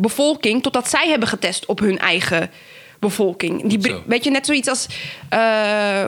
bevolking 0.00 0.62
totdat 0.62 0.88
zij 0.88 1.08
hebben 1.08 1.28
getest 1.28 1.66
op 1.66 1.78
hun 1.78 1.98
eigen 1.98 2.50
bevolking. 2.98 3.66
Die, 3.68 3.90
Zo. 3.90 4.02
weet 4.06 4.24
je, 4.24 4.30
net 4.30 4.46
zoiets 4.46 4.68
als. 4.68 4.86
eh, 5.28 6.06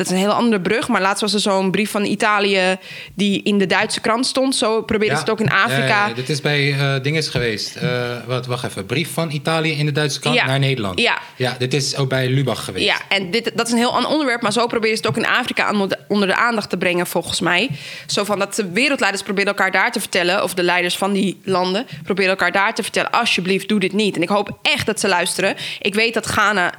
dat 0.00 0.10
is 0.10 0.16
een 0.18 0.26
hele 0.28 0.38
andere 0.38 0.60
brug, 0.62 0.88
maar 0.88 1.00
laatst 1.00 1.20
was 1.20 1.34
er 1.34 1.40
zo'n 1.40 1.70
brief 1.70 1.90
van 1.90 2.04
Italië 2.04 2.76
die 3.14 3.42
in 3.42 3.58
de 3.58 3.66
Duitse 3.66 4.00
krant 4.00 4.26
stond. 4.26 4.56
Zo 4.56 4.82
proberen 4.82 5.14
ze 5.14 5.20
het 5.20 5.30
ook 5.30 5.40
in 5.40 5.50
Afrika. 5.52 6.06
Ja, 6.08 6.14
dit 6.14 6.28
is 6.28 6.40
bij 6.40 6.72
eh 6.78 7.02
dinges 7.02 7.28
geweest. 7.28 7.76
Eh, 7.76 7.90
wat, 8.26 8.46
wacht 8.46 8.64
even. 8.64 8.86
Brief 8.86 9.12
van 9.12 9.30
Italië 9.30 9.72
in 9.72 9.86
de 9.86 9.92
Duitse 9.92 10.20
krant 10.20 10.36
Ja. 10.36 10.46
naar 10.46 10.58
Nederland. 10.58 11.00
Ja. 11.00 11.18
ja, 11.36 11.54
dit 11.58 11.74
is 11.74 11.96
ook 11.96 12.08
bij 12.08 12.28
Lubach 12.28 12.64
geweest. 12.64 12.84
Ja, 12.86 12.96
en 13.08 13.30
dit, 13.30 13.52
dat 13.54 13.66
is 13.66 13.72
een 13.72 13.78
heel 13.78 13.94
ander 13.94 14.10
onderwerp, 14.10 14.42
maar 14.42 14.52
zo 14.52 14.66
proberen 14.66 14.96
ze 14.96 15.02
het 15.06 15.10
ook 15.16 15.22
in 15.24 15.30
Afrika 15.30 15.64
aan- 15.64 15.88
onder 16.08 16.28
de 16.28 16.36
aandacht 16.36 16.70
te 16.70 16.76
brengen, 16.76 17.06
volgens 17.06 17.40
mij. 17.40 17.68
Zo 18.06 18.24
van 18.24 18.38
dat 18.38 18.54
de 18.54 18.70
wereldleiders 18.70 19.22
proberen 19.22 19.48
elkaar 19.48 19.70
daar 19.70 19.92
te 19.92 20.00
vertellen, 20.00 20.42
of 20.42 20.54
de 20.54 20.62
leiders 20.62 20.96
van 20.96 21.12
die 21.12 21.40
landen 21.44 21.86
proberen 22.04 22.30
elkaar 22.30 22.52
daar 22.52 22.74
te 22.74 22.82
vertellen: 22.82 23.10
alsjeblieft, 23.10 23.68
doe 23.68 23.80
dit 23.80 23.92
niet. 23.92 24.16
En 24.16 24.22
ik 24.22 24.28
hoop 24.28 24.58
echt 24.62 24.86
dat 24.86 25.00
ze 25.00 25.08
luisteren. 25.08 25.56
Ik 25.80 25.94
weet 25.94 26.14
dat 26.14 26.26
Ghana 26.26 26.76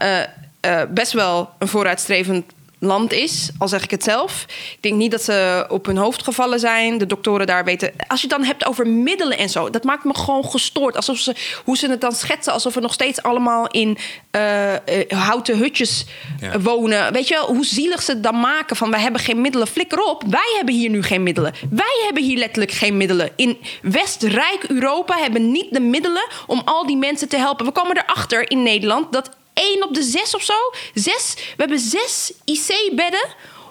eh, 0.61 0.81
best 0.89 1.11
wel 1.11 1.49
een 1.59 1.67
vooruitstrevend 1.67 2.45
land 2.83 3.13
is, 3.13 3.49
al 3.57 3.67
zeg 3.67 3.83
ik 3.83 3.91
het 3.91 4.03
zelf. 4.03 4.45
Ik 4.47 4.77
denk 4.79 4.95
niet 4.95 5.11
dat 5.11 5.21
ze 5.21 5.65
op 5.69 5.85
hun 5.85 5.97
hoofd 5.97 6.23
gevallen 6.23 6.59
zijn. 6.59 6.97
De 6.97 7.05
doktoren 7.05 7.47
daar 7.47 7.63
weten. 7.63 7.91
Als 8.07 8.21
je 8.21 8.27
het 8.27 8.37
dan 8.37 8.45
hebt 8.45 8.65
over 8.65 8.87
middelen 8.87 9.37
en 9.37 9.49
zo, 9.49 9.69
dat 9.69 9.83
maakt 9.83 10.03
me 10.03 10.15
gewoon 10.15 10.45
gestoord. 10.45 10.95
Alsof 10.95 11.17
ze, 11.17 11.35
hoe 11.65 11.77
ze 11.77 11.89
het 11.89 12.01
dan 12.01 12.11
schetsen, 12.11 12.53
alsof 12.53 12.73
we 12.73 12.79
nog 12.79 12.93
steeds 12.93 13.21
allemaal 13.21 13.67
in 13.67 13.97
eh, 14.31 14.73
eh, 14.73 14.81
houten 15.09 15.57
hutjes 15.57 16.05
Ja. 16.39 16.59
wonen. 16.59 17.13
Weet 17.13 17.27
je 17.27 17.33
wel, 17.33 17.47
hoe 17.47 17.65
zielig 17.65 18.01
ze 18.01 18.11
het 18.11 18.23
dan 18.23 18.39
maken 18.39 18.75
van 18.75 18.91
wij 18.91 18.99
hebben 19.01 19.21
geen 19.21 19.41
middelen. 19.41 19.67
Flikker 19.67 19.99
op, 19.99 20.23
wij 20.27 20.53
hebben 20.55 20.75
hier 20.75 20.89
nu 20.89 21.03
geen 21.03 21.23
middelen. 21.23 21.53
Wij 21.69 22.01
hebben 22.05 22.23
hier 22.23 22.37
letterlijk 22.37 22.71
geen 22.71 22.97
middelen. 22.97 23.29
In 23.35 23.57
Westrijk 23.81 24.63
Europa 24.67 25.17
hebben 25.17 25.51
niet 25.51 25.73
de 25.73 25.79
middelen 25.79 26.27
om 26.47 26.61
al 26.65 26.85
die 26.85 26.97
mensen 26.97 27.29
te 27.29 27.37
helpen. 27.37 27.65
We 27.65 27.71
komen 27.71 27.97
erachter 27.97 28.49
in 28.51 28.63
Nederland 28.63 29.11
dat 29.13 29.29
één 29.53 29.83
op 29.83 29.93
de 29.93 30.03
zes 30.03 30.35
of 30.35 30.41
zo, 30.43 30.53
zes, 30.93 31.33
we 31.35 31.41
hebben 31.57 31.79
zes 31.79 32.31
IC-bedden 32.45 33.25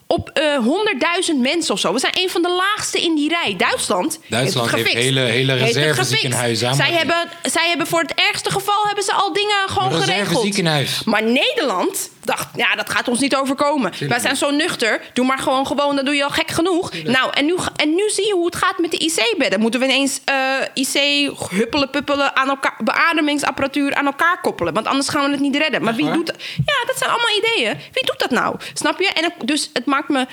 op 0.06 0.28
eh 0.28 0.58
100.000 1.30 1.36
mensen 1.36 1.74
of 1.74 1.80
zo. 1.80 1.92
We 1.92 1.98
zijn 1.98 2.12
een 2.18 2.30
van 2.30 2.42
de 2.42 2.50
laagste 2.50 3.00
in 3.02 3.14
die 3.14 3.28
rij. 3.28 3.54
Duitsland, 3.56 4.18
Duitsland 4.28 4.70
heeft 4.70 4.82
gefixt. 4.82 5.04
hele- 5.04 5.20
hele 5.20 5.52
Heeft 5.52 5.74
reserveziekenhuizen 5.76 6.74
Zij 6.74 6.88
maar- 6.90 6.98
hebben, 6.98 7.28
zij 7.42 7.68
hebben 7.68 7.86
voor 7.86 8.00
het 8.00 8.14
ergste 8.14 8.50
geval 8.50 8.86
hebben 8.86 9.04
ze 9.04 9.12
al 9.12 9.32
dingen 9.32 9.68
gewoon 9.68 9.92
geregeld. 10.02 11.04
Maar 11.04 11.22
Nederland, 11.22 12.10
dacht, 12.36 12.48
ja, 12.56 12.74
dat 12.74 12.90
gaat 12.90 13.08
ons 13.08 13.20
niet 13.20 13.36
overkomen. 13.36 13.92
Wij 14.08 14.18
zijn 14.18 14.36
zo 14.36 14.50
nuchter. 14.50 15.00
Doe 15.12 15.26
maar 15.26 15.38
gewoon 15.38 15.66
gewoon, 15.66 15.96
dan 15.96 16.04
doe 16.04 16.14
je 16.14 16.24
al 16.24 16.30
gek 16.30 16.50
genoeg. 16.50 16.92
Nou, 17.04 17.30
en 17.34 17.44
nu, 17.44 17.54
en 17.76 17.94
nu 17.94 18.08
zie 18.10 18.26
je 18.26 18.32
hoe 18.32 18.46
het 18.46 18.56
gaat 18.56 18.78
met 18.78 18.90
de 18.90 18.98
IC-bedden. 18.98 19.60
Moeten 19.60 19.80
we 19.80 19.86
ineens 19.86 20.20
eh, 20.24 20.34
IC 20.74 21.30
huppelen, 21.50 21.90
puppelen, 21.90 22.36
aan 22.36 22.48
elkaar, 22.48 22.76
beademingsapparatuur 22.84 23.94
aan 23.94 24.06
elkaar 24.06 24.40
koppelen. 24.40 24.74
Want 24.74 24.86
anders 24.86 25.08
gaan 25.08 25.24
we 25.24 25.30
het 25.30 25.40
niet 25.40 25.56
redden. 25.56 25.82
Maar 25.82 25.94
wie 25.94 26.12
doet 26.12 26.26
dat? 26.26 26.36
Ja, 26.66 26.86
dat 26.86 26.96
zijn 26.98 27.10
allemaal 27.10 27.36
ideeën. 27.38 27.76
Wie 27.92 28.06
doet 28.06 28.18
dat 28.18 28.30
nou? 28.30 28.56
Snap 28.74 29.00
je? 29.00 29.06
En 29.14 29.24
het- 29.24 29.48
dus 29.48 29.70
het 29.72 29.84
maakt 29.86 30.08
me... 30.08 30.26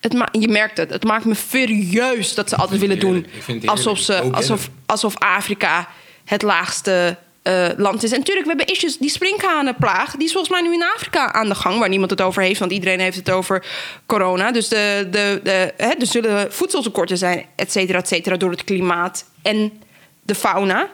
Het 0.00 0.12
ma 0.14 0.28
je 0.32 0.48
merkt 0.48 0.76
het. 0.76 0.90
Het 0.90 1.04
maakt 1.04 1.24
me 1.24 1.34
furieus 1.34 2.34
dat 2.34 2.48
ze 2.48 2.56
altijd 2.56 2.80
willen 2.80 2.98
doen. 2.98 3.26
Alsof, 3.68 3.98
ze, 3.98 4.12
alsof, 4.32 4.68
alsof 4.86 5.18
Afrika 5.18 5.88
het 6.24 6.42
laagste 6.42 7.16
eh, 7.46 7.68
land 7.76 8.02
is. 8.02 8.12
En 8.12 8.18
natuurlijk, 8.18 8.46
we 8.46 8.54
hebben 8.56 8.74
issues. 8.74 8.98
Die 8.98 9.10
sprinkhanenplaag, 9.10 10.16
die 10.16 10.26
is 10.26 10.32
volgens 10.32 10.52
mij 10.52 10.62
nu 10.62 10.72
in 10.72 10.84
Afrika 10.94 11.32
aan 11.32 11.48
de 11.48 11.54
gang... 11.54 11.78
waar 11.78 11.88
niemand 11.88 12.10
het 12.10 12.20
over 12.20 12.42
heeft, 12.42 12.58
want 12.58 12.72
iedereen 12.72 13.00
heeft 13.00 13.16
het 13.16 13.30
over 13.30 13.64
corona. 14.06 14.52
Dus 14.52 14.68
de, 14.68 15.08
de, 15.10 15.40
de, 15.42 15.74
hè, 15.76 15.90
er 15.90 16.06
zullen 16.06 16.52
voedseltekorten 16.52 17.18
zijn, 17.18 17.46
et 17.56 17.72
cetera, 17.72 17.98
et 17.98 18.08
cetera... 18.08 18.36
door 18.36 18.50
het 18.50 18.64
klimaat 18.64 19.24
en 19.42 19.82
de 20.22 20.34
fauna. 20.34 20.88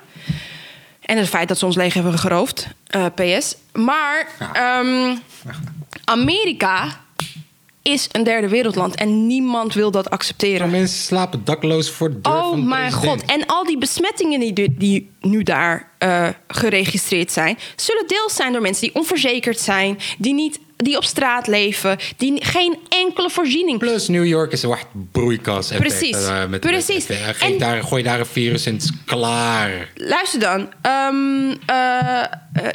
En 1.00 1.18
het 1.18 1.28
feit 1.28 1.48
dat 1.48 1.58
ze 1.58 1.66
ons 1.66 1.76
leeg 1.76 1.94
hebben 1.94 2.18
geroofd, 2.18 2.66
eh, 2.86 3.06
PS. 3.14 3.56
Maar 3.72 4.28
ehm, 4.52 5.16
Amerika 6.04 7.01
is 7.82 8.08
een 8.12 8.24
derde 8.24 8.48
wereldland... 8.48 8.94
en 8.94 9.26
niemand 9.26 9.74
wil 9.74 9.90
dat 9.90 10.10
accepteren. 10.10 10.70
Mensen 10.70 10.98
slapen 10.98 11.44
dakloos 11.44 11.90
voor 11.90 12.10
de 12.10 12.20
deur 12.20 12.32
Oh 12.32 12.48
van 12.48 12.60
de 12.60 12.66
mijn 12.66 12.92
god. 12.92 13.24
En 13.24 13.46
al 13.46 13.64
die 13.64 13.78
besmettingen 13.78 14.40
die, 14.40 14.76
die 14.76 15.10
nu 15.20 15.42
daar 15.42 15.90
eh, 15.98 16.28
geregistreerd 16.48 17.32
zijn, 17.32 17.58
zullen 17.76 18.06
deels 18.06 18.34
zijn 18.34 18.52
door 18.52 18.62
mensen 18.62 18.82
die 18.82 18.94
onverzekerd 18.94 19.60
zijn, 19.60 19.98
die, 20.18 20.34
niet, 20.34 20.60
die 20.82 20.96
op 20.96 21.04
straat 21.04 21.46
leven, 21.46 21.98
die 22.16 22.44
geen 22.44 22.78
enkele 22.88 23.30
voorziening. 23.30 23.78
Plus 23.78 24.08
New 24.08 24.24
York 24.26 24.52
is 24.52 24.62
een 24.62 24.68
wacht 24.68 24.86
broeikas. 25.12 25.70
effect, 25.70 25.88
Precies. 25.88 26.26
eh, 26.26 26.46
met- 26.46 26.60
Precies. 26.60 27.06
met- 27.06 27.26
met- 27.26 27.38
En- 27.38 27.58
daar, 27.58 27.82
gooi 27.82 28.02
daar 28.02 28.18
een 28.18 28.26
virus 28.26 28.66
in, 28.66 28.74
het 28.74 28.82
is 28.82 28.90
klaar. 29.06 29.88
Luister 29.94 30.40
dan. 30.40 30.72
Ehm, 30.82 31.50
eh, 31.66 32.20
eh, 32.20 32.26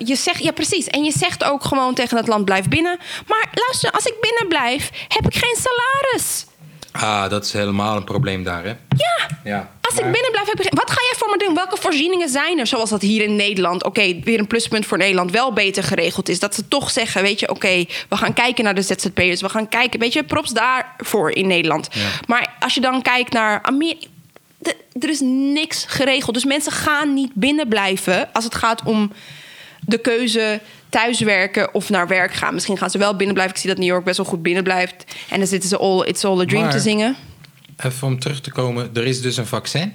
je 0.05 0.15
zegt, 0.15 0.43
ja, 0.43 0.51
precies. 0.51 0.87
En 0.87 1.03
je 1.03 1.11
zegt 1.11 1.43
ook 1.43 1.63
gewoon 1.63 1.93
tegen 1.93 2.17
het 2.17 2.27
land: 2.27 2.45
blijf 2.45 2.67
binnen. 2.67 2.97
Maar 3.27 3.47
luister, 3.53 3.91
als 3.91 4.05
ik 4.05 4.15
binnen 4.21 4.47
blijf, 4.47 4.89
heb 5.07 5.25
ik 5.25 5.35
geen 5.35 5.55
salaris. 5.55 6.45
Ah, 6.99 7.29
dat 7.29 7.45
is 7.45 7.53
helemaal 7.53 7.95
een 7.95 8.03
probleem 8.03 8.43
daar, 8.43 8.63
hè? 8.63 8.69
Ja. 8.97 9.27
Ja. 9.43 9.69
Als 9.81 9.95
ik 9.95 10.11
binnen 10.11 10.31
blijf, 10.31 10.47
heb 10.47 10.59
ik... 10.59 10.73
Wat 10.73 10.91
ga 10.91 11.01
jij 11.01 11.13
voor 11.17 11.29
me 11.29 11.37
doen? 11.37 11.55
Welke 11.55 11.77
voorzieningen 11.77 12.29
zijn 12.29 12.59
er? 12.59 12.67
Zoals 12.67 12.89
dat 12.89 13.01
hier 13.01 13.23
in 13.23 13.35
Nederland... 13.35 13.83
Oké, 13.83 14.19
weer 14.23 14.39
een 14.39 14.47
pluspunt 14.47 14.85
voor 14.85 14.97
Nederland... 14.97 15.31
wel 15.31 15.53
beter 15.53 15.83
geregeld 15.83 16.29
is. 16.29 16.39
Dat 16.39 16.55
ze 16.55 16.67
toch 16.67 16.91
zeggen, 16.91 17.21
weet 17.21 17.39
je... 17.39 17.49
Oké, 17.49 17.85
we 18.09 18.17
gaan 18.17 18.33
kijken 18.33 18.63
naar 18.63 18.75
de 18.75 18.81
ZZP'ers. 18.81 19.41
We 19.41 19.49
gaan 19.49 19.69
kijken... 19.69 19.99
Weet 19.99 20.13
je, 20.13 20.23
props 20.23 20.51
daarvoor 20.51 21.31
in 21.31 21.47
Nederland. 21.47 21.89
Maar 22.27 22.55
als 22.59 22.73
je 22.73 22.81
dan 22.81 23.01
kijkt 23.01 23.33
naar 23.33 23.61
Amerika... 23.61 24.07
Er 24.99 25.09
is 25.09 25.19
niks 25.53 25.85
geregeld. 25.87 26.33
Dus 26.33 26.45
mensen 26.45 26.71
gaan 26.71 27.13
niet 27.13 27.31
binnen 27.33 27.67
blijven... 27.67 28.29
als 28.33 28.43
het 28.43 28.55
gaat 28.55 28.83
om 28.83 29.11
de 29.81 29.97
keuze 29.97 30.61
thuiswerken 30.89 31.73
of 31.73 31.89
naar 31.89 32.07
werk 32.07 32.33
gaan. 32.33 32.53
Misschien 32.53 32.77
gaan 32.77 32.89
ze 32.89 32.97
wel 32.97 33.15
binnen 33.15 33.33
blijven. 33.33 33.55
Ik 33.55 33.61
zie 33.61 33.69
dat 33.69 33.79
New 33.79 33.87
York 33.87 34.03
best 34.03 34.17
wel 34.17 34.25
goed 34.25 34.41
binnen 34.41 34.63
blijft. 34.63 35.03
En 35.29 35.37
dan 35.37 35.47
zitten 35.47 35.69
ze 35.69 35.77
all, 35.77 36.01
It's 36.07 36.23
All 36.25 36.39
a 36.41 36.45
Dream 36.45 36.63
Maar- 36.63 36.71
te 36.71 36.79
zingen. 36.79 37.15
Even 37.85 38.07
om 38.07 38.19
terug 38.19 38.41
te 38.41 38.51
komen, 38.51 38.89
er 38.93 39.05
is 39.05 39.21
dus 39.21 39.37
een 39.37 39.45
vaccin 39.47 39.93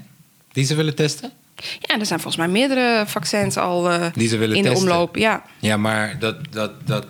die 0.52 0.64
ze 0.64 0.74
willen 0.74 0.94
testen. 0.94 1.30
Ja, 1.80 1.98
er 1.98 2.06
zijn 2.06 2.20
volgens 2.20 2.36
mij 2.36 2.48
meerdere 2.52 3.04
vaccins 3.06 3.56
al 3.56 3.90
eh, 3.90 4.06
Die 4.14 4.28
ze 4.28 4.36
willen 4.36 4.56
in 4.56 4.62
testen. 4.62 4.86
de 4.86 4.92
omloop. 4.92 5.16
Ja. 5.16 5.42
Ja, 5.58 5.76
maar 5.76 6.18
dat, 6.18 6.36
dat, 6.50 6.86
dat, 6.86 7.06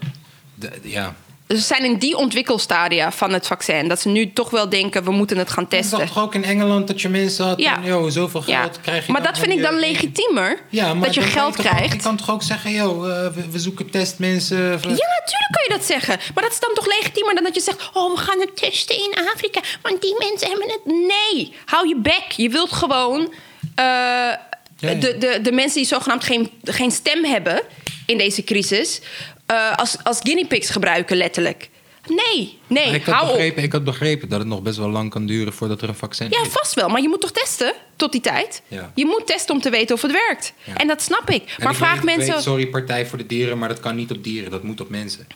de- 0.54 0.70
ja. 0.82 1.14
Ze 1.52 1.58
zijn 1.58 1.84
in 1.84 1.96
die 1.98 2.16
ontwikkelstadia 2.16 3.12
van 3.12 3.32
het 3.32 3.46
vaccin. 3.46 3.88
Dat 3.88 4.00
ze 4.00 4.08
nu 4.08 4.32
toch 4.32 4.50
wel 4.50 4.68
denken, 4.68 5.04
we 5.04 5.10
moeten 5.10 5.38
het 5.38 5.50
gaan 5.50 5.68
testen. 5.68 5.98
toch 6.06 6.18
ook 6.22 6.34
in 6.34 6.44
Engeland 6.44 6.86
dat 6.86 7.00
je 7.00 7.08
mensen 7.08 7.44
had, 7.46 7.60
Ja. 7.60 7.78
yo, 7.84 8.08
zoveel 8.08 8.42
Ja. 8.46 8.60
geld 8.60 8.80
krijg 8.80 9.06
je 9.06 9.12
Maar 9.12 9.22
dat 9.22 9.38
vind 9.38 9.52
ik 9.52 9.62
dan 9.62 9.70
wanneer- 9.72 9.90
legitiemer. 9.90 10.58
Ja, 10.68 10.94
dat 10.94 11.14
je 11.14 11.20
geld 11.22 11.56
toch 11.56 11.66
krijgt. 11.66 11.92
je 11.92 11.98
kan 12.00 12.16
toch 12.16 12.30
ook 12.30 12.42
zeggen, 12.42 12.70
yo, 12.72 13.04
eh, 13.04 13.26
we, 13.34 13.50
we 13.50 13.58
zoeken 13.58 13.90
testmensen. 13.90 14.56
Ja, 14.58 14.72
natuurlijk 14.72 15.50
kan 15.52 15.62
je 15.68 15.74
dat 15.76 15.84
zeggen. 15.84 16.18
Maar 16.34 16.42
dat 16.42 16.52
is 16.52 16.60
dan 16.60 16.70
toch 16.74 16.86
legitiemer 16.86 17.34
dan 17.34 17.44
dat 17.44 17.54
je 17.54 17.60
zegt... 17.60 17.90
oh, 17.92 18.14
we 18.16 18.20
gaan 18.22 18.40
het 18.40 18.56
testen 18.56 18.96
in 18.96 19.14
Afrika, 19.34 19.60
want 19.82 20.00
die 20.02 20.14
mensen 20.18 20.48
hebben 20.48 20.68
het... 20.68 20.80
Nee, 20.84 21.52
hou 21.64 21.88
je 21.88 21.96
bek. 21.96 22.24
Je 22.36 22.48
wilt 22.48 22.72
gewoon... 22.72 23.32
eh, 23.74 23.84
ja. 23.84 24.38
De, 24.94 25.16
de, 25.18 25.38
de 25.42 25.52
mensen 25.52 25.76
die 25.78 25.86
zogenaamd 25.88 26.24
geen, 26.24 26.50
geen 26.64 26.90
stem 26.90 27.24
hebben 27.24 27.62
in 28.06 28.18
deze 28.18 28.44
crisis... 28.44 29.00
eh, 29.52 29.72
als, 29.76 29.96
als 30.02 30.18
guinea 30.22 30.46
pigs 30.46 30.70
gebruiken, 30.70 31.16
letterlijk. 31.16 31.70
Nee, 32.08 32.58
nee, 32.66 32.94
ik, 32.94 33.04
had 33.04 33.14
hou 33.14 33.26
op. 33.28 33.32
begrepen, 33.36 33.62
ik 33.62 33.72
had 33.72 33.84
begrepen 33.84 34.28
dat 34.28 34.38
het 34.38 34.48
nog 34.48 34.62
best 34.62 34.76
wel 34.78 34.88
lang 34.90 35.10
kan 35.10 35.26
duren 35.26 35.52
voordat 35.52 35.82
er 35.82 35.88
een 35.88 35.94
vaccin 35.94 36.26
Ja, 36.30 36.40
is. 36.42 36.48
vast 36.48 36.74
wel. 36.74 36.88
Maar 36.88 37.00
je 37.02 37.08
moet 37.08 37.20
toch 37.20 37.30
testen 37.32 37.72
tot 37.96 38.12
die 38.12 38.20
tijd? 38.20 38.62
Ja. 38.68 38.92
Je 38.94 39.04
moet 39.04 39.26
testen 39.26 39.54
om 39.54 39.60
te 39.60 39.70
weten 39.70 39.94
of 39.94 40.02
het 40.02 40.12
werkt. 40.12 40.52
Ja. 40.64 40.76
En 40.76 40.86
dat 40.86 41.02
snap 41.02 41.30
ik. 41.30 41.42
En 41.42 41.62
maar 41.62 41.72
ik 41.72 41.78
vraag 41.78 41.94
weet- 42.00 42.16
mensen... 42.16 42.34
weet, 42.34 42.42
sorry, 42.42 42.66
Partij 42.66 43.06
voor 43.06 43.18
de 43.18 43.26
Dieren, 43.26 43.58
maar 43.58 43.68
dat 43.68 43.80
kan 43.80 43.96
niet 43.96 44.10
op 44.10 44.24
dieren. 44.24 44.50
Dat 44.50 44.62
moet 44.62 44.80
op 44.80 44.88
mensen. 44.88 45.26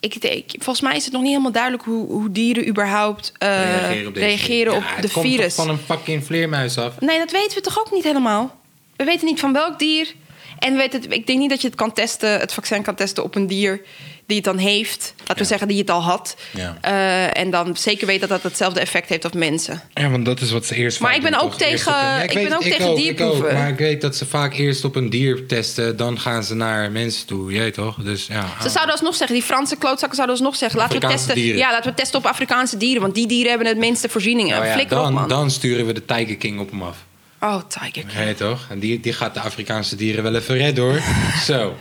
Ik, 0.00 0.46
volgens 0.58 0.80
mij 0.80 0.96
is 0.96 1.04
het 1.04 1.12
nog 1.12 1.22
niet 1.22 1.30
helemaal 1.30 1.52
duidelijk 1.52 1.82
hoe, 1.84 2.06
hoe 2.06 2.32
dieren 2.32 2.68
überhaupt 2.68 3.32
eh, 3.38 3.48
reageren 3.48 4.06
op, 4.08 4.14
deze 4.14 4.26
reageren 4.26 4.72
Ja, 4.72 4.78
op 4.78 4.84
het 4.86 5.02
de 5.06 5.10
komt 5.12 5.26
virus. 5.26 5.54
toch 5.54 5.64
van 5.64 5.74
een 5.74 5.80
fucking 5.80 6.24
vleermuis 6.24 6.78
af. 6.78 7.00
Nee, 7.00 7.18
dat 7.18 7.30
weten 7.30 7.56
we 7.56 7.60
toch 7.62 7.78
ook 7.80 7.92
niet 7.92 8.04
helemaal? 8.04 8.60
We 8.96 9.04
weten 9.04 9.26
niet 9.26 9.40
van 9.40 9.52
welk 9.52 9.78
dier. 9.78 10.14
En 10.58 10.72
we 10.72 10.78
weten 10.78 11.00
het, 11.00 11.12
ik 11.12 11.26
denk 11.26 11.38
niet 11.38 11.50
dat 11.50 11.60
je 11.60 11.66
het 11.66 11.76
kan 11.76 11.92
testen, 11.92 12.40
het 12.40 12.52
vaccin 12.52 12.82
kan 12.82 12.94
testen 12.94 13.24
op 13.24 13.34
een 13.34 13.46
dier 13.46 13.80
die 14.26 14.36
het 14.36 14.44
dan 14.44 14.58
heeft. 14.58 15.14
Laten 15.18 15.36
we 15.36 15.44
zeggen 15.44 15.68
die 15.68 15.78
het 15.78 15.90
al 15.90 16.02
had. 16.02 16.36
Ja. 16.50 16.76
Eh, 16.80 17.40
en 17.42 17.50
dan 17.50 17.76
zeker 17.76 18.06
weten 18.06 18.28
dat 18.28 18.42
dat 18.42 18.50
hetzelfde 18.50 18.80
effect 18.80 19.08
heeft 19.08 19.24
op 19.24 19.34
mensen. 19.34 19.82
Ja, 19.94 20.10
want 20.10 20.24
dat 20.24 20.40
is 20.40 20.50
wat 20.50 20.66
ze 20.66 20.74
eerst 20.74 21.00
Maar 21.00 21.08
vaak 21.08 21.18
ik 21.18 21.30
ben 21.30 21.32
doen, 21.38 21.48
ook 21.48 21.54
tegen- 21.54 21.92
Ja, 21.92 22.22
ik 22.22 22.32
ben 22.32 22.42
weet- 22.42 22.54
ook 22.54 22.62
tegen 22.62 22.86
ook, 22.88 22.96
dierproeven. 22.96 23.38
Ik 23.38 23.44
ook, 23.44 23.52
maar 23.52 23.68
ik 23.68 23.78
weet 23.78 24.00
dat 24.00 24.16
ze 24.16 24.26
vaak 24.26 24.54
eerst 24.54 24.84
op 24.84 24.96
een 24.96 25.10
dier 25.10 25.46
testen, 25.46 25.96
dan 25.96 26.20
gaan 26.20 26.44
ze 26.44 26.54
naar 26.54 26.92
mensen 26.92 27.26
toe. 27.26 27.52
Jij 27.52 27.70
toch? 27.70 27.96
Dus 27.96 28.26
ja. 28.26 28.46
Ze 28.62 28.68
zouden 28.68 28.92
alsnog 28.94 29.14
zeggen, 29.14 29.36
die 29.36 29.46
Franse 29.46 29.76
klootzakken 29.76 30.16
zouden 30.16 30.36
alsnog 30.36 30.56
zeggen... 30.56 30.78
laten 30.78 31.00
we, 31.00 31.06
testen, 31.06 31.34
dieren. 31.34 31.58
ja, 31.58 31.70
laten 31.70 31.90
we 31.90 31.96
testen 31.96 32.18
op 32.18 32.26
Afrikaanse 32.26 32.76
dieren... 32.76 33.02
want 33.02 33.14
die 33.14 33.26
dieren 33.26 33.48
hebben 33.48 33.66
het 33.68 33.78
minste 33.78 34.08
voorzieningen. 34.08 34.54
Nou 34.54 34.66
ja, 34.66 34.72
Flikker 34.72 34.96
op, 34.98 35.04
dan, 35.04 35.12
man. 35.12 35.28
dan 35.28 35.50
sturen 35.50 35.86
we 35.86 35.92
de 35.92 36.04
Tiger 36.04 36.36
King 36.36 36.60
op 36.60 36.70
hem 36.70 36.82
af. 36.82 36.96
Oh, 37.40 37.60
Tiger 37.68 37.90
King. 37.92 38.12
Ja, 38.12 38.34
toch? 38.34 38.66
En 38.70 38.78
die, 38.78 39.00
die 39.00 39.12
gaat 39.12 39.34
de 39.34 39.40
Afrikaanse 39.40 39.96
dieren 39.96 40.22
wel 40.22 40.34
even 40.34 40.56
redden 40.56 40.84
hoor. 40.84 41.00
Zo. 41.52 41.76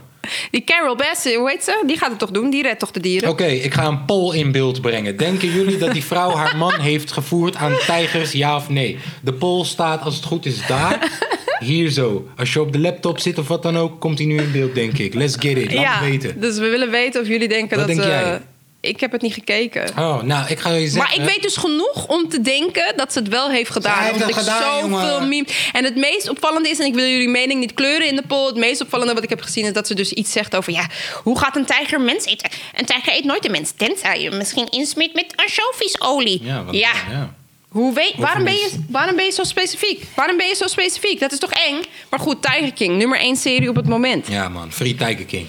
Die 0.51 0.63
Carol 0.63 0.95
Bass, 0.95 1.23
hoe 1.23 1.49
heet 1.49 1.63
ze? 1.63 1.83
Die 1.85 1.97
gaat 1.97 2.09
het 2.09 2.19
toch 2.19 2.31
doen? 2.31 2.49
Die 2.49 2.61
redt 2.61 2.79
toch 2.79 2.91
de 2.91 2.99
dieren? 2.99 3.29
Oké, 3.29 3.45
ik 3.45 3.73
ga 3.73 3.85
een 3.85 4.05
poll 4.05 4.35
in 4.35 4.51
beeld 4.51 4.81
brengen. 4.81 5.17
Denken 5.17 5.51
jullie 5.51 5.77
dat 5.77 5.93
die 5.93 6.03
vrouw 6.03 6.35
haar 6.35 6.57
man 6.65 6.79
heeft 6.79 7.11
gevoerd 7.11 7.55
aan 7.55 7.77
tijgers, 7.85 8.31
ja 8.31 8.55
of 8.55 8.69
nee? 8.69 8.97
De 9.21 9.33
poll 9.33 9.65
staat, 9.65 10.01
als 10.01 10.15
het 10.15 10.25
goed 10.25 10.45
is, 10.45 10.67
daar. 10.67 11.11
Hier 11.59 11.89
zo. 11.89 12.27
Als 12.37 12.53
je 12.53 12.61
op 12.61 12.71
de 12.71 12.79
laptop 12.79 13.19
zit 13.19 13.37
of 13.37 13.47
wat 13.47 13.63
dan 13.63 13.77
ook, 13.77 13.99
komt 13.99 14.17
hij 14.17 14.27
nu 14.27 14.37
in 14.37 14.51
beeld, 14.51 14.75
denk 14.75 14.97
ik. 14.97 15.13
Let's 15.13 15.35
get 15.39 15.57
it. 15.57 15.73
Laat 15.73 15.83
ja, 15.83 16.01
weten. 16.01 16.39
dus 16.39 16.57
we 16.57 16.69
willen 16.69 16.91
weten 16.91 17.21
of 17.21 17.27
jullie 17.27 17.47
denken 17.47 17.77
Wat 17.77 17.87
dat... 17.87 17.95
denk 17.95 18.07
jij? 18.07 18.41
Ik 18.87 18.99
heb 18.99 19.11
het 19.11 19.21
niet 19.21 19.33
gekeken. 19.33 19.89
Oh, 19.97 20.21
nou, 20.21 20.49
ik 20.49 20.59
ga 20.59 20.69
je 20.69 20.87
zeggen... 20.87 20.97
Maar 20.97 21.15
ik 21.15 21.33
weet 21.33 21.41
dus 21.41 21.57
genoeg 21.57 22.07
om 22.07 22.29
te 22.29 22.41
denken 22.41 22.93
dat 22.95 23.13
ze 23.13 23.19
het 23.19 23.27
wel 23.27 23.49
heeft 23.49 23.71
gedaan. 23.71 23.99
Heeft 23.99 24.13
omdat 24.13 24.29
ik 24.29 24.35
gedaan, 24.35 24.89
zoveel 24.89 25.27
meme. 25.27 25.47
En 25.71 25.83
het 25.83 25.95
meest 25.95 26.29
opvallende 26.29 26.69
is, 26.69 26.79
en 26.79 26.85
ik 26.85 26.93
wil 26.93 27.05
jullie 27.05 27.29
mening 27.29 27.59
niet 27.59 27.73
kleuren 27.73 28.07
in 28.07 28.15
de 28.15 28.23
poll. 28.27 28.45
Het 28.45 28.55
meest 28.55 28.81
opvallende 28.81 29.13
wat 29.13 29.23
ik 29.23 29.29
heb 29.29 29.41
gezien 29.41 29.65
is 29.65 29.73
dat 29.73 29.87
ze 29.87 29.95
dus 29.95 30.11
iets 30.11 30.31
zegt 30.31 30.55
over: 30.55 30.73
ja, 30.73 30.87
hoe 31.23 31.39
gaat 31.39 31.55
een 31.55 31.65
tijger 31.65 32.01
mens 32.01 32.25
eten? 32.25 32.49
Een 32.73 32.85
tijger 32.85 33.13
eet 33.13 33.23
nooit 33.23 33.45
een 33.45 33.51
mens, 33.51 33.71
tenzij 33.77 34.21
je 34.21 34.31
misschien 34.31 34.69
insmeert 34.69 35.13
met 35.13 35.33
ansjovisolie. 35.35 36.43
Ja, 36.43 36.63
want, 36.63 36.77
ja. 36.77 36.91
ja. 37.11 37.33
Hoe 37.69 37.93
weet, 37.93 38.13
waarom, 38.17 38.43
ben 38.43 38.53
je, 38.53 38.69
waarom 38.89 39.15
ben 39.15 39.25
je 39.25 39.31
zo 39.31 39.43
specifiek? 39.43 40.03
Waarom 40.15 40.37
ben 40.37 40.47
je 40.47 40.55
zo 40.55 40.67
specifiek? 40.67 41.19
Dat 41.19 41.31
is 41.31 41.39
toch 41.39 41.51
eng? 41.51 41.81
Maar 42.09 42.19
goed, 42.19 42.41
Tiger 42.41 42.73
King, 42.73 42.97
nummer 42.97 43.19
één 43.19 43.35
serie 43.35 43.69
op 43.69 43.75
het 43.75 43.87
moment. 43.87 44.27
Ja, 44.27 44.49
man. 44.49 44.71
Free 44.71 44.95
Tiger 44.95 45.25
King. 45.25 45.47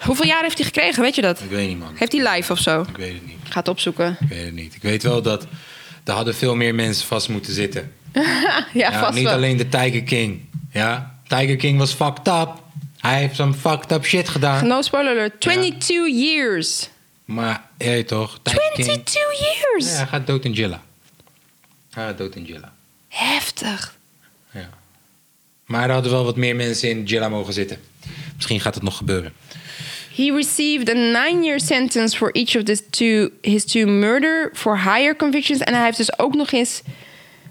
Hoeveel 0.00 0.26
jaar 0.26 0.42
heeft 0.42 0.56
hij 0.56 0.66
gekregen? 0.66 1.02
Weet 1.02 1.14
je 1.14 1.22
dat? 1.22 1.40
Ik 1.40 1.50
weet 1.50 1.68
niet, 1.68 1.78
man. 1.78 1.92
Heeft 1.96 2.12
hij 2.12 2.34
live 2.34 2.52
of 2.52 2.58
zo? 2.58 2.80
Ik 2.80 2.96
weet 2.96 3.12
het 3.12 3.26
niet. 3.26 3.36
Ga 3.48 3.58
het 3.58 3.68
opzoeken. 3.68 4.16
Ik 4.20 4.28
weet 4.28 4.44
het 4.44 4.54
niet. 4.54 4.74
Ik 4.74 4.82
weet 4.82 5.02
wel 5.02 5.22
dat... 5.22 5.46
Er 6.04 6.12
hadden 6.12 6.34
veel 6.34 6.54
meer 6.56 6.74
mensen 6.74 7.06
vast 7.06 7.28
moeten 7.28 7.52
zitten. 7.52 7.92
Ja, 8.12 8.66
Ja, 8.72 9.00
vast 9.00 9.14
niet 9.14 9.24
wel. 9.24 9.32
alleen 9.32 9.56
de 9.56 9.68
Tiger 9.68 10.02
King. 10.02 10.40
Ja, 10.72 11.18
Tiger 11.28 11.56
King 11.56 11.78
was 11.78 11.92
fucked 11.92 12.28
up. 12.28 12.48
Hij 12.98 13.18
heeft 13.18 13.36
some 13.36 13.54
fucked 13.54 13.92
up 13.92 14.04
shit 14.04 14.28
gedaan. 14.28 14.66
No 14.66 14.82
spoiler 14.82 15.12
alert. 15.12 15.40
22 15.40 16.08
years. 16.08 16.88
Maar, 17.24 17.62
hé 17.78 18.04
toch, 18.04 18.38
Tiger 18.42 18.70
King... 18.74 18.86
22 19.04 19.14
years. 19.40 19.90
Ja, 19.90 19.96
hij 19.96 20.06
gaat 20.06 20.26
dood 20.26 20.44
in 20.44 20.52
Jilla. 20.52 20.82
Hij 21.90 22.04
gaat 22.04 22.18
dood 22.18 22.34
in 22.34 22.44
Jilla. 22.44 22.72
Heftig. 23.08 23.96
Ja. 24.50 24.68
Maar 25.64 25.84
er 25.88 25.92
hadden 25.94 26.12
wel 26.12 26.24
wat 26.24 26.36
meer 26.36 26.56
mensen 26.56 26.90
in 26.90 27.04
Jilla 27.04 27.28
mogen 27.28 27.52
zitten. 27.52 27.78
Misschien 28.34 28.60
gaat 28.60 28.74
het 28.74 28.82
nog 28.82 28.96
gebeuren. 28.96 29.32
He 30.16 30.30
received 30.30 30.88
a 30.88 30.94
nine-year 30.94 31.60
sentence 31.60 32.16
for 32.16 32.30
each 32.32 32.56
of 32.56 32.66
his 32.66 32.82
two, 32.90 33.30
his 33.42 33.64
two 33.64 33.86
murder 33.86 34.50
for 34.54 34.78
higher 34.78 35.16
convictions. 35.16 35.60
En 35.60 35.74
hij 35.74 35.84
heeft 35.84 35.96
dus 35.96 36.18
ook 36.18 36.34
nog 36.34 36.52
eens 36.52 36.82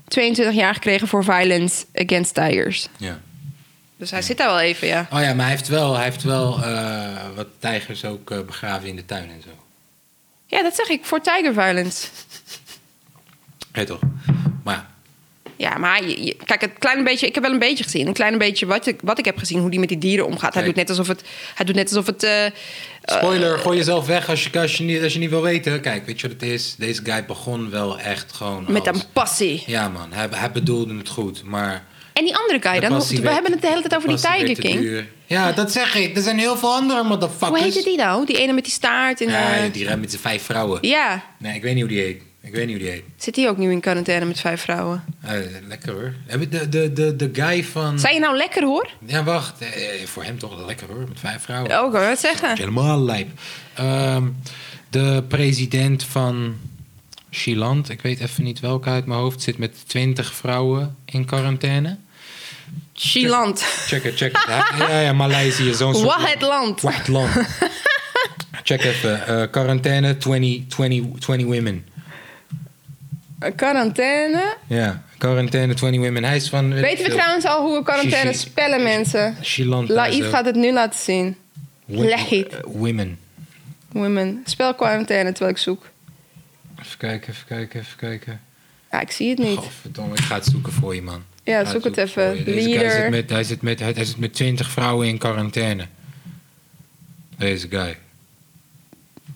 22 0.07 0.55
jaar 0.55 0.74
gekregen 0.74 1.07
voor 1.07 1.24
violence 1.24 1.86
against 1.93 2.34
tigers. 2.34 2.88
Ja. 2.97 3.20
Dus 3.97 4.11
hij 4.11 4.22
zit 4.22 4.38
daar 4.38 4.47
wel 4.47 4.59
even, 4.59 4.88
ja. 4.88 5.07
Oh 5.11 5.20
ja, 5.22 5.34
maar 5.34 5.45
hij 5.45 5.55
heeft 5.55 5.68
wel, 5.68 5.93
hij 5.95 6.03
heeft 6.03 6.24
wel 6.24 6.63
eh, 6.63 7.16
wat 7.36 7.47
tijgers 7.59 8.05
ook 8.05 8.32
eh, 8.32 8.41
begraven 8.41 8.88
in 8.88 8.95
de 8.95 9.05
tuin 9.05 9.30
en 9.30 9.41
zo. 9.41 9.49
Ja, 10.45 10.63
dat 10.63 10.76
zeg 10.76 10.88
ik, 10.88 11.05
voor 11.05 11.22
Tiger 11.22 11.53
Violence. 11.53 12.07
Hé 13.72 13.86
toch? 13.86 13.99
Maar 14.63 14.86
ja, 15.57 15.77
maar 15.77 16.07
je- 16.07 16.23
je- 16.25 16.35
kijk, 16.45 16.61
het 16.61 16.71
kleine 16.79 17.03
beetje, 17.03 17.27
ik 17.27 17.33
heb 17.33 17.43
wel 17.43 17.53
een 17.53 17.59
beetje 17.59 17.83
gezien. 17.83 18.07
Een 18.07 18.13
klein 18.13 18.37
beetje 18.37 18.65
wat 18.65 18.85
ik, 18.87 18.99
wat 19.03 19.19
ik 19.19 19.25
heb 19.25 19.37
gezien, 19.37 19.59
hoe 19.59 19.69
die 19.69 19.79
met 19.79 19.89
die 19.89 19.97
dieren 19.97 20.25
omgaat. 20.25 20.53
Hij 20.53 20.63
doet 20.63 20.75
net 20.75 20.89
alsof 20.89 21.07
het. 21.07 21.21
Hij 21.55 21.65
doet 21.65 21.75
net 21.75 21.87
alsof 21.87 22.05
het. 22.05 22.23
eh, 22.23 22.45
Spoiler, 23.03 23.57
gooi 23.59 23.77
jezelf 23.77 24.05
weg 24.05 24.29
als 24.29 24.43
je, 24.43 24.59
als, 24.59 24.77
je 24.77 24.83
niet, 24.83 25.03
als 25.03 25.13
je 25.13 25.19
niet 25.19 25.29
wil 25.29 25.41
weten. 25.41 25.81
Kijk, 25.81 26.05
weet 26.05 26.21
je 26.21 26.27
wat 26.27 26.41
het 26.41 26.49
is? 26.49 26.75
Deze 26.77 27.01
guy 27.03 27.25
begon 27.25 27.69
wel 27.69 27.99
echt 27.99 28.31
gewoon 28.33 28.65
met 28.67 28.87
als- 28.87 28.97
een 28.99 29.03
passie. 29.13 29.63
Ja 29.65 29.89
man, 29.89 30.11
hij, 30.13 30.27
hij 30.31 30.51
bedoelde 30.51 30.97
het 30.97 31.09
goed, 31.09 31.43
maar... 31.43 31.83
En 32.13 32.23
die 32.25 32.35
andere 32.37 32.59
guy 32.61 32.79
dan? 32.79 32.99
We 32.99 33.21
werd- 33.21 33.33
hebben 33.33 33.51
het 33.51 33.61
de 33.61 33.67
hele 33.67 33.81
tijd 33.81 33.95
over 33.95 34.09
die 34.09 34.17
Tiger 34.17 34.55
King. 34.61 35.03
Ja, 35.25 35.51
dat 35.51 35.71
zeg 35.71 35.95
ik. 35.95 36.15
Er 36.15 36.21
zijn 36.21 36.39
heel 36.39 36.57
veel 36.57 36.73
andere 36.73 37.03
motherfuckers. 37.03 37.49
Hoe 37.49 37.59
heette 37.59 37.83
die 37.83 37.97
nou? 37.97 38.25
Die 38.25 38.37
ene 38.37 38.53
met 38.53 38.63
die 38.63 38.73
staart. 38.73 39.21
En, 39.21 39.29
Ja, 39.29 39.55
eh, 39.55 39.71
die 39.73 39.95
met 39.95 40.09
zijn 40.09 40.21
vijf 40.21 40.43
vrouwen. 40.43 40.77
ja, 40.81 41.23
Nee, 41.39 41.55
ik 41.55 41.61
weet 41.61 41.73
niet 41.73 41.83
hoe 41.83 41.91
die 41.93 42.01
heet. 42.01 42.21
Ik 42.45 42.53
weet 42.53 42.65
niet 42.67 42.75
hoe 42.75 42.83
die 42.85 42.93
heet. 42.93 43.03
zit 43.17 43.35
die 43.35 43.47
ook 43.49 43.57
nu 43.57 43.71
in 43.71 43.79
quarantaine 43.79 44.25
met 44.25 44.39
vijf 44.39 44.61
vrouwen? 44.61 45.03
Eh, 45.21 45.33
lekker 45.67 45.91
hoor. 45.93 46.13
De, 46.49 46.69
de, 46.69 46.93
de, 46.93 47.15
de 47.15 47.29
guy 47.33 47.63
van... 47.63 47.99
Zijn 47.99 48.13
je 48.13 48.19
nou 48.19 48.37
lekker 48.37 48.63
hoor? 48.63 48.89
Ja, 49.05 49.23
wacht. 49.23 49.59
Eh, 49.61 50.05
voor 50.05 50.23
hem 50.23 50.37
toch 50.39 50.65
lekker 50.65 50.87
hoor, 50.87 51.05
met 51.07 51.19
vijf 51.19 51.41
vrouwen. 51.41 51.79
Oh, 51.79 51.85
ik 51.85 51.91
wou 51.91 52.05
het 52.05 52.19
zeggen. 52.19 52.57
Helemaal 52.57 53.01
lijp. 53.03 53.27
Ehm, 53.73 54.23
de 54.89 55.23
president 55.27 56.03
van 56.03 56.55
Chiland, 57.29 57.89
ik 57.89 58.01
weet 58.01 58.19
even 58.19 58.43
niet 58.43 58.59
welke 58.59 58.89
uit 58.89 59.05
mijn 59.05 59.19
hoofd, 59.19 59.41
zit 59.41 59.57
met 59.57 59.87
twintig 59.87 60.33
vrouwen 60.35 60.95
in 61.05 61.25
quarantaine. 61.25 61.97
Chiland. 62.93 63.59
Check 63.61 64.03
het, 64.03 64.15
check 64.15 64.31
het. 64.37 64.45
Ja, 64.47 64.87
ja, 64.89 64.99
ja 64.99 65.13
Maleisië, 65.13 65.73
zo'n 65.73 65.93
soort... 65.95 66.05
Wat 66.17 66.29
het 66.31 66.41
land. 66.41 66.81
Wacht, 66.81 67.07
land. 67.07 67.31
Check 68.63 68.83
even. 68.83 69.27
eh, 69.27 69.51
quarantaine, 69.51 70.17
20, 70.17 70.67
20, 70.67 71.19
20 71.19 71.45
women. 71.47 71.85
Quarantaine. 73.55 74.55
Ja, 74.67 75.03
quarantaine, 75.17 75.73
20 75.73 76.01
women. 76.01 76.23
Hij 76.23 76.36
is 76.36 76.49
van... 76.49 76.73
weet 76.73 76.81
Weten 76.81 77.05
we 77.05 77.11
trouwens 77.11 77.45
al 77.45 77.61
hoe 77.65 77.77
we 77.77 77.83
quarantaine 77.83 78.33
spellen, 78.33 78.83
mensen? 78.83 79.36
Daar 79.57 79.86
Laïf 79.88 80.29
gaat 80.29 80.45
het 80.45 80.55
nu 80.55 80.71
laten 80.71 80.99
zien. 80.99 81.36
Laïf. 81.86 82.31
eh, 82.31 82.59
Women. 82.63 83.19
Women. 83.91 84.41
Spel 84.45 84.75
quarantaine 84.75 85.31
terwijl 85.31 85.51
ik 85.55 85.61
zoek. 85.61 85.89
Even 86.79 86.97
kijken, 86.97 87.33
even 87.33 87.45
kijken, 87.47 87.79
even 87.79 87.97
kijken. 87.97 88.41
Ja, 88.91 89.01
ik 89.01 89.11
zie 89.11 89.29
het 89.29 89.38
niet. 89.38 89.57
Godverdomme, 89.57 90.13
ik 90.15 90.21
ga 90.23 90.36
het 90.36 90.45
zoeken 90.45 90.73
voor 90.73 90.95
je, 90.95 91.01
man. 91.01 91.23
Ja, 91.43 91.65
zoek 91.65 91.83
het 91.83 91.95
zoeken 91.95 92.03
even. 92.03 92.43
Leader. 92.55 92.91
zit 92.91 93.09
met, 93.09 93.29
hij, 93.29 93.43
zit 93.43 93.61
met, 93.61 93.79
hij, 93.79 93.91
hij 93.95 94.05
zit 94.05 94.17
met 94.17 94.33
20 94.33 94.69
vrouwen 94.69 95.07
in 95.07 95.17
quarantaine. 95.17 95.88
Deze 97.38 97.67
guy. 97.69 97.97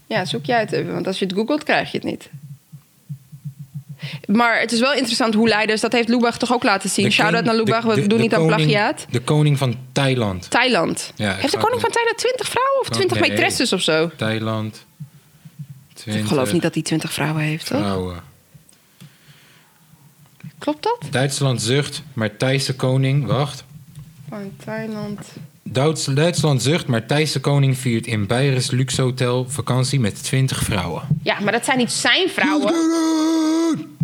Ja, 0.08 0.26
zoek 0.26 0.46
jij 0.46 0.60
het 0.60 0.72
even, 0.72 0.94
want 0.94 1.08
als 1.08 1.20
je 1.20 1.26
het 1.26 1.34
googelt, 1.34 1.64
krijg 1.64 1.92
je 1.92 1.98
het 1.98 2.06
niet. 2.08 2.30
Maar 4.26 4.60
het 4.60 4.72
is 4.72 4.80
wel 4.80 4.94
interessant 4.94 5.34
hoe 5.34 5.48
leiders, 5.48 5.82
dat 5.82 5.92
heeft 5.92 6.08
Lubach 6.10 6.38
toch 6.38 6.54
ook 6.54 6.64
laten 6.64 6.90
zien. 6.90 7.12
Shout-out 7.12 7.44
naar 7.44 7.56
Lubach, 7.56 7.84
we 7.84 7.96
de- 7.96 8.00
doen 8.08 8.18
de 8.18 8.24
niet 8.24 8.34
aan 8.34 8.46
plagiaat. 8.48 9.06
De 9.10 9.20
koning 9.22 9.58
van 9.58 9.76
Thailand. 9.92 10.50
Thailand. 10.50 11.12
Ja, 11.16 11.34
heeft 11.36 11.54
de 11.54 11.60
koning 11.60 11.82
van 11.82 11.90
Thailand 11.92 12.18
20 12.18 12.48
vrouwen 12.48 12.80
of 12.80 12.88
Kan- 12.90 12.98
20 12.98 13.20
nee. 13.20 13.32
maîtresses 13.32 13.74
of 13.74 13.82
zo? 13.82 14.12
Thailand. 14.16 14.86
20 15.94 16.22
Ik 16.24 16.28
geloof 16.30 16.54
niet 16.54 16.62
dat 16.62 16.74
hij 16.74 16.84
20 16.84 17.14
vrouwen 17.14 17.42
heeft, 17.42 17.66
toch? 17.66 17.80
vrouwen. 17.80 18.22
Klopt 20.58 20.84
dat? 20.84 20.98
Duitsland 21.12 21.62
zucht, 21.62 22.04
maar 22.14 22.38
Thaise 22.38 22.76
koning... 22.76 23.26
Wacht. 23.26 23.64
Van 24.30 24.52
Thailand. 24.66 25.20
Duits, 25.64 26.06
Duitsland 26.06 26.62
zucht, 26.64 26.88
maar 26.88 27.06
Thaise 27.06 27.40
koning 27.40 27.78
viert 27.78 28.08
in 28.08 28.28
Beiers 28.28 28.72
luxe 28.72 29.02
hotel 29.02 29.46
vakantie 29.50 30.00
met 30.00 30.24
20 30.24 30.64
vrouwen. 30.64 31.02
Ja, 31.24 31.40
maar 31.40 31.52
dat 31.52 31.66
zijn 31.66 31.78
niet 31.78 31.92
zijn 31.92 32.30
vrouwen. 32.30 32.74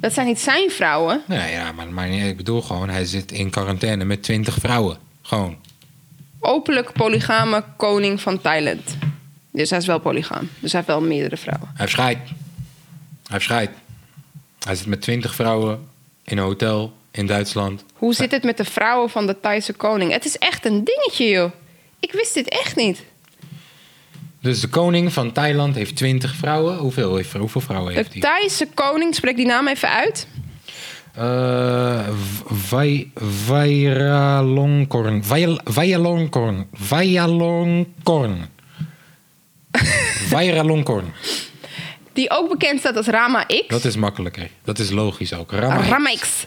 Dat 0.06 0.14
zijn 0.14 0.28
niet 0.28 0.40
zijn 0.40 0.70
vrouwen. 0.70 1.22
Nee, 1.28 1.52
ja, 1.52 1.72
maar, 1.72 1.88
maar 1.88 2.10
ik 2.10 2.38
bedoel 2.38 2.62
gewoon, 2.62 2.90
hij 2.90 3.06
zit 3.06 3.32
in 3.32 3.50
quarantaine 3.50 4.06
met 4.06 4.24
20 4.24 4.56
vrouwen. 4.56 4.98
Gewoon. 5.22 5.58
Openlijk 6.40 6.92
polygame 6.92 7.64
koning 7.78 8.22
van 8.22 8.42
Thailand. 8.42 8.98
Dus 9.52 9.70
hij 9.70 9.80
is 9.80 9.86
wel 9.86 10.00
polygaam. 10.00 10.50
Dus 10.60 10.72
hij 10.72 10.82
heeft 10.82 11.00
wel 11.00 11.08
meerdere 11.08 11.38
vrouwen. 11.38 11.68
Hij 11.68 11.78
heeft 11.78 11.92
scheid. 11.92 12.18
Hij 12.18 12.34
heeft 13.28 13.44
scheid. 13.44 13.70
Hij 14.60 14.76
zit 14.76 14.86
met 14.86 15.02
20 15.02 15.36
vrouwen 15.36 15.88
in 16.24 16.38
een 16.38 16.44
hotel 16.44 16.94
in 17.12 17.26
Duitsland. 17.26 17.84
Hoe 17.94 18.14
zit 18.14 18.32
het 18.32 18.44
met 18.44 18.58
de 18.58 18.66
vrouwen 18.66 19.10
van 19.10 19.28
de 19.28 19.40
Thaise 19.40 19.74
koning? 19.74 20.12
Het 20.12 20.26
is 20.26 20.38
echt 20.38 20.66
een 20.66 20.84
dingetje, 20.84 21.28
joh. 21.28 21.52
Ik 22.00 22.12
wist 22.12 22.34
dit 22.34 22.50
echt 22.50 22.76
niet. 22.76 23.04
Dus 24.46 24.60
de 24.60 24.68
koning 24.68 25.14
van 25.14 25.32
Thailand 25.32 25.76
heeft 25.76 25.96
20 25.96 26.36
vrouwen. 26.36 26.78
Hoeveel, 26.78 27.16
heeft, 27.16 27.34
hoeveel 27.34 27.62
vrouwen 27.62 27.94
heeft 27.94 28.14
De 28.14 28.20
hij? 28.20 28.30
Thaise 28.30 28.68
koning, 28.74 29.16
spreek 29.16 29.36
die 29.36 29.46
naam 29.46 29.68
even 29.68 29.90
uit. 29.90 30.28
Eh, 31.14 32.08
Vai- 32.46 33.12
Vairalongkorn. 33.16 35.24
Die 42.14 42.30
ook 42.32 42.50
bekend 42.50 42.80
staat 42.80 42.98
als 42.98 43.08
Rama 43.08 43.44
X. 43.46 43.68
Dat 43.68 43.86
is 43.86 43.96
makkelijker. 43.96 44.50
Dat 44.64 44.80
is 44.80 44.90
logisch 44.90 45.34
ook. 45.34 45.52
Rama. 45.52 45.82
Rama 45.88 46.10
X 46.20 46.46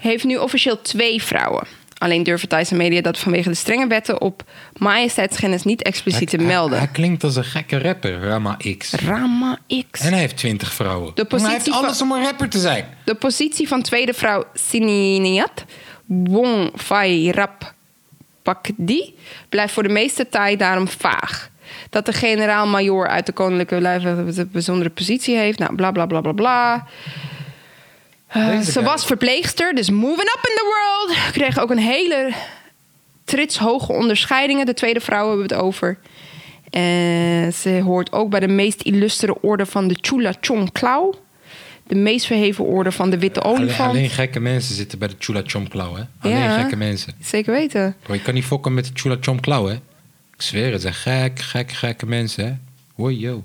heeft 0.00 0.24
nu 0.24 0.36
officieel 0.36 0.80
twee 0.82 1.22
vrouwen. 1.22 1.66
Alleen 1.98 2.22
durven 2.22 2.48
Thaise 2.48 2.74
media 2.74 3.00
dat 3.00 3.18
vanwege 3.18 3.48
de 3.48 3.54
strenge 3.54 3.86
wetten 3.86 4.20
op 4.20 4.42
majesteitsschennis 4.76 5.62
niet 5.62 5.82
expliciet 5.82 6.30
te 6.30 6.38
melden. 6.38 6.78
Hij, 6.78 6.88
klinkt 6.88 7.24
als 7.24 7.36
een 7.36 7.44
gekke 7.44 7.78
rapper, 7.78 8.20
Rama 8.20 8.56
X. 8.78 8.92
Rama 8.92 9.58
X. 9.90 10.00
En 10.00 10.10
hij 10.10 10.20
heeft 10.20 10.36
20 10.36 10.72
vrouwen. 10.72 11.12
De 11.14 11.26
Maar 11.30 11.40
hij 11.40 11.50
heeft 11.50 11.54
positie 11.64 11.84
alles 11.84 11.98
van- 11.98 12.10
om 12.10 12.16
een 12.16 12.24
rapper 12.24 12.48
te 12.48 12.58
zijn. 12.58 12.84
De 13.04 13.14
positie 13.14 13.68
van 13.68 13.82
tweede 13.82 14.12
vrouw 14.14 14.44
Sininiat 14.54 15.64
Wong 16.06 16.70
Fai 16.76 17.30
Rap 17.30 17.74
Pakdi 18.42 19.14
blijft 19.48 19.72
voor 19.72 19.82
de 19.82 19.88
meeste 19.88 20.28
Thai 20.28 20.56
daarom 20.56 20.88
vaag. 20.88 21.50
Dat 21.90 22.06
de 22.06 22.12
generaal-majoor 22.12 23.08
uit 23.08 23.26
de 23.26 23.32
koninklijke 23.32 23.80
lijf 23.80 24.04
een 24.04 24.48
bijzondere 24.52 24.90
positie 24.90 25.36
heeft. 25.36 25.58
Nou, 25.58 25.74
bla 25.74 25.90
bla 25.90 26.06
bla 26.06 26.20
bla 26.20 26.32
bla. 26.32 26.86
Eh, 28.36 28.60
ze 28.60 28.82
was 28.82 29.04
verpleegster, 29.04 29.74
dus 29.74 29.90
moving 29.90 30.28
up 30.36 30.40
in 30.48 30.54
the 30.56 30.64
world. 30.64 31.32
Kreeg 31.32 31.58
ook 31.58 31.70
een 31.70 31.78
hele 31.78 32.32
trits 33.24 33.58
hoge 33.58 33.92
onderscheidingen. 33.92 34.66
De 34.66 34.74
tweede 34.74 35.00
vrouw 35.00 35.28
hebben 35.28 35.46
we 35.48 35.54
het 35.54 35.62
over. 35.62 35.98
En 36.70 37.52
ze 37.52 37.80
hoort 37.84 38.12
ook 38.12 38.30
bij 38.30 38.40
de 38.40 38.48
meest 38.48 38.80
illustere 38.82 39.40
orde 39.40 39.66
van 39.66 39.88
de 39.88 39.96
Chula 40.00 40.32
Chong 40.40 40.72
Klau. 40.72 41.14
De 41.86 41.94
meest 41.94 42.26
verheven 42.26 42.64
orde 42.64 42.92
van 42.92 43.10
de 43.10 43.18
Witte 43.18 43.40
Alleen, 43.40 43.60
Olifant. 43.62 43.90
alleen 43.90 44.10
gekke 44.10 44.40
mensen 44.40 44.74
zitten 44.74 44.98
bij 44.98 45.08
de 45.08 45.14
Chula 45.18 45.42
Chomklauw, 45.44 45.94
hè? 45.94 46.02
Alleen 46.20 46.36
Ja. 46.38 46.58
gekke 46.58 46.76
mensen. 46.76 47.12
Zeker 47.20 47.52
weten. 47.52 47.96
Bro, 48.02 48.14
je 48.14 48.22
kan 48.22 48.34
niet 48.34 48.44
fokken 48.44 48.74
met 48.74 48.84
de 48.84 48.90
Chula 48.94 49.16
Chomklauw, 49.20 49.66
hè? 49.66 49.74
Ik 50.34 50.42
zweer 50.42 50.72
het, 50.72 50.80
zijn 50.80 50.94
gek, 50.94 51.38
gekke, 51.40 51.74
gekke 51.74 52.06
mensen, 52.06 52.44
hè? 52.46 52.52
Hoi, 52.94 53.18
yo. 53.18 53.42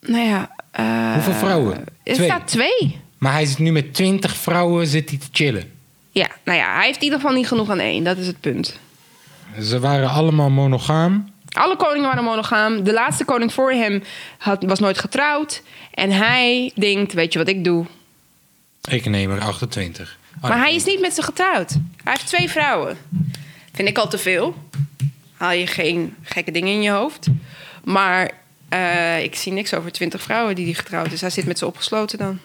Nou 0.00 0.24
ja. 0.28 0.50
eh, 0.70 1.12
Hoeveel 1.12 1.32
vrouwen? 1.32 1.84
Er 2.02 2.14
Twee. 2.14 2.26
staat 2.26 2.46
twee. 2.48 2.98
Maar 3.24 3.32
hij 3.32 3.44
zit 3.44 3.58
nu 3.58 3.72
met 3.72 3.94
20 3.94 4.36
vrouwen 4.36 4.86
zit 4.86 5.08
hij 5.08 5.18
te 5.18 5.26
chillen. 5.32 5.72
Ja, 6.10 6.28
nou 6.44 6.58
ja, 6.58 6.74
hij 6.74 6.84
heeft 6.84 6.98
in 6.98 7.04
ieder 7.04 7.20
geval 7.20 7.34
niet 7.34 7.48
genoeg 7.48 7.70
aan 7.70 7.78
één. 7.78 8.04
Dat 8.04 8.16
is 8.16 8.26
het 8.26 8.40
punt. 8.40 8.78
Ze 9.60 9.80
waren 9.80 10.08
allemaal 10.08 10.50
monogaam. 10.50 11.32
Alle 11.48 11.76
koningen 11.76 12.08
waren 12.08 12.24
monogaam. 12.24 12.82
De 12.82 12.92
laatste 12.92 13.24
koning 13.24 13.52
voor 13.52 13.72
hem 13.72 14.02
had, 14.38 14.64
was 14.64 14.78
nooit 14.78 14.98
getrouwd. 14.98 15.62
En 15.90 16.10
hij 16.10 16.72
denkt, 16.74 17.12
weet 17.12 17.32
je 17.32 17.38
wat 17.38 17.48
ik 17.48 17.64
doe? 17.64 17.86
Ik 18.88 19.06
neem 19.06 19.30
er 19.30 19.40
28. 19.40 20.18
Oh, 20.42 20.48
maar 20.48 20.58
hij 20.58 20.74
is 20.74 20.84
niet 20.84 21.00
met 21.00 21.14
ze 21.14 21.22
getrouwd. 21.22 21.70
Hij 21.70 22.12
heeft 22.12 22.26
twee 22.26 22.50
vrouwen. 22.50 22.96
Vind 23.72 23.88
ik 23.88 23.98
al 23.98 24.08
te 24.08 24.18
veel. 24.18 24.54
Haal 25.36 25.52
je 25.52 25.66
geen 25.66 26.14
gekke 26.22 26.50
dingen 26.50 26.72
in 26.72 26.82
je 26.82 26.90
hoofd. 26.90 27.26
Maar 27.84 28.30
eh, 28.68 29.22
ik 29.22 29.34
zie 29.34 29.52
niks 29.52 29.74
over 29.74 29.92
twintig 29.92 30.22
vrouwen 30.22 30.54
die 30.54 30.64
hij 30.64 30.74
getrouwd 30.74 31.12
is. 31.12 31.20
Hij 31.20 31.30
zit 31.30 31.46
met 31.46 31.58
ze 31.58 31.66
opgesloten 31.66 32.18
dan. 32.18 32.40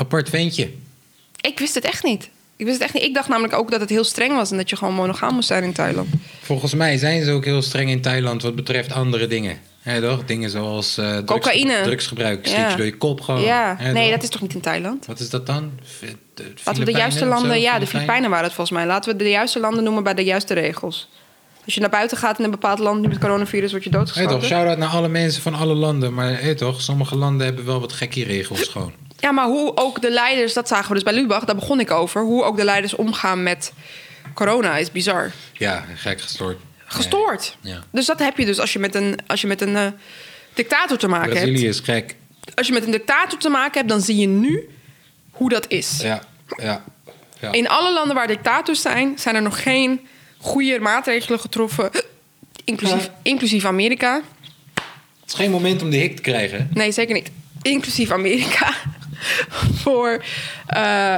Apart 0.00 0.28
ventje. 0.28 0.70
Ik 1.40 1.58
wist 1.58 1.74
het 1.74 1.84
echt 1.84 2.02
niet. 2.04 2.30
Ik 2.56 2.66
wist 2.66 2.78
het 2.78 2.84
echt 2.86 2.94
niet. 2.94 3.02
Ik 3.02 3.14
dacht 3.14 3.28
namelijk 3.28 3.54
ook 3.54 3.70
dat 3.70 3.80
het 3.80 3.90
heel 3.90 4.04
streng 4.04 4.34
was 4.34 4.50
en 4.50 4.56
dat 4.56 4.70
je 4.70 4.76
gewoon 4.76 4.94
monogaam 4.94 5.34
moest 5.34 5.48
zijn 5.48 5.62
in 5.62 5.72
Thailand. 5.72 6.08
Volgens 6.40 6.74
mij 6.74 6.96
zijn 6.98 7.24
ze 7.24 7.30
ook 7.30 7.44
heel 7.44 7.62
streng 7.62 7.90
in 7.90 8.00
Thailand 8.00 8.42
wat 8.42 8.54
betreft 8.54 8.92
andere 8.92 9.26
dingen. 9.26 9.58
Hè, 9.80 10.00
toch? 10.00 10.24
Dingen 10.24 10.50
zoals 10.50 10.98
eh 10.98 11.04
drugs, 11.04 11.24
Cocaïne. 11.24 11.80
drugsgebruik. 11.82 12.46
Ja. 12.46 12.70
je 12.70 12.76
door 12.76 12.84
je 12.86 12.96
kop 12.96 13.20
gewoon. 13.20 13.40
ja, 13.42 13.76
nee, 13.92 14.10
dat 14.10 14.22
is 14.22 14.28
toch 14.28 14.40
niet 14.40 14.54
in 14.54 14.60
Thailand? 14.60 15.06
Wat 15.06 15.20
is 15.20 15.30
dat 15.30 15.46
dan? 15.46 15.72
De 16.34 16.44
Laten 16.64 16.84
we 16.84 16.92
de 16.92 16.98
juiste 16.98 17.18
zo? 17.20 17.26
landen, 17.26 17.60
ja, 17.60 17.78
de 17.78 17.86
Filipijnen? 17.86 18.30
Waren 18.30 18.44
het 18.44 18.54
volgens 18.54 18.76
mij. 18.78 18.86
Laten 18.86 19.12
we 19.12 19.18
de 19.24 19.30
juiste 19.30 19.60
landen 19.60 19.84
noemen 19.84 20.02
bij 20.02 20.14
de 20.14 20.24
juiste 20.24 20.54
regels. 20.54 21.08
Als 21.64 21.74
je 21.74 21.80
naar 21.80 21.90
buiten 21.90 22.16
gaat 22.18 22.38
in 22.38 22.44
een 22.44 22.50
bepaald 22.50 22.78
land 22.78 23.00
nu 23.00 23.08
met 23.08 23.18
coronavirus, 23.18 23.70
word 23.70 23.84
je 23.84 23.90
Hey 23.90 23.98
doodgeschoten. 23.98 24.38
toch, 24.38 24.44
shout-out 24.48 24.78
naar 24.78 24.88
alle 24.88 25.08
mensen 25.08 25.42
van 25.42 25.54
alle 25.54 25.74
landen. 25.74 26.14
Maar 26.14 26.40
hey 26.40 26.54
toch, 26.54 26.80
sommige 26.80 27.16
landen 27.16 27.46
hebben 27.46 27.64
wel 27.64 27.80
wat 27.80 27.92
gekkie 27.92 28.24
regels 28.24 28.62
gewoon. 28.68 28.92
Ja, 29.20 29.32
maar 29.32 29.46
hoe 29.46 29.76
ook 29.76 30.00
de 30.00 30.10
leiders, 30.10 30.52
dat 30.52 30.68
zagen 30.68 30.88
we 30.88 30.94
dus 30.94 31.02
bij 31.02 31.12
Lubach, 31.12 31.44
daar 31.44 31.54
begon 31.54 31.80
ik 31.80 31.90
over. 31.90 32.22
Hoe 32.22 32.44
ook 32.44 32.56
de 32.56 32.64
leiders 32.64 32.94
omgaan 32.94 33.42
met 33.42 33.72
corona 34.34 34.76
is 34.76 34.90
bizar. 34.90 35.32
Ja, 35.52 35.84
gek 35.94 36.20
gestoord. 36.20 36.58
Gestoord. 36.84 37.56
Ja. 37.60 37.82
Dus 37.90 38.06
dat 38.06 38.18
heb 38.18 38.38
je 38.38 38.44
dus 38.44 38.58
als 38.58 38.72
je 38.72 38.78
met 38.78 38.94
een, 38.94 39.18
als 39.26 39.40
je 39.40 39.46
met 39.46 39.60
een 39.60 39.76
eh, 39.76 39.86
dictator 40.54 40.98
te 40.98 41.08
maken 41.08 41.30
Brazilië 41.30 41.64
hebt. 41.64 41.74
is 41.74 41.80
gek. 41.80 42.16
Als 42.54 42.66
je 42.66 42.72
met 42.72 42.84
een 42.84 42.90
dictator 42.90 43.38
te 43.38 43.48
maken 43.48 43.74
hebt, 43.74 43.88
dan 43.88 44.00
zie 44.00 44.16
je 44.16 44.26
nu 44.26 44.68
hoe 45.30 45.48
dat 45.48 45.68
is. 45.68 45.98
Ja, 46.02 46.22
ja. 46.56 46.84
ja. 47.40 47.52
In 47.52 47.68
alle 47.68 47.92
landen 47.92 48.14
waar 48.14 48.26
dictators 48.26 48.82
zijn, 48.82 49.18
zijn 49.18 49.34
er 49.34 49.42
nog 49.42 49.62
geen 49.62 50.00
goede 50.38 50.78
maatregelen 50.78 51.40
getroffen. 51.40 51.90
Inclusief, 52.64 53.10
inclusief 53.22 53.64
Amerika. 53.64 54.20
Het 55.20 55.28
is 55.28 55.34
geen 55.34 55.50
moment 55.50 55.82
om 55.82 55.90
de 55.90 55.96
hik 55.96 56.16
te 56.16 56.22
krijgen. 56.22 56.70
Nee, 56.74 56.92
zeker 56.92 57.14
niet. 57.14 57.30
Inclusief 57.62 58.10
Amerika. 58.10 58.72
voor 59.82 60.24
eh 60.66 61.16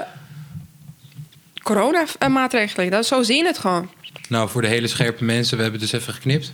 coronamaatregelen. 1.63 2.91
Dat, 2.91 3.07
zo 3.07 3.23
zie 3.23 3.37
je 3.37 3.47
het 3.47 3.59
gewoon. 3.59 3.91
Nou, 4.29 4.49
voor 4.49 4.63
de 4.63 4.69
hele 4.69 4.87
scherpe 4.87 5.25
mensen, 5.25 5.57
we 5.57 5.63
hebben 5.63 5.81
dus 5.81 5.93
even 5.93 6.15
geknipt. 6.15 6.53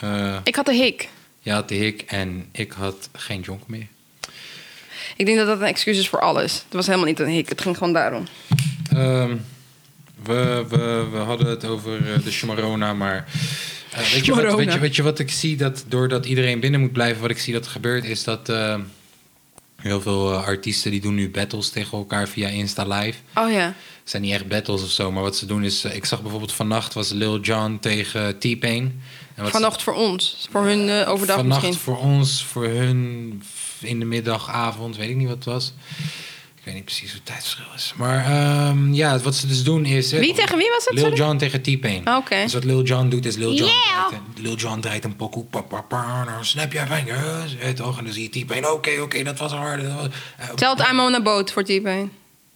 Eh 0.00 0.36
Ik 0.44 0.56
had 0.56 0.66
de 0.66 0.74
hik. 0.74 1.08
je 1.40 1.50
had 1.50 1.68
de 1.68 1.74
hik 1.74 2.02
en 2.02 2.48
ik 2.52 2.72
had 2.72 3.08
geen 3.12 3.40
jonk 3.40 3.62
meer. 3.66 3.86
Ik 5.16 5.26
denk 5.26 5.38
dat 5.38 5.46
dat 5.46 5.60
een 5.60 5.66
excuus 5.66 5.98
is 5.98 6.08
voor 6.08 6.20
alles. 6.20 6.54
Het 6.54 6.72
was 6.72 6.86
helemaal 6.86 7.06
niet 7.06 7.20
een 7.20 7.28
hik. 7.28 7.48
Het 7.48 7.60
ging 7.60 7.76
gewoon 7.76 7.92
daarom. 7.92 8.26
Ehm, 8.90 9.36
we, 10.22 10.64
we, 10.68 11.08
we 11.10 11.18
hadden 11.18 11.46
het 11.46 11.64
over 11.64 12.12
eh, 12.12 12.24
de 12.24 12.30
Shamarona, 12.30 12.94
maar... 12.94 13.24
weet, 14.12 14.26
je 14.26 14.34
wat, 14.34 14.54
weet, 14.54 14.72
je, 14.72 14.78
weet 14.78 14.96
je 14.96 15.02
wat 15.02 15.18
ik 15.18 15.30
zie? 15.30 15.56
Dat 15.56 15.84
doordat 15.88 16.26
iedereen 16.26 16.60
binnen 16.60 16.80
moet 16.80 16.92
blijven, 16.92 17.20
wat 17.20 17.30
ik 17.30 17.38
zie 17.38 17.52
dat 17.52 17.64
er 17.64 17.70
gebeurt, 17.70 18.04
is 18.04 18.24
dat 18.24 18.48
eh, 18.48 18.78
heel 19.86 20.00
veel 20.00 20.32
eh, 20.32 20.44
artiesten 20.46 20.90
die 20.90 21.00
doen 21.00 21.14
nu 21.14 21.30
battles 21.30 21.68
tegen 21.70 21.98
elkaar 21.98 22.28
via 22.28 22.48
Insta 22.48 22.84
Live. 22.86 23.18
Oh 23.34 23.50
ja. 23.50 23.66
Het 24.00 24.10
zijn 24.14 24.22
niet 24.22 24.32
echt 24.32 24.48
battles 24.48 24.82
of 24.82 24.90
zo, 24.90 25.12
maar 25.12 25.22
wat 25.22 25.36
ze 25.36 25.46
doen 25.46 25.64
is... 25.64 25.84
eh, 25.84 25.94
ik 25.94 26.04
zag 26.04 26.20
bijvoorbeeld 26.22 26.52
vannacht 26.52 26.94
was 26.94 27.10
Lil 27.10 27.40
Jon 27.40 27.78
tegen 27.78 28.38
T-Pain. 28.38 28.82
En 29.34 29.42
wat 29.42 29.46
ze- 29.46 29.50
Vannacht 29.52 29.82
voor 29.82 29.94
ons. 29.94 30.46
Voor 30.50 30.64
hun 30.64 30.88
eh, 30.88 31.08
overdag 31.10 31.36
Vannacht 31.36 31.62
misschien. 31.62 31.82
voor 31.84 31.98
ons, 31.98 32.44
voor 32.44 32.64
hun 32.66 33.42
in 33.80 33.98
de 33.98 34.04
middag, 34.04 34.50
avond, 34.50 34.96
weet 34.96 35.10
ik 35.10 35.16
niet 35.16 35.26
wat 35.28 35.36
het 35.36 35.44
was. 35.44 35.72
Ik 36.66 36.72
weet 36.72 36.80
niet 36.80 36.90
precies 36.90 37.10
hoe 37.10 37.20
het 37.24 37.32
tijdsverschil 37.32 37.74
is. 37.76 37.92
Maar 37.96 38.24
ehm, 38.24 38.92
ja, 38.94 39.18
wat 39.18 39.34
ze 39.34 39.46
dus 39.46 39.62
doen 39.64 39.84
is... 39.84 40.10
Wie 40.12 40.34
tegen 40.34 40.58
wie 40.58 40.70
was 40.70 40.84
het, 40.84 40.94
Lil 40.94 41.02
sorry? 41.04 41.18
Jon 41.18 41.38
tegen 41.38 41.62
T-Pain. 41.62 42.04
Ah, 42.04 42.16
oké. 42.16 42.42
Dus 42.42 42.52
wat 42.52 42.64
Lil 42.64 42.82
Jon 42.82 43.08
doet 43.08 43.26
is 43.26 43.36
Lil 43.36 43.52
Yeah. 43.52 43.66
draait, 44.08 44.22
Lil 44.36 44.54
Jon 44.56 44.80
draait 44.80 45.04
een 45.04 45.16
pokoe. 45.16 45.44
Pa, 45.44 45.60
pa, 45.60 45.80
pa, 45.80 46.24
dan 46.24 46.44
snap 46.44 46.72
jij 46.72 46.86
vingers. 46.86 47.56
eh, 47.58 47.70
toch? 47.70 47.98
En 47.98 48.04
dan 48.04 48.12
zie 48.12 48.30
je 48.32 48.40
T-Pain. 48.44 48.68
Oké, 48.68 48.90
oké, 49.00 49.22
dat 49.22 49.38
was 49.38 49.52
hard. 49.52 49.82
dat 49.82 49.92
was- 49.92 50.06
eh, 50.38 50.48
Telt 50.48 50.80
I'm 50.90 51.00
on 51.00 51.14
a 51.14 51.22
boat 51.22 51.52
voor 51.52 51.62
T-Pain. 51.64 52.12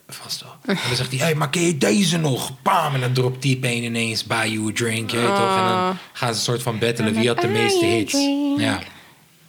Vast 0.09 0.43
wel. 0.43 0.55
En 0.65 0.79
dan 0.89 0.97
zegt 0.97 1.11
hij, 1.11 1.19
hey, 1.21 1.35
maar 1.35 1.51
ken 1.51 1.63
je 1.63 1.79
deze 1.79 2.19
nog? 2.19 2.63
Bam, 2.63 2.95
en 2.95 3.01
dan 3.01 3.13
dropt 3.13 3.41
T-Pain 3.41 3.83
ineens 3.83 4.25
buy 4.25 4.47
you 4.49 4.69
a 4.69 4.73
drink, 4.75 5.11
je 5.11 5.17
weet 5.17 5.27
toch? 5.27 5.57
En 5.59 5.65
dan 5.69 5.97
gaan 6.13 6.29
ze 6.29 6.35
een 6.39 6.45
soort 6.45 6.63
van 6.63 6.79
battelen 6.79 7.15
wie 7.15 7.29
had 7.29 7.41
de 7.41 7.49
meeste 7.49 7.85
hits. 7.85 8.15
Ja. 8.57 8.81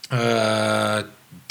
Eh, 0.09 1.03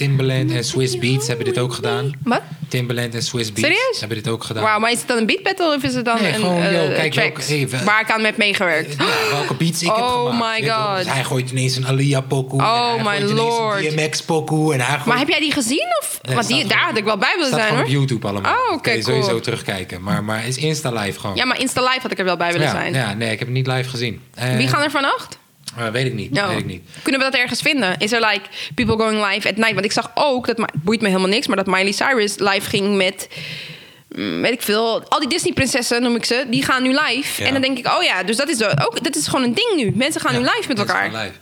Timbaland 0.07 0.51
en 0.51 0.65
Swiss 0.65 0.99
Beats 0.99 1.27
hebben 1.27 1.45
dit 1.45 1.59
ook 1.59 1.73
gedaan. 1.73 2.13
Wat? 2.25 2.41
Timbaland 2.69 3.15
en 3.15 3.23
Swiss 3.23 3.53
Beats 3.53 3.67
Serieus? 3.69 3.97
hebben 4.01 4.17
dit 4.17 4.29
ook 4.29 4.45
gedaan. 4.45 4.63
Wauw, 4.63 4.79
maar 4.79 4.91
is 4.91 4.99
het 4.99 5.09
dan 5.09 5.19
een 5.19 5.27
beat 5.27 5.43
battle 5.43 5.75
of 5.77 5.83
is 5.83 5.95
het 5.95 6.05
dan 6.05 6.21
Nee, 6.23 6.29
een 6.29 6.35
gewoon, 6.35 6.63
eh, 6.63 6.71
kijk, 6.95 7.13
track 7.13 7.37
welke- 7.37 7.53
hey, 7.53 7.69
wel- 7.69 7.83
waar 7.85 8.01
ik 8.01 8.11
aan 8.11 8.25
heb 8.25 8.37
meegewerkt? 8.37 8.95
Ja, 8.99 9.07
welke 9.31 9.55
beats 9.55 9.83
ik 9.83 9.89
heb 9.89 9.97
Oh 10.05 10.31
gemaakt. 10.31 10.61
my? 10.61 10.69
God. 10.71 10.97
Dus 11.05 11.13
hij 11.13 11.25
gooit 11.25 11.51
ineens 11.51 11.77
een 11.77 11.87
Alia 11.87 12.21
pokoe. 12.21 12.63
Oh 12.63 12.95
my 13.05 13.19
lord. 13.21 13.85
een 13.85 13.91
DMX 13.97 14.23
pokoe. 14.23 14.73
En 14.75 14.81
hij 14.81 14.95
gooit... 14.95 15.05
Maar 15.07 15.19
heb 15.19 15.29
jij 15.29 15.41
die 15.41 15.53
gezien? 15.53 15.87
Of? 16.01 16.19
Nee, 16.23 16.35
Want 16.35 16.47
die, 16.49 16.67
daar 16.67 16.85
had 16.85 16.97
ik 16.97 17.05
wel 17.05 17.17
bij 17.19 17.33
willen 17.37 17.51
zijn 17.51 17.61
gewoon 17.63 17.77
hoor. 17.77 17.87
op 17.87 17.93
YouTube 17.93 18.27
allemaal. 18.29 18.53
Oh, 18.55 18.73
oké, 18.73 18.91
je 18.91 19.03
cool. 19.03 19.17
sowieso 19.23 19.41
terugkijken. 19.41 20.03
Maar, 20.03 20.25
maar 20.25 20.47
is 20.47 20.57
Insta 20.57 20.91
live 20.93 21.21
gewoon. 21.21 21.37
Ja, 21.37 21.45
maar 21.45 21.61
Insta 21.61 21.81
Live 21.83 21.99
had 22.03 22.11
ik 22.11 22.19
er 22.19 22.25
wel 22.25 22.37
bij 22.37 22.53
willen 22.53 22.67
ja, 22.67 22.73
zijn. 22.73 22.93
Ja, 22.95 23.15
nee, 23.15 23.33
ik 23.33 23.39
heb 23.39 23.49
het 23.49 23.57
niet 23.57 23.67
live 23.67 23.89
gezien. 23.89 24.21
Eh, 24.35 24.57
Wie 24.57 24.69
gaan 24.69 24.83
er 24.83 24.91
vannacht? 24.91 25.39
Eh, 25.77 25.89
weet 25.89 26.07
ik 26.07 26.15
niet. 26.15 26.31
Nou, 26.31 26.49
Weet 26.49 26.59
ik 26.59 26.67
niet. 26.67 26.83
Kunnen 27.03 27.21
we 27.21 27.31
dat 27.31 27.41
ergens 27.41 27.61
vinden? 27.63 27.99
Is 27.99 28.13
er 28.13 28.21
like 28.21 28.43
people 28.75 28.97
going 28.97 29.27
live 29.33 29.49
at 29.49 29.57
night? 29.57 29.73
Want 29.73 29.85
ik 29.85 29.93
zag 29.93 30.11
ook, 30.15 30.47
dat 30.47 30.71
boeit 30.75 31.01
me 31.01 31.09
helemaal 31.09 31.29
niks, 31.29 31.47
maar 31.47 31.57
dat 31.57 31.67
Miley 31.67 31.93
Cyrus 31.93 32.39
live 32.39 32.69
ging 32.69 32.97
met, 32.97 33.29
mm, 34.09 34.43
weet 34.43 34.53
ik 34.53 34.63
veel, 34.63 35.03
al 35.09 35.19
die 35.21 35.29
Disney-prinsessen 35.29 36.03
noem 36.03 36.17
ik 36.17 36.25
ze, 36.25 36.47
die 36.49 36.65
gaan 36.65 36.83
nu 36.83 36.89
live. 36.89 37.41
Ja. 37.41 37.47
En 37.47 37.53
dan 37.53 37.63
denk 37.63 37.79
ik, 37.79 37.87
oh 37.87 38.03
ja, 38.03 38.23
dus 38.23 38.37
dat 38.37 38.49
is, 38.49 38.63
ook, 38.63 39.05
dat 39.05 39.17
is 39.17 39.27
gewoon 39.27 39.45
een 39.45 39.55
ding 39.55 39.73
nu. 39.77 39.93
Mensen 39.95 40.21
gaan 40.21 40.33
nu 40.33 40.41
live 40.41 40.65
met 40.69 40.79
elkaar. 40.79 41.07
live. 41.07 41.33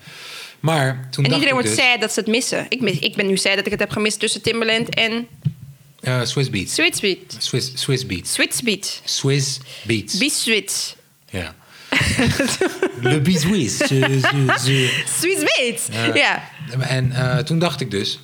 Maar 0.61 1.09
toen 1.11 1.24
En 1.24 1.31
dacht 1.31 1.43
iedereen 1.43 1.47
ik 1.47 1.53
wordt 1.53 1.76
dus, 1.76 1.87
sad 1.87 2.01
dat 2.01 2.12
ze 2.12 2.20
het 2.20 2.29
missen. 2.29 2.66
Ik, 2.68 2.81
mis, 2.81 2.99
ik 2.99 3.16
ben 3.16 3.26
nu 3.26 3.37
sad 3.37 3.57
dat 3.57 3.64
ik 3.64 3.70
het 3.70 3.81
heb 3.81 3.91
gemist 3.91 4.20
tussen 4.20 4.43
Timbaland 4.43 4.95
en 4.95 5.29
Swiss 6.22 6.51
Beats. 6.51 6.74
Swiss 6.74 7.01
Beat. 7.01 7.37
Swiss, 7.39 7.72
Swiss 7.74 8.07
Beats. 8.07 8.33
Swiss 8.33 8.62
Beat. 8.62 9.01
Swiss 9.05 9.59
Beats. 9.83 10.18
Beat 10.18 10.33
Swiss. 10.33 10.95
Ja. 11.31 11.41
Beat 11.41 11.55
Swiss. 11.55 11.55
ze. 14.59 15.03
Swiss 15.18 15.42
Beat. 15.57 16.14
Ja. 16.14 16.42
En 16.80 17.12
eh, 17.12 17.36
toen 17.38 17.59
dacht 17.59 17.80
ik 17.80 17.90
dus... 17.90 18.20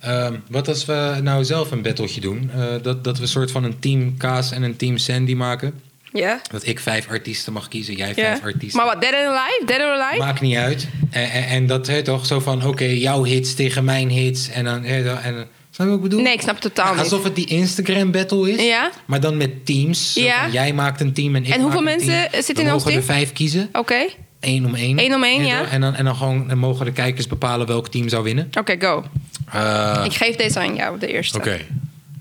ehm, 0.00 0.34
wat 0.48 0.68
als 0.68 0.84
we 0.84 1.18
nou 1.22 1.44
zelf 1.44 1.70
een 1.70 1.82
battletje 1.82 2.20
doen? 2.20 2.50
Eh, 2.54 2.64
dat, 2.82 3.04
dat 3.04 3.16
we 3.16 3.22
een 3.22 3.28
soort 3.28 3.50
van 3.50 3.64
een 3.64 3.78
team 3.78 4.16
Kaas 4.16 4.52
en 4.52 4.62
een 4.62 4.76
team 4.76 4.98
Sandy 4.98 5.34
maken. 5.34 5.80
Ja. 6.12 6.40
Dat 6.50 6.66
ik 6.66 6.80
vijf 6.80 7.08
artiesten 7.08 7.52
mag 7.52 7.68
kiezen, 7.68 7.94
jij 7.94 8.14
vijf 8.14 8.42
artiesten. 8.42 8.80
Maar 8.84 8.92
wat, 8.94 9.02
Dead 9.02 9.12
or 9.12 9.26
Alive? 9.26 9.62
Dead 9.66 9.80
or 9.80 10.00
Alive? 10.00 10.18
Maakt 10.18 10.40
niet 10.40 10.56
uit. 10.56 10.88
En, 11.10 11.30
en, 11.30 11.44
en 11.46 11.66
dat 11.66 11.86
heet 11.86 12.04
toch 12.04 12.26
zo 12.26 12.40
van, 12.40 12.66
oké, 12.66 12.84
jouw 12.84 13.24
hits 13.24 13.54
tegen 13.54 13.84
mijn 13.84 14.08
hits. 14.08 14.48
En 14.48 14.64
dan, 14.64 14.84
en, 14.84 15.04
dan- 15.04 15.46
snap 15.70 15.86
je 15.86 15.92
wat 15.92 15.94
ik 15.96 16.02
bedoel? 16.02 16.20
Nee, 16.20 16.32
ik 16.32 16.40
snap 16.40 16.54
het 16.54 16.62
totaal 16.62 16.90
niet. 16.92 17.02
Alsof 17.02 17.24
het 17.24 17.34
die 17.36 17.46
Instagram 17.46 18.10
battle 18.10 18.50
is. 18.52 18.64
Ja. 18.64 18.90
Maar 19.06 19.20
dan 19.20 19.36
met 19.36 19.66
teams. 19.66 20.14
Ja. 20.14 20.42
van, 20.42 20.52
jij 20.52 20.72
maakt 20.72 21.00
een 21.00 21.12
team 21.12 21.34
en 21.34 21.44
ik 21.44 21.52
En 21.54 21.60
hoeveel 21.60 21.82
maak 21.82 21.92
een 21.92 22.06
mensen 22.06 22.30
team. 22.30 22.42
zitten 22.42 22.64
in 22.64 22.72
ons 22.72 22.84
mogen 22.84 23.00
er 23.00 23.06
team? 23.06 23.18
vijf 23.18 23.32
kiezen. 23.32 23.68
Oké. 23.72 24.06
Eén 24.40 24.66
om 24.66 24.74
één. 24.74 24.98
Eén 24.98 25.14
om 25.14 25.24
één, 25.24 25.40
je 25.40 25.46
ja. 25.46 25.64
En 25.64 25.80
dan, 25.80 25.94
en 25.94 26.04
dan 26.04 26.16
gewoon 26.16 26.58
mogen 26.58 26.84
de 26.86 26.92
kijkers 26.92 27.26
bepalen 27.26 27.66
welk 27.66 27.88
team 27.88 28.08
zou 28.08 28.22
winnen. 28.22 28.50
Oké, 28.58 28.76
go. 28.80 29.04
Eh, 29.52 30.02
Ik 30.04 30.12
geef 30.12 30.36
deze 30.36 30.58
aan 30.60 30.74
jou, 30.74 30.98
de 30.98 31.06
eerste. 31.06 31.38
Oké. 31.38 31.60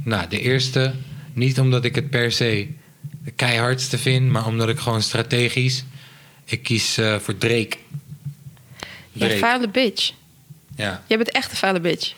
Nou, 0.03 0.27
de 0.29 0.39
eerste. 0.41 0.93
Niet 1.33 1.59
omdat 1.59 1.85
ik 1.85 1.95
het 1.95 2.09
per 2.09 2.31
se 2.31 2.67
de 3.23 3.31
keihardste 3.31 3.97
vind. 3.97 4.29
Maar 4.29 4.45
omdat 4.45 4.69
ik 4.69 4.79
gewoon 4.79 5.01
strategisch... 5.01 5.83
Ik 6.45 6.63
kies 6.63 6.97
eh, 6.97 7.15
voor 7.15 7.37
Drake. 7.37 7.77
Ja, 9.11 9.25
Drake. 9.25 9.37
vuile 9.37 9.69
bitch. 9.69 10.11
Ja. 10.75 11.03
Jij 11.07 11.17
bent 11.17 11.31
echt 11.31 11.51
een 11.51 11.57
vuile 11.57 11.79
bitch. 11.79 12.13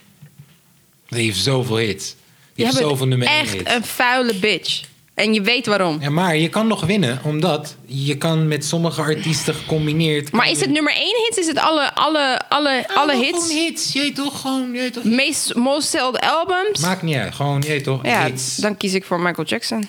Die 1.11 1.25
heeft 1.25 1.39
zoveel 1.39 1.77
hits. 1.77 2.15
Die 2.53 2.65
heeft 2.65 2.77
zoveel 2.77 3.07
nummer 3.07 3.27
1 3.27 3.39
echt 3.39 3.53
hits. 3.53 3.73
een 3.73 3.83
vuile 3.83 4.33
bitch. 4.33 4.81
En 5.13 5.33
je 5.33 5.41
weet 5.41 5.65
waarom. 5.65 6.01
Ja, 6.01 6.09
maar 6.09 6.35
je 6.35 6.49
kan 6.49 6.67
nog 6.67 6.85
winnen, 6.85 7.19
omdat 7.23 7.75
je 7.85 8.17
kan 8.17 8.47
met 8.47 8.65
sommige 8.65 9.01
artiesten 9.01 9.55
gecombineerd... 9.55 10.31
Maar 10.31 10.49
is 10.49 10.59
het 10.59 10.69
nummer 10.69 10.93
één 10.93 11.23
hits? 11.25 11.37
Is 11.37 11.47
het 11.47 11.57
alle, 11.57 11.95
alle, 11.95 12.49
alle, 12.49 12.87
alle 12.93 13.15
hits? 13.15 13.29
Gewoon 13.29 13.49
hits, 13.49 13.93
je 13.93 14.11
toch 14.11 14.41
gewoon... 14.41 14.73
Je 14.73 14.79
weet 14.79 14.93
toch? 14.93 15.03
Meest, 15.03 15.55
most 15.55 15.89
sold 15.89 16.19
albums? 16.19 16.79
Maakt 16.79 17.01
niet 17.01 17.15
uit, 17.15 17.35
gewoon, 17.35 17.63
je 17.67 17.81
toch, 17.81 18.05
ja, 18.05 18.25
hits. 18.25 18.55
dan 18.55 18.77
kies 18.77 18.93
ik 18.93 19.03
voor 19.03 19.19
Michael 19.19 19.47
Jackson. 19.47 19.87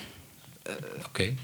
Oké. 1.07 1.35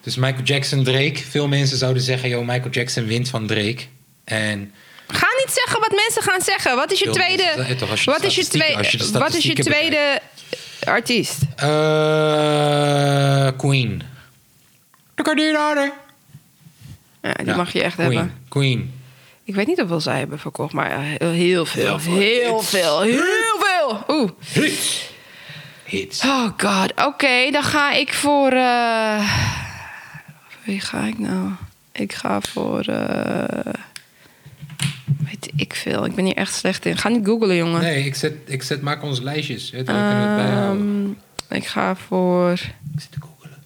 Dus 0.00 0.16
Michael 0.16 0.44
Jackson, 0.44 0.84
Drake. 0.84 1.16
Veel 1.16 1.48
mensen 1.48 1.76
zouden 1.76 2.02
zeggen, 2.02 2.28
yo, 2.28 2.44
Michael 2.44 2.70
Jackson 2.70 3.06
wint 3.06 3.28
van 3.28 3.46
Drake. 3.46 3.82
En 4.24 4.72
Ga 5.08 5.26
niet 5.44 5.50
zeggen 5.54 5.80
wat 5.80 5.92
mensen 6.06 6.22
gaan 6.22 6.40
zeggen. 6.40 6.76
Wat 6.76 6.92
is 6.92 6.98
je 6.98 7.04
Veel 7.04 7.14
tweede... 7.14 7.42
eh, 7.42 7.56
toch, 7.76 7.88
je 7.98 8.04
de 8.04 8.10
wat, 8.10 8.22
is 8.22 8.34
je 8.34 8.46
tweede 8.46 8.76
als 8.76 8.90
je 8.90 8.96
de 8.98 9.18
wat 9.18 9.34
is 9.34 9.44
je 9.44 9.54
tweede 9.54 10.20
artiest? 10.84 11.38
eh 11.56 13.48
Queen. 13.56 14.02
Niet 15.34 15.56
harder. 15.56 15.92
Ja, 17.22 17.32
die 17.32 17.46
Ja, 17.46 17.56
mag 17.56 17.72
je 17.72 17.82
echt 17.82 17.94
Queen. 17.94 18.06
hebben. 18.16 18.42
Queen. 18.48 19.00
Ik 19.44 19.54
weet 19.54 19.66
niet 19.66 19.78
hoeveel 19.78 20.00
zij 20.00 20.18
hebben 20.18 20.38
verkocht, 20.38 20.72
maar 20.72 20.90
ja, 20.90 21.00
heel, 21.26 21.66
veel. 21.66 21.84
Heel 21.86 21.98
veel 21.98 22.14
Heel 22.16 22.60
veel. 22.62 23.00
Heel 23.00 23.58
veel. 23.58 24.04
Oeh. 24.08 24.30
Hits. 24.52 25.10
Hits. 25.84 26.20
Oh 26.24 26.48
god. 26.56 26.92
Oké, 27.06 27.50
dan 27.50 27.62
ga 27.62 27.92
ik 27.92 28.14
voor... 28.14 28.50
eh, 28.52 29.30
Wie 30.62 30.80
ga 30.80 31.02
ik 31.04 31.18
nou? 31.18 31.48
Ik 31.92 32.12
ga 32.12 32.40
voor... 32.40 32.80
eh, 32.80 33.72
Weet 35.04 35.50
ik 35.56 35.74
veel. 35.74 36.04
Ik 36.04 36.14
ben 36.14 36.24
hier 36.24 36.36
echt 36.36 36.54
slecht 36.54 36.86
in. 36.86 36.96
Ga 36.96 37.08
niet 37.08 37.26
googlen, 37.26 37.56
jongen. 37.56 37.80
Nee, 37.80 38.04
ik 38.04 38.14
zet, 38.14 38.34
ik 38.44 38.62
zet, 38.62 38.82
maak 38.82 39.02
ons 39.02 39.20
lijstjes. 39.20 39.70
Weet 39.70 39.86
je, 39.86 39.92
wel, 39.92 40.08
kunnen 40.08 40.22
we 40.22 40.42
het 40.42 40.46
bijhouden. 40.46 41.16
Ehm, 41.48 41.56
ik 41.56 41.66
ga 41.66 41.96
voor... 41.96 42.52
Ik 42.52 43.00
zit 43.00 43.12
te 43.12 43.18
googelen. 43.20 43.58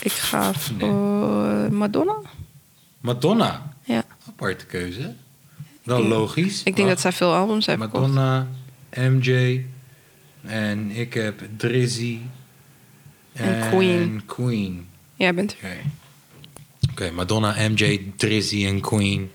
Ik 0.00 0.12
ga 0.12 0.52
voor 0.52 1.72
Madonna. 1.72 2.16
Madonna. 3.00 3.72
Ja. 3.84 4.04
Aparte 4.28 4.66
keuze. 4.66 5.14
Wel 5.82 6.02
logisch. 6.02 6.62
Ik 6.62 6.76
denk 6.76 6.88
dat 6.88 7.00
zij 7.00 7.12
veel 7.12 7.34
albums 7.34 7.66
heeft. 7.66 7.78
Madonna, 7.78 8.46
MJ. 8.94 9.64
En 10.42 10.90
ik 10.90 11.14
heb 11.14 11.42
Drizzy. 11.56 12.18
En 13.32 13.70
Queen. 13.70 14.22
Queen. 14.26 14.86
Jij 15.14 15.34
bent 15.34 15.56
Oké. 15.56 15.76
Oké, 16.90 17.10
Madonna, 17.10 17.68
MJ, 17.68 18.12
Drizzy 18.16 18.66
en 18.66 18.80
Queen. 18.80 19.30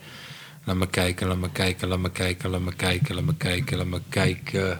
Laat 0.71 0.79
me 0.79 0.87
kijken, 0.87 1.27
laat 1.27 1.37
me 1.37 1.49
kijken, 1.51 1.87
laat 1.87 1.99
me 1.99 2.11
kijken, 2.11 2.49
laat 2.49 2.61
me 2.61 2.73
kijken, 2.73 3.15
laat 3.15 3.23
me 3.23 3.33
kijken, 3.37 3.77
laat 3.77 3.87
me 3.87 4.01
kijken. 4.09 4.79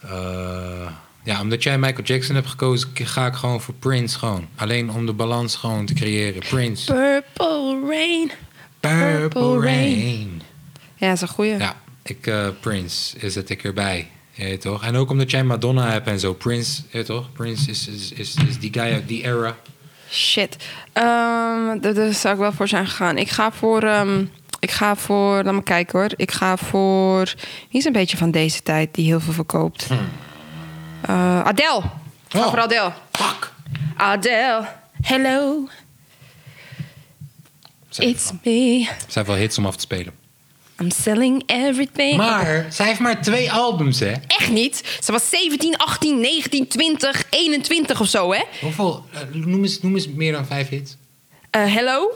Eh, 0.00 0.90
ja, 1.24 1.40
omdat 1.40 1.62
jij 1.62 1.78
Michael 1.78 2.04
Jackson 2.04 2.34
hebt 2.34 2.48
gekozen, 2.48 2.88
ga 2.94 3.26
ik 3.26 3.34
gewoon 3.34 3.60
voor 3.60 3.74
Prince 3.74 4.18
gewoon. 4.18 4.48
Alleen 4.56 4.90
om 4.90 5.06
de 5.06 5.12
balans 5.12 5.56
gewoon 5.56 5.86
te 5.86 5.94
creëren. 5.94 6.42
Prince. 6.48 6.92
Purple 6.92 7.80
Rain. 7.88 8.30
Purple 8.80 9.18
Purple 9.18 9.60
Rain. 9.60 10.00
Rain. 10.00 10.42
Ja, 10.96 11.06
dat 11.06 11.16
is 11.16 11.20
een 11.22 11.28
goeie. 11.28 11.56
Ja, 11.56 11.76
ik, 12.02 12.26
eh, 12.26 12.48
Prince 12.60 13.18
is 13.18 13.34
het 13.34 13.50
ik 13.50 13.64
erbij. 13.64 14.10
Weet 14.34 14.60
toch? 14.60 14.84
En 14.84 14.96
ook 14.96 15.10
omdat 15.10 15.30
jij 15.30 15.44
Madonna 15.44 15.90
hebt 15.90 16.06
en 16.06 16.20
zo. 16.20 16.34
Prince, 16.34 16.82
weet 16.90 17.06
toch? 17.06 17.32
Prince 17.32 17.70
is, 17.70 17.88
is, 17.88 18.12
is, 18.12 18.34
is 18.48 18.58
die 18.58 18.72
guy 18.72 18.92
uit 18.92 19.08
die 19.08 19.24
era. 19.24 19.56
Shit. 20.10 20.56
Ehm 20.92 21.40
daar 21.80 21.94
daar 21.94 22.12
zou 22.14 22.34
ik 22.34 22.40
wel 22.40 22.52
voor 22.52 22.68
zijn 22.68 22.86
gegaan. 22.86 23.18
Ik 23.18 23.28
ga 23.28 23.52
voor... 23.52 23.82
ehm, 23.82 24.24
ik 24.60 24.70
ga 24.70 24.96
voor... 24.96 25.42
Laat 25.44 25.54
me 25.54 25.62
kijken 25.62 25.98
hoor. 25.98 26.10
Ik 26.16 26.30
ga 26.30 26.56
voor... 26.56 27.34
Wie 27.70 27.80
is 27.80 27.84
een 27.84 27.92
beetje 27.92 28.16
van 28.16 28.30
deze 28.30 28.62
tijd 28.62 28.94
die 28.94 29.04
heel 29.04 29.20
veel 29.20 29.32
verkoopt? 29.32 29.86
Eh, 31.00 31.40
Adele. 31.42 31.78
Ik 32.28 32.36
ga 32.36 32.38
Oh. 32.44 32.48
voor 32.48 32.60
Adele. 32.60 32.92
Fuck! 33.12 33.52
Adele. 33.96 34.66
Hello. 35.02 35.68
It's 37.98 38.32
me. 38.44 38.86
Het 38.88 39.12
zijn 39.12 39.24
wel 39.26 39.36
hits 39.36 39.58
om 39.58 39.66
af 39.66 39.74
te 39.74 39.80
spelen. 39.80 40.12
I'm 40.80 40.90
selling 40.90 41.42
everything. 41.46 42.16
Maar 42.16 42.66
zij 42.70 42.86
heeft 42.86 43.00
maar 43.00 43.22
twee 43.22 43.52
albums, 43.52 43.98
hè? 44.00 44.12
Echt 44.26 44.50
niet. 44.50 44.98
Ze 45.02 45.12
was 45.12 45.28
17, 45.28 45.76
18, 45.76 46.20
19, 46.20 46.66
20, 46.68 47.24
21 47.30 48.00
of 48.00 48.08
zo, 48.08 48.32
hè? 48.32 48.42
Hoeveel? 48.60 49.04
eh, 49.12 49.20
noem, 49.32 49.62
eens, 49.62 49.80
noem 49.80 49.94
eens 49.94 50.08
meer 50.08 50.32
dan 50.32 50.46
vijf 50.46 50.68
hits. 50.68 50.96
Eh, 51.50 51.74
hello? 51.74 52.10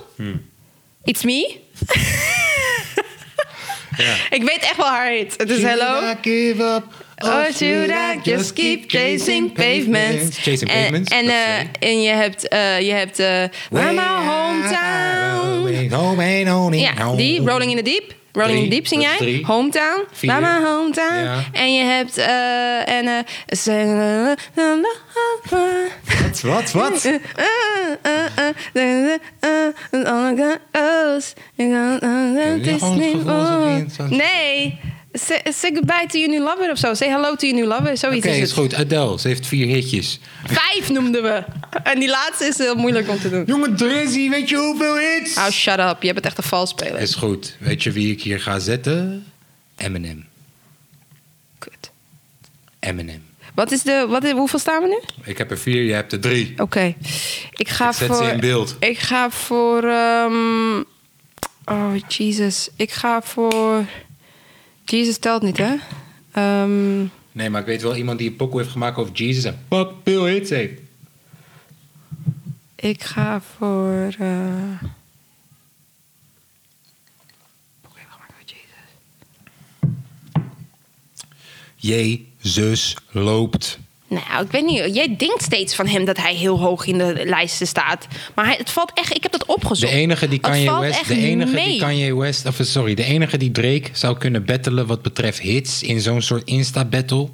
It's 1.05 1.23
me? 1.25 1.57
Ik 4.31 4.43
weet 4.43 4.59
echt 4.61 4.77
wel 4.77 4.87
haar 4.87 5.11
hit. 5.11 5.35
Het 5.37 5.51
is 5.51 5.63
hello. 5.63 6.01
Should 6.01 6.17
I 6.27 6.31
give 6.31 6.63
up? 6.63 6.85
Oh, 7.19 7.45
should 7.55 7.91
I 7.91 8.21
just 8.23 8.53
keep 8.53 8.85
chasing 8.91 9.53
pavements? 9.53 10.39
Chasing 10.39 10.71
En- 10.71 10.83
pavements. 10.83 11.11
En, 11.11 11.25
dat 11.25 11.35
eh, 11.81 11.89
en 11.91 12.03
je 12.03 12.11
hebt, 12.11 12.49
eh, 12.49 12.81
je 12.81 12.93
hebt 12.93 13.21
uh, 13.21 13.27
Where 13.71 13.93
my 13.93 14.03
hometown. 14.03 15.91
Hometown. 15.91 16.75
Ja, 16.75 17.15
die, 17.17 17.41
Rolling 17.47 17.71
in 17.71 17.77
the 17.77 17.83
Deep. 17.83 18.15
Rolling 18.35 18.57
Drie, 18.59 18.71
Deep 18.71 18.87
zing 18.87 19.03
jij. 19.03 19.17
drie. 19.17 19.47
Hometown. 19.47 20.05
Vier. 20.13 20.41
My 20.41 20.63
hometown. 20.65 21.15
Ja. 21.25 21.45
En 21.53 21.75
je 21.75 21.85
hebt, 21.85 22.19
eh 22.19 22.89
en 22.89 23.07
eh 23.07 23.19
Sing- 23.47 24.37
Wat, 25.51 26.41
wat, 26.41 26.73
wat? 26.73 27.09
Nee. 34.09 34.79
Say, 35.17 35.41
say 35.53 35.71
goodbye 35.73 36.07
to 36.09 36.19
your 36.19 36.29
new 36.29 36.43
lover 36.43 36.71
of 36.71 36.79
zo. 36.79 36.95
Say 36.95 37.09
hello 37.09 37.35
to 37.37 37.47
your 37.47 37.61
new 37.61 37.69
lover. 37.69 37.97
Zoiets 37.97 38.27
Oké, 38.27 38.35
is 38.35 38.41
is 38.43 38.51
het. 38.51 38.59
goed. 38.59 38.75
Adele, 38.75 39.19
ze 39.21 39.29
heeft 39.29 39.47
vier 39.47 39.67
hitjes. 39.67 40.21
Vijf 40.47 40.89
noemden 40.91 41.23
we. 41.23 41.45
En 41.83 41.99
die 41.99 42.09
laatste 42.09 42.45
is 42.45 42.59
heel 42.59 42.75
moeilijk 42.75 43.09
om 43.09 43.19
te 43.19 43.31
doen. 43.31 43.45
Jongen, 43.47 43.77
Drizzy, 43.77 44.29
weet 44.31 44.49
je 44.49 44.57
hoeveel 44.57 44.97
hits? 44.97 45.37
Oh, 45.37 45.49
shut 45.49 45.79
up. 45.79 46.03
Je 46.03 46.13
bent 46.13 46.27
echt 46.27 46.39
een 46.39 46.45
valsspeler. 46.45 47.01
Is 47.01 47.15
goed. 47.15 47.57
Weet 47.61 47.83
je 47.83 47.91
wie 47.93 48.13
ik 48.13 48.23
hier 48.23 48.41
ga 48.41 48.59
zetten? 48.59 49.27
Eminem. 49.77 50.25
Kut. 51.59 51.91
Eminem. 52.81 53.25
Wat 53.55 53.71
is 53.73 53.83
de... 53.83 54.07
Wat 54.09 54.25
is, 54.25 54.33
hoeveel 54.33 54.59
staan 54.59 54.83
we 54.83 54.89
nu? 54.89 55.01
Ik 55.31 55.39
heb 55.39 55.51
er 55.51 55.59
vier, 55.59 55.83
je 55.83 55.93
hebt 55.93 56.13
er 56.13 56.21
drie. 56.21 56.55
Oké. 56.57 56.95
Ik 57.51 57.69
ga 57.69 57.89
Ik 57.89 57.95
zet 57.95 58.07
voor... 58.07 58.17
ze 58.25 58.31
in 58.31 58.41
beeld. 58.41 58.77
Ik 58.81 58.99
ga 58.99 59.31
voor... 59.31 59.85
ehm, 59.85 60.81
oh, 61.65 61.93
Jesus. 62.09 62.69
Ik 62.77 62.91
ga 62.91 63.23
voor... 63.23 63.85
Jesus 64.85 65.19
telt 65.19 65.43
niet, 65.43 65.57
hè? 65.57 65.75
Ehm, 66.33 67.07
Nee, 67.33 67.51
maar 67.51 67.61
ik 67.61 67.67
weet 67.67 67.83
wel 67.83 67.97
iemand 67.97 68.19
die 68.19 68.31
een 68.31 68.37
pokoe 68.37 68.61
heeft 68.61 68.73
gemaakt 68.73 68.97
over 68.97 69.13
Jesus 69.13 69.45
en 69.45 69.59
fuck 69.69 69.89
veel 70.05 70.25
hits 70.25 70.51
heeft. 70.51 70.81
ik 72.77 73.03
ga 73.03 73.41
voor... 73.41 74.15
Jesus. 78.45 78.95
Jezus 81.77 82.97
loopt. 83.11 83.79
Nou, 84.15 84.45
ik 84.45 84.51
weet 84.51 84.65
niet. 84.65 84.95
Jij 84.95 85.17
denkt 85.17 85.43
steeds 85.43 85.75
van 85.75 85.87
hem 85.87 86.05
dat 86.05 86.17
hij 86.17 86.35
heel 86.35 86.59
hoog 86.61 86.87
in 86.87 86.99
de 86.99 87.23
lijsten 87.25 87.67
staat. 87.67 88.07
Maar 88.35 88.45
hij, 88.45 88.55
het 88.59 88.71
valt 88.71 88.91
echt... 88.95 89.15
Ik 89.17 89.23
heb 89.23 89.33
dat 89.33 89.45
opgezocht. 89.47 89.93
De 89.93 89.99
enige 89.99 90.29
die 90.29 90.39
Kanye 90.39 90.79
West, 90.81 91.09
de 91.09 91.17
enige 91.17 91.53
mee. 91.53 91.69
die 91.69 91.79
Kanye 91.81 92.17
West, 92.17 92.47
of 92.47 92.57
sorry, 92.61 92.95
de 92.95 93.05
enige 93.05 93.37
die 93.37 93.51
Drake 93.51 93.85
zou 93.93 94.19
kunnen 94.19 94.45
battelen 94.45 94.87
wat 94.87 95.03
betreft 95.03 95.39
hits 95.41 95.83
in 95.83 96.01
zo'n 96.01 96.23
soort 96.23 96.45
Insta 96.45 96.85
battle. 96.85 97.29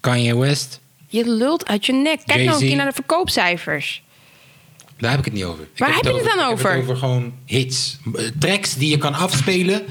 Kanye 0.00 0.36
West, 0.36 0.80
Je 1.06 1.28
lult 1.28 1.66
uit 1.66 1.86
je 1.86 1.92
nek. 1.92 2.20
Kijk 2.26 2.44
nou 2.44 2.60
een 2.62 2.68
keer 2.68 2.76
naar 2.76 2.86
de 2.88 2.92
verkoopcijfers. 2.94 4.02
daar 4.98 5.10
heb 5.10 5.18
ik 5.18 5.24
het 5.24 5.34
niet 5.34 5.44
over. 5.44 5.62
Ik 5.62 5.68
Waar 5.78 5.94
heb 5.94 6.04
je 6.04 6.12
het 6.12 6.24
dan 6.24 6.32
Ik 6.32 6.38
heb 6.40 6.48
over? 6.52 6.70
het 6.72 6.80
over 6.82 6.96
gewoon 6.96 7.32
hits, 7.46 7.98
Eh, 8.14 8.24
tracks 8.38 8.74
die 8.74 8.90
je 8.90 8.98
kan 8.98 9.14
afspelen. 9.14 9.82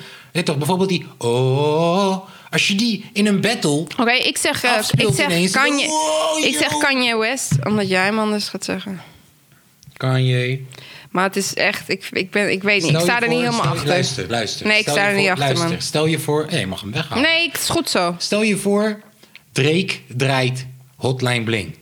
Toch, 0.44 0.58
bijvoorbeeld 0.58 0.90
die 0.90 1.06
oh, 1.18 2.18
als 2.52 2.68
je 2.68 2.76
die 2.76 3.10
in 3.14 3.26
een 3.28 3.42
battle 3.42 3.72
Oké, 3.98 4.12
ik 4.12 4.38
zeg, 4.38 4.64
eh, 4.64 4.78
ik 4.98 5.14
zeg 5.14 5.26
ineens. 5.26 5.52
Kanye, 5.52 5.88
Wow, 5.88 6.44
ik 6.46 6.56
zeg. 6.56 6.78
Kanye 6.78 7.18
West, 7.18 7.52
omdat 7.66 7.90
jij 7.90 8.04
hem 8.04 8.20
anders 8.20 8.50
gaat 8.50 8.64
zeggen. 8.64 9.02
Kanye. 9.98 10.62
Maar 11.10 11.24
het 11.24 11.36
is 11.36 11.54
echt, 11.54 11.90
ik, 11.90 12.10
ik, 12.12 12.32
ben, 12.32 12.52
ik 12.52 12.64
weet 12.64 12.82
niet, 12.82 12.90
Stel 12.90 13.00
ik 13.02 13.06
je 13.06 13.12
sta 13.12 13.22
er 13.22 13.28
niet 13.30 13.40
helemaal 13.40 13.62
achter. 13.62 13.88
Luister, 13.88 14.26
luister. 14.30 14.68
Nee, 14.68 14.76
ik 14.78 14.82
Stel 14.82 14.94
sta 14.94 15.04
je 15.04 15.10
er 15.10 15.16
niet 15.16 15.24
voor- 15.24 15.32
achter, 15.32 15.46
luister, 15.48 15.70
man. 15.70 15.82
Stel 15.82 16.06
je 16.06 16.20
voor, 16.20 16.48
nee, 16.50 16.60
je 16.60 16.68
mag 16.68 16.82
hem 16.82 16.92
weghalen. 16.92 17.24
Nee, 17.24 17.48
het 17.52 17.62
is 17.62 17.70
goed 17.70 17.90
zo. 17.90 18.16
Stel 18.18 18.42
je 18.42 18.58
voor, 18.58 19.00
Drake 19.52 19.90
draait 20.08 20.66
Hotline 20.96 21.44
Bling. 21.44 21.76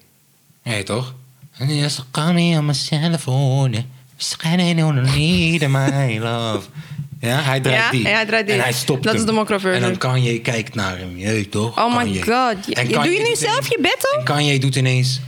Nee, 0.64 0.84
toch? 0.84 1.14
Yes, 1.68 2.04
me 2.16 2.58
on 2.58 2.66
my 2.66 2.74
cell 2.74 3.18
phone. 3.18 3.86
Schijnen 4.18 4.86
on 4.86 5.00
of 5.04 5.16
my 5.68 6.18
love. 6.20 6.68
Ja, 7.28 7.42
hij 7.42 7.60
draait 7.60 7.80
Ja, 7.84 7.92
die. 7.92 8.02
ja, 8.04 8.10
hij 8.10 8.26
draait 8.26 8.46
die. 8.46 8.56
En 8.56 8.62
hij 8.62 8.72
stopt 8.74 9.04
Dat 9.04 9.14
is 9.14 9.20
hem. 9.20 9.28
de 9.30 9.34
mokro-versie. 9.36 9.82
En 9.84 9.88
dan 9.90 9.98
Kanye 9.98 10.40
kijkt 10.42 10.76
naar 10.76 10.98
hem. 10.98 11.18
Je 11.18 11.50
toch? 11.50 11.78
Oh 11.78 11.98
my 11.98 12.04
Kanye. 12.04 12.22
god. 12.22 12.66
Je- 12.66 12.76
En 12.76 12.88
je- 12.88 12.94
Kanye 12.94 13.10
doe 13.10 13.18
je 13.18 13.28
nu 13.30 13.36
zelf 13.36 13.52
ineens- 13.56 13.68
je 13.68 13.80
battle? 13.82 14.18
En 14.20 14.24
Kanye 14.24 14.60
doet 14.60 14.76
ineens... 14.76 15.20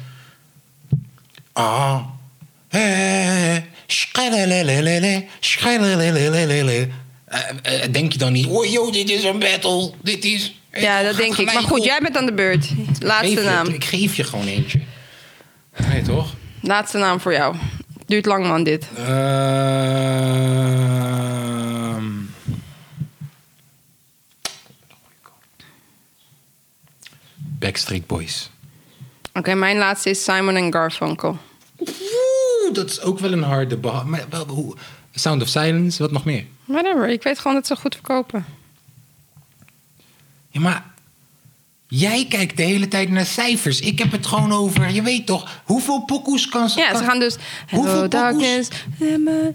Ah. 1.53 1.99
eh. 2.69 3.55
Eh, 3.55 3.61
eh, 7.63 7.91
Denk 7.91 8.11
je 8.11 8.17
dan 8.17 8.31
niet... 8.33 8.45
Oh, 8.47 8.65
yo, 8.65 8.91
dit 8.91 9.09
is 9.09 9.23
een 9.23 9.39
battle. 9.39 9.91
Dit 10.01 10.23
is... 10.25 10.53
Ja, 10.73 11.03
dat 11.03 11.17
denk 11.17 11.37
ik. 11.37 11.53
Maar 11.53 11.63
goed, 11.63 11.83
jij 11.83 11.99
bent 12.01 12.17
aan 12.17 12.25
de 12.25 12.33
beurt. 12.33 12.67
Laatste 12.99 13.33
je- 13.39 13.41
naam. 13.41 13.67
Ik 13.67 13.83
geef 13.83 14.15
je 14.15 14.23
gewoon 14.23 14.47
eentje. 14.47 14.79
Nee, 15.89 16.01
toch? 16.01 16.33
Laatste 16.61 16.97
naam 16.97 17.19
voor 17.19 17.33
jou. 17.33 17.55
Duurt 18.05 18.25
lang, 18.25 18.47
man, 18.47 18.63
dit. 18.63 18.87
Ehm. 18.97 19.07
Backstreet 27.59 28.07
Boys. 28.07 28.49
Oké, 29.33 29.53
mijn 29.53 29.77
laatste 29.77 30.09
is 30.09 30.23
Simon 30.23 30.55
en 30.55 30.73
Garfunkel. 30.73 31.37
Oeh, 31.79 32.73
dat 32.73 32.89
is 32.89 33.01
ook 33.01 33.19
wel 33.19 33.31
een 33.31 33.43
harde... 33.43 33.77
Maar 34.05 34.25
wel, 34.29 34.47
hoe, 34.47 34.75
Sound 35.13 35.41
of 35.41 35.47
Silence, 35.47 36.01
wat 36.01 36.11
nog 36.11 36.25
meer? 36.25 36.45
Whatever, 36.65 37.09
ik 37.09 37.23
weet 37.23 37.39
gewoon 37.39 37.53
dat 37.53 37.67
ze 37.67 37.75
goed 37.75 37.95
verkopen. 37.95 38.45
Ja, 40.49 40.59
maar... 40.59 40.87
Jij 41.91 42.25
kijkt 42.29 42.57
de 42.57 42.63
hele 42.63 42.87
tijd 42.87 43.09
naar 43.09 43.25
cijfers. 43.25 43.79
Ik 43.79 43.99
heb 43.99 44.11
het 44.11 44.25
gewoon 44.25 44.51
over... 44.51 44.89
Je 44.89 45.01
weet 45.01 45.25
toch, 45.25 45.61
hoeveel 45.63 46.01
pokoes 46.01 46.49
kan 46.49 46.69
ze... 46.69 46.79
Ja, 46.79 46.97
ze 46.97 47.03
gaan 47.03 47.19
dus... 47.19 47.35
Hoeveel 47.69 48.09
darkness, 48.09 48.69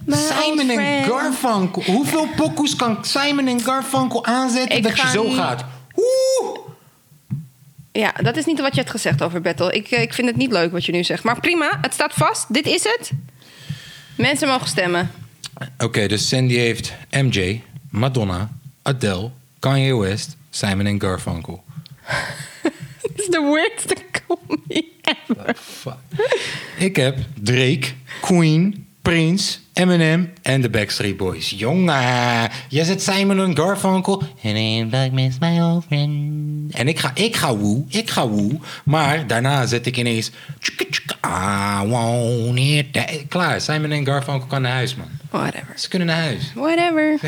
Simon 0.08 0.70
en. 0.70 1.04
Garfunkel. 1.04 1.82
Hoeveel 1.82 2.28
pokoes 2.36 2.76
kan 2.76 2.98
Simon 3.04 3.46
en 3.46 3.60
Garfunkel 3.60 4.24
aanzetten 4.24 4.76
Ik 4.76 4.82
dat 4.82 4.96
je 4.96 5.08
zo 5.08 5.30
gaat? 5.30 5.64
Oeh! 5.96 6.63
Ja, 7.98 8.12
dat 8.22 8.36
is 8.36 8.44
niet 8.44 8.60
wat 8.60 8.74
je 8.74 8.80
hebt 8.80 8.90
gezegd 8.90 9.22
over 9.22 9.40
Battle. 9.40 9.72
Ik, 9.72 9.90
eh, 9.90 10.02
ik 10.02 10.14
vind 10.14 10.28
het 10.28 10.36
niet 10.36 10.52
leuk 10.52 10.72
wat 10.72 10.84
je 10.84 10.92
nu 10.92 11.04
zegt. 11.04 11.22
Maar 11.22 11.40
prima, 11.40 11.78
het 11.80 11.92
staat 11.92 12.12
vast. 12.14 12.54
Dit 12.54 12.66
is 12.66 12.84
het. 12.84 13.10
Mensen 14.16 14.48
mogen 14.48 14.68
stemmen. 14.68 15.10
Oké, 15.78 16.06
dus 16.06 16.28
Sandy 16.28 16.54
heeft 16.54 16.92
MJ, 17.10 17.62
Madonna, 17.90 18.50
Adele, 18.82 19.30
Kanye 19.58 19.96
West, 19.96 20.36
Simon 20.50 20.86
en 20.86 21.00
Garfunkel. 21.00 21.64
Dit 23.02 23.20
is 23.20 23.26
de 23.26 23.40
weirdste 23.52 23.96
comedy 24.26 24.84
ever. 25.02 25.56
Fuck. 25.56 25.96
Ik 26.78 26.96
heb 26.96 27.18
Drake, 27.40 27.86
Queen, 28.20 28.86
Prince, 29.02 29.58
Eminem 29.74 30.32
en 30.42 30.60
de 30.60 30.70
Backstreet 30.70 31.16
Boys. 31.16 31.50
Jongen, 31.56 32.50
je 32.68 32.84
zet 32.84 33.02
Simon 33.02 33.40
en 33.40 33.56
Garfunkel. 33.56 34.22
En 34.42 34.56
in 34.56 34.88
black 34.88 35.10
miss 35.10 35.38
my 35.38 35.60
old 35.60 35.84
friend. 35.86 36.74
En 36.74 36.88
ik 36.88 36.98
ga, 36.98 37.10
ik 37.14 37.36
ga 37.36 37.56
woe, 37.56 37.84
ik 37.88 38.10
ga 38.10 38.28
woe. 38.28 38.58
Maar 38.84 39.26
daarna 39.26 39.66
zet 39.66 39.86
ik 39.86 39.96
ineens... 39.96 40.30
I 41.26 41.86
want 41.88 42.58
it. 42.58 42.92
that- 42.92 43.10
Klaar, 43.28 43.60
Simon 43.60 43.90
en 43.90 44.06
Garfunkel 44.06 44.46
kan 44.46 44.62
naar 44.62 44.72
huis, 44.72 44.94
man. 44.94 45.08
Whatever. 45.30 45.72
Ze 45.76 45.88
kunnen 45.88 46.08
naar 46.08 46.20
huis. 46.22 46.52
Whatever. 46.54 47.18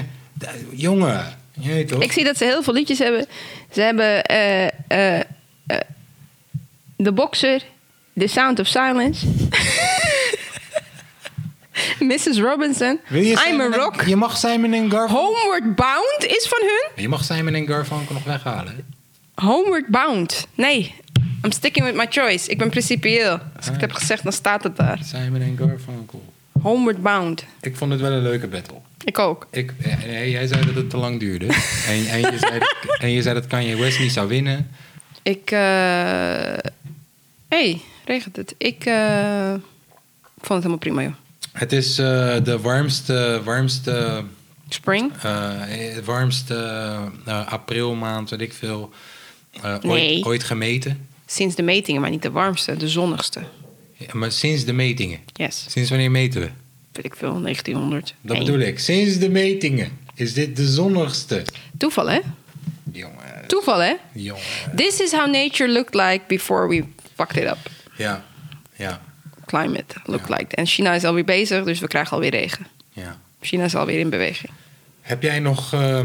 Jongen, 0.72 1.24
je 1.52 1.84
toch? 1.84 2.02
Ik 2.02 2.12
zie 2.12 2.24
dat 2.24 2.36
ze 2.36 2.44
heel 2.44 2.62
veel 2.62 2.74
liedjes 2.74 2.98
hebben. 2.98 3.26
Ze 3.72 3.80
hebben... 3.80 4.24
eh, 4.24 4.64
eh, 4.88 5.20
eh, 5.66 5.78
The 7.02 7.12
Boxer, 7.12 7.62
The 8.18 8.26
Sound 8.26 8.58
of 8.60 8.66
Silence. 8.66 9.26
Mrs. 12.10 12.38
Robinson, 12.40 13.00
Wil 13.08 13.22
je 13.22 13.44
I'm 13.48 13.60
a 13.60 13.64
en- 13.64 13.74
Rock. 13.74 14.02
Je 14.02 14.16
mag 14.16 14.36
Simon 14.36 14.72
en 14.72 14.90
Garfunkel... 14.90 15.24
Homeward 15.34 15.74
Bound 15.76 16.24
is 16.26 16.46
van 16.48 16.58
hun. 16.60 17.02
Je 17.02 17.08
mag 17.08 17.24
Simon 17.24 17.54
en 17.54 17.66
Garfunkel 17.66 18.14
nog 18.14 18.24
weghalen. 18.24 18.74
hè? 18.76 18.82
Homeward 19.46 19.86
Bound. 19.86 20.46
Nee, 20.54 20.94
I'm 21.44 21.52
sticking 21.52 21.86
with 21.86 21.94
my 21.94 22.06
choice. 22.10 22.48
Ik 22.50 22.58
ben 22.58 22.70
principieel. 22.70 23.38
Als 23.56 23.66
ik 23.66 23.72
het 23.72 23.80
heb 23.80 23.92
gezegd, 23.92 24.22
dan 24.22 24.32
staat 24.32 24.62
het 24.62 24.76
daar. 24.76 24.98
Simon 25.04 25.40
en 25.40 25.56
Garfunkel. 25.58 26.24
Homeward 26.62 27.02
Bound. 27.02 27.44
Ik 27.60 27.76
vond 27.76 27.92
het 27.92 28.00
wel 28.00 28.12
een 28.12 28.22
leuke 28.22 28.46
battle. 28.46 28.76
Ik 29.04 29.18
ook. 29.18 29.46
Ik, 29.50 29.72
eh, 29.82 29.96
nee, 30.06 30.30
jij 30.30 30.46
zei 30.46 30.66
dat 30.66 30.74
het 30.74 30.90
te 30.90 30.96
lang 30.96 31.20
duurde. 31.20 31.46
en, 31.88 32.06
en, 32.10 32.18
je 32.20 32.36
zei 32.38 32.58
dat, 32.58 32.74
en 32.98 33.10
je 33.10 33.22
zei 33.22 33.34
dat 33.34 33.46
Kanye 33.46 33.76
West 33.76 33.98
niet 33.98 34.12
zou 34.12 34.28
winnen. 34.28 34.70
Ik. 35.22 35.50
eh 35.50 35.58
hey, 37.48 37.80
regent 38.04 38.36
het. 38.36 38.54
Ik 38.58 38.84
eh, 38.84 39.50
vond 40.40 40.48
het 40.48 40.72
helemaal 40.72 40.76
prima, 40.78 41.02
joh. 41.02 41.12
Het 41.58 41.72
is 41.72 41.98
eh, 41.98 42.36
de 42.44 42.58
warmste, 42.60 43.40
warmste, 43.44 44.22
Spring? 44.68 45.12
het 45.20 46.04
warmste 46.04 46.54
aprilmaand, 47.48 48.30
weet 48.30 48.40
ik 48.40 48.52
veel, 48.52 48.90
Nee. 49.62 49.80
ooit, 50.16 50.24
ooit 50.24 50.44
gemeten. 50.44 51.06
Sinds 51.26 51.54
de 51.54 51.62
metingen, 51.62 52.00
maar 52.00 52.10
niet 52.10 52.22
de 52.22 52.30
warmste, 52.30 52.76
de 52.76 52.88
zonnigste. 52.88 53.40
Ja, 53.92 54.06
maar 54.12 54.32
sinds 54.32 54.64
de 54.64 54.72
metingen. 54.72 55.18
Yes, 55.32 55.64
Sinds 55.68 55.90
wanneer 55.90 56.10
meten 56.10 56.40
we? 56.40 56.48
weet 56.92 57.04
ik 57.04 57.16
veel, 57.16 57.40
1900. 57.40 58.14
Dat 58.20 58.38
bedoel 58.38 58.58
ik. 58.58 58.78
Sinds 58.78 59.18
de 59.18 59.28
metingen 59.28 59.98
is 60.14 60.34
dit 60.34 60.56
de 60.56 60.66
zonnigste. 60.68 61.42
Toeval, 61.78 62.10
hè? 62.10 62.20
Jongen, 62.92 63.46
Toeval, 63.46 63.78
hè? 63.78 63.92
jongen. 64.12 64.42
This 64.76 65.00
is 65.00 65.12
how 65.12 65.32
nature 65.32 65.72
looked 65.72 65.94
like 65.94 66.20
before 66.28 66.68
we 66.68 66.84
fucked 67.14 67.36
it 67.36 67.44
up. 67.50 67.58
Ja, 67.96 68.24
ja, 68.76 69.00
Climate 69.46 69.94
looked 70.04 70.28
Ja. 70.28 70.36
like. 70.36 70.56
En 70.56 70.66
China 70.66 70.92
is 70.92 71.04
alweer 71.04 71.24
bezig, 71.24 71.64
dus 71.64 71.80
we 71.80 71.86
krijgen 71.86 72.12
alweer 72.12 72.30
regen. 72.30 72.66
ja. 72.92 73.18
China 73.40 73.64
is 73.64 73.74
alweer 73.74 73.98
in 73.98 74.10
beweging. 74.10 74.52
Heb 75.00 75.22
jij 75.22 75.38
nog, 75.38 75.72
eh, 75.72 76.00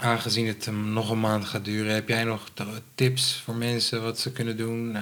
aangezien 0.00 0.46
het 0.46 0.68
nog 0.84 1.10
een 1.10 1.20
maand 1.20 1.44
gaat 1.44 1.64
duren, 1.64 1.94
heb 1.94 2.08
jij 2.08 2.24
nog 2.24 2.48
tips 2.94 3.40
voor 3.44 3.54
mensen 3.54 4.02
wat 4.02 4.18
ze 4.18 4.32
kunnen 4.32 4.56
doen? 4.56 4.96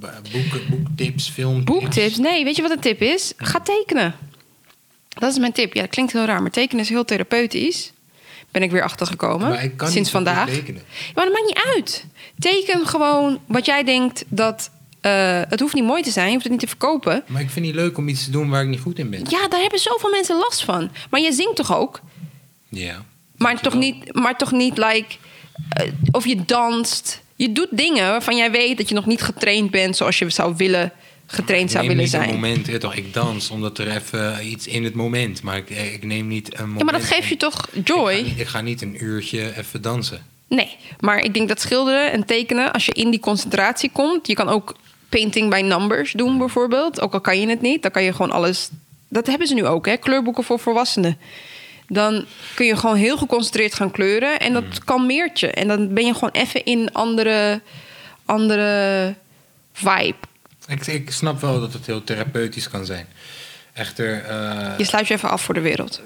B- 0.00 0.20
boeken, 0.32 0.60
boektips, 0.70 1.28
filmtips? 1.28 1.80
Boektips? 1.80 2.16
Nee, 2.16 2.44
weet 2.44 2.56
je 2.56 2.62
wat 2.62 2.70
een 2.70 2.80
tip 2.80 3.00
is? 3.00 3.32
Ga 3.36 3.60
tekenen. 3.60 4.14
Dat 5.08 5.32
is 5.32 5.38
mijn 5.38 5.52
tip. 5.52 5.74
Ja, 5.74 5.80
dat 5.80 5.90
klinkt 5.90 6.12
heel 6.12 6.24
raar, 6.24 6.42
maar 6.42 6.50
tekenen 6.50 6.82
is 6.82 6.88
heel 6.88 7.04
therapeutisch. 7.04 7.92
Ben 8.50 8.62
ik 8.62 8.70
weer 8.70 8.82
achtergekomen. 8.82 9.48
Maar 9.48 9.64
ik 9.64 9.76
kan 9.76 9.88
sinds 9.90 10.10
vandaag. 10.10 10.46
maar 11.14 11.24
dat 11.24 11.32
maakt 11.32 11.46
niet 11.46 11.62
uit. 11.76 12.04
Teken 12.38 12.86
gewoon 12.86 13.40
wat 13.46 13.66
jij 13.66 13.84
denkt 13.84 14.24
dat. 14.28 14.70
Eh, 15.00 15.40
het 15.48 15.60
hoeft 15.60 15.74
niet 15.74 15.84
mooi 15.84 16.02
te 16.02 16.10
zijn, 16.10 16.26
je 16.26 16.32
hoeft 16.32 16.42
het 16.42 16.52
niet 16.52 16.60
te 16.60 16.66
verkopen. 16.68 17.22
Maar 17.26 17.40
ik 17.42 17.50
vind 17.50 17.66
het 17.66 17.74
niet 17.74 17.84
leuk 17.84 17.98
om 17.98 18.08
iets 18.08 18.24
te 18.24 18.30
doen 18.30 18.50
waar 18.50 18.62
ik 18.62 18.68
niet 18.68 18.80
goed 18.80 18.98
in 18.98 19.10
ben. 19.10 19.20
Ja, 19.28 19.48
daar 19.48 19.60
hebben 19.60 19.78
zoveel 19.78 20.10
mensen 20.10 20.36
last 20.38 20.64
van. 20.64 20.90
Maar 21.10 21.20
je 21.20 21.32
zingt 21.32 21.56
toch 21.56 21.76
ook? 21.76 22.00
Ja. 22.68 23.04
Maar 23.36 23.60
toch 23.60 23.74
niet, 23.74 24.14
maar 24.14 24.36
toch 24.36 24.52
niet 24.52 24.78
like. 24.78 25.16
eh, 25.70 25.86
of 26.10 26.26
je 26.26 26.44
danst. 26.44 27.22
Je 27.36 27.52
doet 27.52 27.68
dingen 27.70 28.08
waarvan 28.10 28.36
jij 28.36 28.50
weet 28.50 28.76
dat 28.76 28.88
je 28.88 28.94
nog 28.94 29.06
niet 29.06 29.22
getraind 29.22 29.70
bent 29.70 29.96
zoals 29.96 30.18
je 30.18 30.30
zou 30.30 30.54
willen 30.56 30.92
getraind 31.26 31.70
zou 31.70 31.82
ik 31.84 31.88
neem 31.88 31.98
willen 31.98 32.02
niet 32.02 32.10
zijn. 32.10 32.28
een 32.28 32.34
moment, 32.64 32.80
toch, 32.80 32.94
ik 32.94 33.14
dans 33.14 33.50
omdat 33.50 33.78
er 33.78 33.90
even 33.96 34.46
iets 34.46 34.66
in 34.66 34.84
het 34.84 34.94
moment. 34.94 35.42
Maar 35.42 35.56
ik, 35.56 35.70
ik 35.70 36.04
neem 36.04 36.26
niet 36.26 36.52
een 36.54 36.60
moment. 36.60 36.78
Ja, 36.78 36.84
maar 36.84 37.00
dat 37.00 37.04
geeft 37.08 37.28
je 37.28 37.36
toch 37.36 37.66
Ik 37.72 37.86
ga, 37.88 37.94
joy? 37.94 38.14
niet, 38.22 38.38
ik 38.40 38.46
ga 38.46 38.60
niet 38.60 38.82
een 38.82 39.04
uurtje 39.04 39.56
even 39.58 39.82
dansen. 39.82 40.26
Nee, 40.48 40.76
maar 41.00 41.18
ik 41.18 41.34
denk 41.34 41.48
dat 41.48 41.60
schilderen 41.60 42.12
en 42.12 42.24
tekenen, 42.26 42.72
als 42.72 42.86
je 42.86 42.92
in 42.92 43.10
die 43.10 43.20
concentratie 43.20 43.90
komt, 43.92 44.26
je 44.26 44.34
kan 44.34 44.48
ook 44.48 44.76
painting 45.10 45.50
by 45.50 45.60
numbers 45.60 46.12
doen 46.12 46.38
bijvoorbeeld. 46.38 47.00
Ook 47.00 47.12
al 47.12 47.20
kan 47.20 47.40
je 47.40 47.48
het 47.48 47.60
niet, 47.60 47.82
dan 47.82 47.90
kan 47.90 48.02
je 48.02 48.12
gewoon 48.12 48.30
alles. 48.30 48.68
Dat 49.08 49.26
hebben 49.26 49.46
ze 49.46 49.54
nu 49.54 49.66
ook, 49.66 49.86
hè? 49.86 49.96
Kleurboeken 49.96 50.44
voor 50.44 50.58
volwassenen. 50.58 51.18
Dan 51.88 52.24
kun 52.54 52.66
je 52.66 52.76
gewoon 52.76 52.96
heel 52.96 53.16
geconcentreerd 53.16 53.74
gaan 53.74 53.90
kleuren 53.90 54.38
en 54.40 54.52
dat 54.52 54.84
kalmeert 54.84 55.40
je. 55.40 55.50
En 55.50 55.68
dan 55.68 55.94
ben 55.94 56.06
je 56.06 56.12
gewoon 56.14 56.30
even 56.32 56.64
in 56.64 56.78
een 56.78 56.92
andere, 56.92 57.60
andere 58.24 59.14
vibe. 59.72 60.14
Ik, 60.66 60.86
ik 60.86 61.10
snap 61.10 61.40
wel 61.40 61.60
dat 61.60 61.72
het 61.72 61.86
heel 61.86 62.04
therapeutisch 62.04 62.68
kan 62.70 62.84
zijn. 62.86 63.06
Echter, 63.72 64.24
eh, 64.24 64.78
Je 64.78 64.84
sluit 64.84 65.08
je 65.08 65.14
even 65.14 65.30
af 65.30 65.42
voor 65.42 65.54
de 65.54 65.60
wereld. 65.60 66.00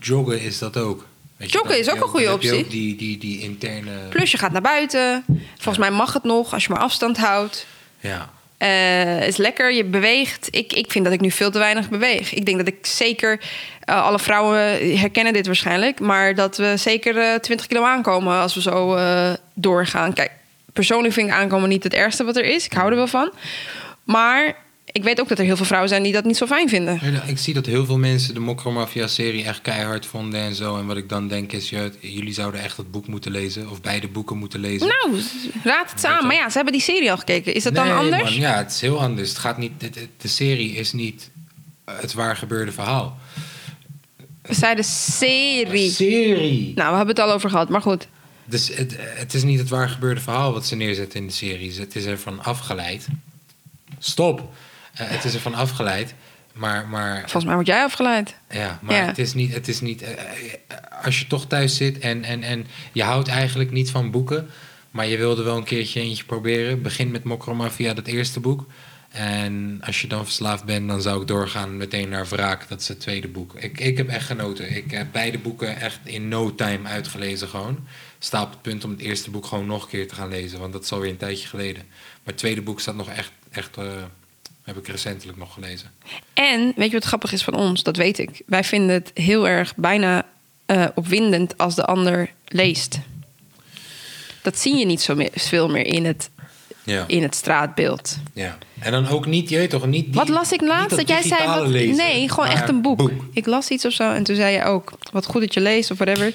joggen 0.00 0.40
is 0.40 0.58
dat 0.58 0.76
ook. 0.76 1.06
Weet 1.36 1.52
Joggen 1.52 1.78
is 1.78 1.90
ook 1.90 2.02
een 2.02 2.08
goede 2.08 2.32
optie. 2.32 2.52
ook 2.54 2.70
die, 2.70 2.96
die, 2.96 3.18
die 3.18 3.40
interne... 3.40 3.90
Plus 4.08 4.30
je 4.30 4.38
gaat 4.38 4.52
naar 4.52 4.62
buiten. 4.62 5.24
Volgens 5.54 5.78
mij 5.78 5.90
mag 5.90 6.12
het 6.12 6.22
nog 6.24 6.52
als 6.52 6.64
je 6.64 6.72
maar 6.72 6.82
afstand 6.82 7.16
houdt. 7.16 7.66
Ja. 8.00 8.30
Eh, 8.58 9.26
is 9.26 9.36
lekker, 9.36 9.72
je 9.72 9.84
beweegt. 9.84 10.48
Ik, 10.50 10.72
ik 10.72 10.90
vind 10.90 11.04
dat 11.04 11.14
ik 11.14 11.20
nu 11.20 11.30
veel 11.30 11.50
te 11.50 11.58
weinig 11.58 11.88
beweeg. 11.88 12.34
Ik 12.34 12.46
denk 12.46 12.58
dat 12.58 12.66
ik 12.66 12.86
zeker, 12.86 13.40
eh, 13.80 14.04
alle 14.04 14.18
vrouwen 14.18 14.58
herkennen 14.98 15.32
dit 15.32 15.46
waarschijnlijk, 15.46 16.00
maar 16.00 16.34
dat 16.34 16.56
we 16.56 16.76
zeker 16.76 17.18
eh 17.18 17.34
20 17.34 17.66
kilo 17.66 17.84
aankomen 17.84 18.40
als 18.40 18.54
we 18.54 18.60
zo 18.60 18.94
eh, 18.94 19.32
doorgaan. 19.54 20.12
Kijk, 20.12 20.30
persoonlijk 20.72 21.14
vind 21.14 21.28
ik 21.28 21.34
aankomen 21.34 21.68
niet 21.68 21.82
het 21.82 21.94
ergste 21.94 22.24
wat 22.24 22.36
er 22.36 22.44
is. 22.44 22.64
Ik 22.64 22.72
hou 22.72 22.90
er 22.90 22.96
wel 22.96 23.06
van. 23.06 23.32
Maar 24.04 24.56
ik 24.96 25.02
weet 25.02 25.20
ook 25.20 25.28
dat 25.28 25.38
er 25.38 25.44
heel 25.44 25.56
veel 25.56 25.64
vrouwen 25.64 25.88
zijn 25.90 26.02
die 26.02 26.12
dat 26.12 26.24
niet 26.24 26.36
zo 26.36 26.46
fijn 26.46 26.68
vinden. 26.68 26.98
Ja, 27.02 27.22
Ik 27.22 27.38
zie 27.38 27.54
dat 27.54 27.66
heel 27.66 27.84
veel 27.84 27.98
mensen 27.98 28.34
de 28.34 28.40
Mokromafia-serie 28.40 29.44
echt 29.44 29.60
keihard 29.60 30.06
vonden 30.06 30.40
en 30.40 30.54
zo. 30.54 30.78
En 30.78 30.86
wat 30.86 30.96
ik 30.96 31.08
dan 31.08 31.28
denk 31.28 31.52
is, 31.52 31.70
ja, 31.70 31.88
jullie 32.00 32.32
zouden 32.32 32.60
echt 32.60 32.76
het 32.76 32.90
boek 32.90 33.06
moeten 33.06 33.30
lezen. 33.30 33.70
Of 33.70 33.80
beide 33.80 34.08
boeken 34.08 34.36
moeten 34.36 34.60
lezen. 34.60 34.86
Nou, 34.86 35.20
raad 35.64 35.90
het 35.90 36.00
samen. 36.00 36.26
Maar 36.26 36.36
ja, 36.36 36.48
ze 36.48 36.54
hebben 36.54 36.72
die 36.72 36.82
serie 36.82 37.10
al 37.10 37.18
gekeken. 37.18 37.54
Is 37.54 37.62
dat 37.62 37.74
dan 37.74 37.96
anders? 37.96 38.22
man, 38.22 38.34
ja, 38.40 38.56
het 38.56 38.70
is 38.70 38.80
heel 38.80 39.00
anders. 39.00 39.28
Het 39.28 39.38
gaat 39.38 39.58
niet, 39.58 39.72
de 40.16 40.28
serie 40.28 40.72
is 40.72 40.92
niet 40.92 41.30
het 41.84 42.12
waar 42.12 42.36
gebeurde 42.36 42.72
verhaal. 42.72 43.18
We 44.42 44.54
zeiden 44.54 44.84
serie. 44.84 45.90
Serie! 45.90 46.72
Nou, 46.74 46.90
we 46.90 46.96
hebben 46.96 47.14
het 47.14 47.24
al 47.24 47.32
over 47.32 47.50
gehad, 47.50 47.68
maar 47.68 47.82
goed. 47.82 48.08
Dus 48.44 48.68
het, 48.74 48.96
het 48.98 49.34
is 49.34 49.42
niet 49.42 49.58
het 49.58 49.68
waar 49.68 49.88
gebeurde 49.88 50.20
verhaal 50.20 50.52
wat 50.52 50.66
ze 50.66 50.76
neerzetten 50.76 51.20
in 51.20 51.26
de 51.26 51.32
series. 51.32 51.76
Het 51.76 51.96
is 51.96 52.04
ervan 52.04 52.44
afgeleid. 52.44 53.06
Stop! 53.98 54.54
Eh, 54.96 55.06
het 55.08 55.24
is 55.24 55.34
ervan 55.34 55.54
afgeleid. 55.54 56.14
Maar, 56.52 56.88
maar, 56.88 57.20
Volgens 57.20 57.44
mij 57.44 57.54
word 57.54 57.66
jij 57.66 57.82
afgeleid. 57.82 58.36
ja, 58.50 58.78
maar 58.82 58.94
Ja. 58.94 59.04
het 59.04 59.18
is 59.18 59.34
niet... 59.34 59.54
Het 59.54 59.68
is 59.68 59.80
niet 59.80 60.02
eh, 60.02 60.12
eh, 60.12 61.04
als 61.04 61.18
je 61.18 61.26
toch 61.26 61.46
thuis 61.46 61.76
zit 61.76 61.98
en, 61.98 62.24
en, 62.24 62.42
en 62.42 62.66
je 62.92 63.02
houdt 63.02 63.28
eigenlijk 63.28 63.70
niet 63.70 63.90
van 63.90 64.10
boeken... 64.10 64.50
maar 64.90 65.06
je 65.06 65.16
wilde 65.16 65.42
wel 65.42 65.56
een 65.56 65.64
keertje 65.64 66.00
eentje 66.00 66.24
proberen... 66.24 66.82
begin 66.82 67.10
met 67.10 67.24
Mokromafia, 67.24 67.94
dat 67.94 68.06
eerste 68.06 68.40
boek. 68.40 68.66
En 69.10 69.80
als 69.84 70.00
je 70.00 70.06
dan 70.06 70.24
verslaafd 70.24 70.64
bent, 70.64 70.88
dan 70.88 71.02
zou 71.02 71.20
ik 71.20 71.26
doorgaan 71.28 71.76
meteen 71.76 72.08
naar 72.08 72.26
Wraak. 72.28 72.68
Dat 72.68 72.80
is 72.80 72.88
het 72.88 73.00
tweede 73.00 73.28
boek. 73.28 73.54
Ik, 73.54 73.80
ik 73.80 73.96
heb 73.96 74.08
echt 74.08 74.26
genoten. 74.26 74.76
Ik 74.76 74.90
heb 74.90 75.06
beide 75.12 75.38
boeken 75.38 75.76
echt 75.80 75.98
in 76.02 76.28
no 76.28 76.54
time 76.54 76.88
uitgelezen 76.88 77.48
gewoon. 77.48 77.86
Sta 78.18 78.42
op 78.42 78.50
het 78.50 78.62
punt 78.62 78.84
om 78.84 78.90
het 78.90 79.00
eerste 79.00 79.30
boek 79.30 79.46
gewoon 79.46 79.66
nog 79.66 79.82
een 79.82 79.88
keer 79.88 80.08
te 80.08 80.14
gaan 80.14 80.28
lezen. 80.28 80.58
Want 80.58 80.72
dat 80.72 80.82
is 80.82 80.92
alweer 80.92 81.10
een 81.10 81.16
tijdje 81.16 81.48
geleden. 81.48 81.82
Maar 81.88 82.22
het 82.24 82.36
tweede 82.36 82.62
boek 82.62 82.80
staat 82.80 82.96
nog 82.96 83.08
echt... 83.08 83.32
echt 83.50 83.76
heb 84.66 84.76
ik 84.76 84.88
recentelijk 84.88 85.38
nog 85.38 85.54
gelezen. 85.54 85.90
En 86.34 86.72
weet 86.76 86.86
je 86.88 86.92
wat 86.96 87.04
grappig 87.04 87.32
is 87.32 87.42
van 87.44 87.54
ons? 87.54 87.82
Dat 87.82 87.96
weet 87.96 88.18
ik. 88.18 88.42
Wij 88.46 88.64
vinden 88.64 88.94
het 88.94 89.10
heel 89.14 89.48
erg 89.48 89.74
bijna 89.76 90.26
eh, 90.66 90.84
opwindend 90.94 91.58
als 91.58 91.74
de 91.74 91.84
ander 91.84 92.30
leest. 92.46 92.98
Dat 94.42 94.58
zie 94.58 94.76
je 94.76 94.86
niet 94.86 95.00
zo 95.02 95.14
meer, 95.14 95.30
veel 95.34 95.68
meer 95.68 95.86
in 95.86 96.04
het, 96.04 96.30
Ja. 96.84 97.04
in 97.06 97.22
het 97.22 97.34
straatbeeld. 97.34 98.16
ja. 98.32 98.58
En 98.78 98.92
dan 98.92 99.08
ook 99.08 99.26
niet, 99.26 99.48
je 99.48 99.56
weet 99.56 99.70
toch, 99.70 99.86
niet... 99.86 100.04
die- 100.04 100.14
wat 100.14 100.28
las 100.28 100.52
ik 100.52 100.60
laatst? 100.60 100.96
Dat, 100.96 101.08
jij 101.08 101.22
zei. 101.22 101.30
digitale 101.40 101.60
Wat, 101.60 101.70
lezen, 101.70 101.96
nee, 101.96 102.28
gewoon 102.30 102.48
echt 102.48 102.68
een 102.68 102.82
boek. 102.82 103.10
Ik 103.32 103.46
las 103.46 103.68
iets 103.68 103.84
of 103.84 103.92
zo 103.92 104.12
en 104.12 104.22
toen 104.24 104.36
zei 104.36 104.54
je 104.54 104.62
ook. 104.64 104.92
Wat 105.12 105.26
goed 105.26 105.40
dat 105.40 105.54
je 105.54 105.60
leest 105.60 105.90
of 105.90 105.98
whatever. 105.98 106.32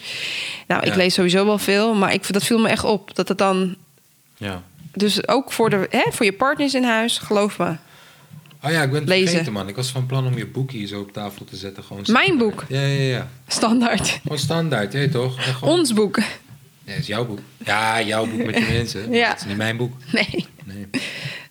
Nou, 0.68 0.84
ik 0.86 0.96
lees 0.96 1.14
sowieso 1.14 1.46
wel 1.46 1.58
veel, 1.58 1.94
maar 1.94 2.14
ik, 2.14 2.34
dat 2.34 2.44
viel 2.44 2.60
me 2.60 2.70
echt 2.70 2.84
op. 2.84 3.16
Dat 3.16 3.28
het 3.28 3.38
dan. 3.38 3.76
Ja. 4.38 4.64
Dus 4.94 5.28
ook 5.28 5.52
voor, 5.52 5.70
de, 5.70 5.88
hè, 5.90 6.12
voor 6.12 6.26
je 6.26 6.34
partners 6.34 6.74
in 6.74 6.84
huis, 6.84 7.18
geloof 7.18 7.58
me. 7.58 7.76
Oh 8.64 8.72
ja, 8.72 8.84
ik 8.84 8.92
ben 8.92 9.00
het 9.00 9.10
Lezen. 9.10 9.28
vergeten, 9.28 9.54
man. 9.54 9.68
Ik 9.68 9.76
was 9.76 9.90
van 9.92 10.06
plan 10.06 10.26
om 10.28 10.38
je 10.38 10.46
boek 10.48 10.72
hier 10.72 10.88
zo 10.88 11.00
op 11.00 11.14
tafel 11.14 11.46
te 11.46 11.56
zetten. 11.56 11.84
Gewoon 11.84 12.04
Mijn 12.12 12.38
boek. 12.38 12.66
Ja, 12.68 12.82
ja, 12.82 13.02
ja. 13.16 13.28
Standaard. 13.48 14.20
Gewoon 14.22 14.38
standaard, 14.38 14.94
hè, 14.94 15.10
toch? 15.10 15.44
Gewoon... 15.58 15.78
Ons 15.80 15.94
boek. 15.94 16.18
Ja, 16.18 16.24
het 16.92 17.00
is 17.00 17.08
jouw 17.08 17.26
boek. 17.26 17.40
Ja, 17.66 18.02
jouw 18.02 18.26
boek 18.26 18.46
met 18.46 18.56
je 18.58 18.68
mensen. 18.78 19.12
Ja. 19.12 19.30
Het 19.30 19.40
is 19.40 19.46
niet 19.46 19.58
mijn 19.58 19.78
boek. 19.78 19.94
Nee. 20.12 20.48
Nee. 20.64 20.88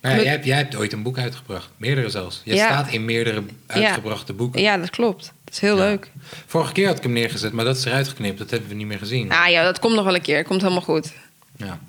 Maar 0.01 0.11
ja, 0.15 0.21
jij, 0.21 0.31
hebt, 0.31 0.45
jij 0.45 0.57
hebt 0.57 0.75
ooit 0.75 0.93
een 0.93 1.03
boek 1.03 1.17
uitgebracht. 1.17 1.69
Meerdere 1.77 2.09
zelfs. 2.09 2.41
Jij 2.43 2.55
Ja. 2.55 2.65
staat 2.65 2.91
in 2.91 3.05
meerdere 3.05 3.43
uitgebrachte 3.67 4.33
boeken. 4.33 4.61
Ja, 4.61 4.77
dat 4.77 4.89
klopt. 4.89 5.33
Dat 5.43 5.53
is 5.53 5.59
heel 5.59 5.75
leuk. 5.75 6.11
Vorige 6.45 6.71
keer 6.73 6.87
had 6.87 6.97
ik 6.97 7.03
hem 7.03 7.11
neergezet, 7.11 7.51
maar 7.51 7.65
dat 7.65 7.77
is 7.77 7.85
eruit 7.85 8.07
geknipt. 8.07 8.37
Dat 8.37 8.49
hebben 8.49 8.69
we 8.69 8.75
niet 8.75 8.87
meer 8.87 8.97
gezien. 8.97 9.31
Ah 9.31 9.49
ja, 9.49 9.63
dat 9.63 9.79
komt 9.79 9.95
nog 9.95 10.05
wel 10.05 10.15
een 10.15 10.21
keer. 10.21 10.43
Komt 10.43 10.61
helemaal 10.61 10.81
goed. 10.83 11.11
Ja. 11.57 11.79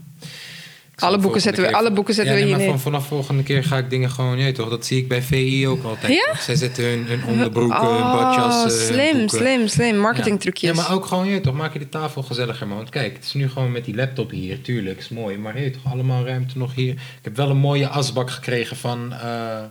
Alle 1.02 1.18
boeken 1.18 1.40
zetten 1.40 1.64
we, 1.64 1.72
alle 1.72 1.92
boeken 1.92 2.14
zetten 2.14 2.34
ja, 2.34 2.40
we 2.40 2.46
nee, 2.46 2.56
hier 2.56 2.66
maar 2.66 2.74
van, 2.74 2.80
vanaf 2.80 3.06
volgende 3.06 3.42
keer 3.42 3.64
ga 3.64 3.78
ik 3.78 3.90
dingen 3.90 4.10
gewoon... 4.10 4.38
Ja, 4.38 4.52
toch, 4.52 4.68
dat 4.68 4.86
zie 4.86 4.98
ik 4.98 5.08
bij 5.08 5.22
VI 5.22 5.68
ook 5.68 5.84
altijd. 5.84 6.12
Ja? 6.12 6.34
Zij 6.40 6.54
zetten 6.54 6.84
hun, 6.84 7.04
hun 7.06 7.24
onderbroeken, 7.24 7.80
hun 7.80 8.12
badjas... 8.12 8.54
Oh, 8.54 8.60
eh, 8.60 8.68
hun 8.68 8.70
slim, 8.70 9.28
slim, 9.28 9.68
slim. 9.68 9.96
Marketingtrucjes. 9.96 10.70
Ja, 10.70 10.76
maar 10.76 10.92
ook 10.92 11.06
gewoon, 11.06 11.26
je, 11.26 11.40
toch, 11.40 11.54
maak 11.54 11.72
je 11.72 11.78
de 11.78 11.88
tafel 11.88 12.22
gezelliger, 12.22 12.66
man. 12.66 12.76
Want 12.76 12.90
kijk, 12.90 13.14
het 13.14 13.24
is 13.24 13.32
nu 13.32 13.48
gewoon 13.48 13.72
met 13.72 13.84
die 13.84 13.94
laptop 13.94 14.30
hier, 14.30 14.60
tuurlijk, 14.60 14.98
is 14.98 15.08
mooi. 15.08 15.38
Maar 15.38 15.60
je, 15.60 15.70
toch, 15.70 15.92
allemaal 15.92 16.26
ruimte 16.26 16.58
nog 16.58 16.74
hier. 16.74 16.92
Ik 16.92 17.22
heb 17.22 17.36
wel 17.36 17.50
een 17.50 17.56
mooie 17.56 17.88
asbak 17.88 18.30
gekregen 18.30 18.76
van, 18.76 19.12
eh, 19.12 19.62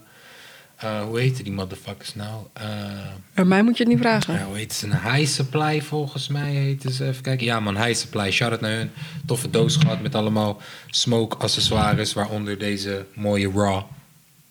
eh, 0.81 1.01
hoe 1.03 1.19
heette 1.19 1.43
die 1.43 1.51
motherfuckers 1.53 2.15
nou? 2.15 2.45
Eh, 2.53 2.65
Bij 3.33 3.45
mij 3.45 3.63
moet 3.63 3.77
je 3.77 3.83
het 3.83 3.91
niet 3.93 4.01
vragen. 4.01 4.33
ja, 4.33 4.45
hoe 4.45 4.57
heet 4.57 4.73
ze? 4.73 4.85
Een 4.85 5.11
High 5.13 5.31
Supply 5.31 5.81
volgens 5.81 6.27
mij 6.27 6.51
heette 6.51 6.91
ze. 6.93 7.07
Even 7.07 7.21
kijken. 7.21 7.45
Ja 7.45 7.59
man, 7.59 7.77
High 7.83 7.99
Supply. 7.99 8.31
Shout-out 8.31 8.61
naar 8.61 8.71
hun. 8.71 8.91
Toffe 9.25 9.49
doos 9.49 9.75
gehad 9.75 10.01
met 10.01 10.15
allemaal 10.15 10.61
smoke 10.87 11.37
accessoires. 11.37 12.13
Waaronder 12.13 12.57
deze 12.57 13.05
mooie 13.13 13.51
raw 13.51 13.81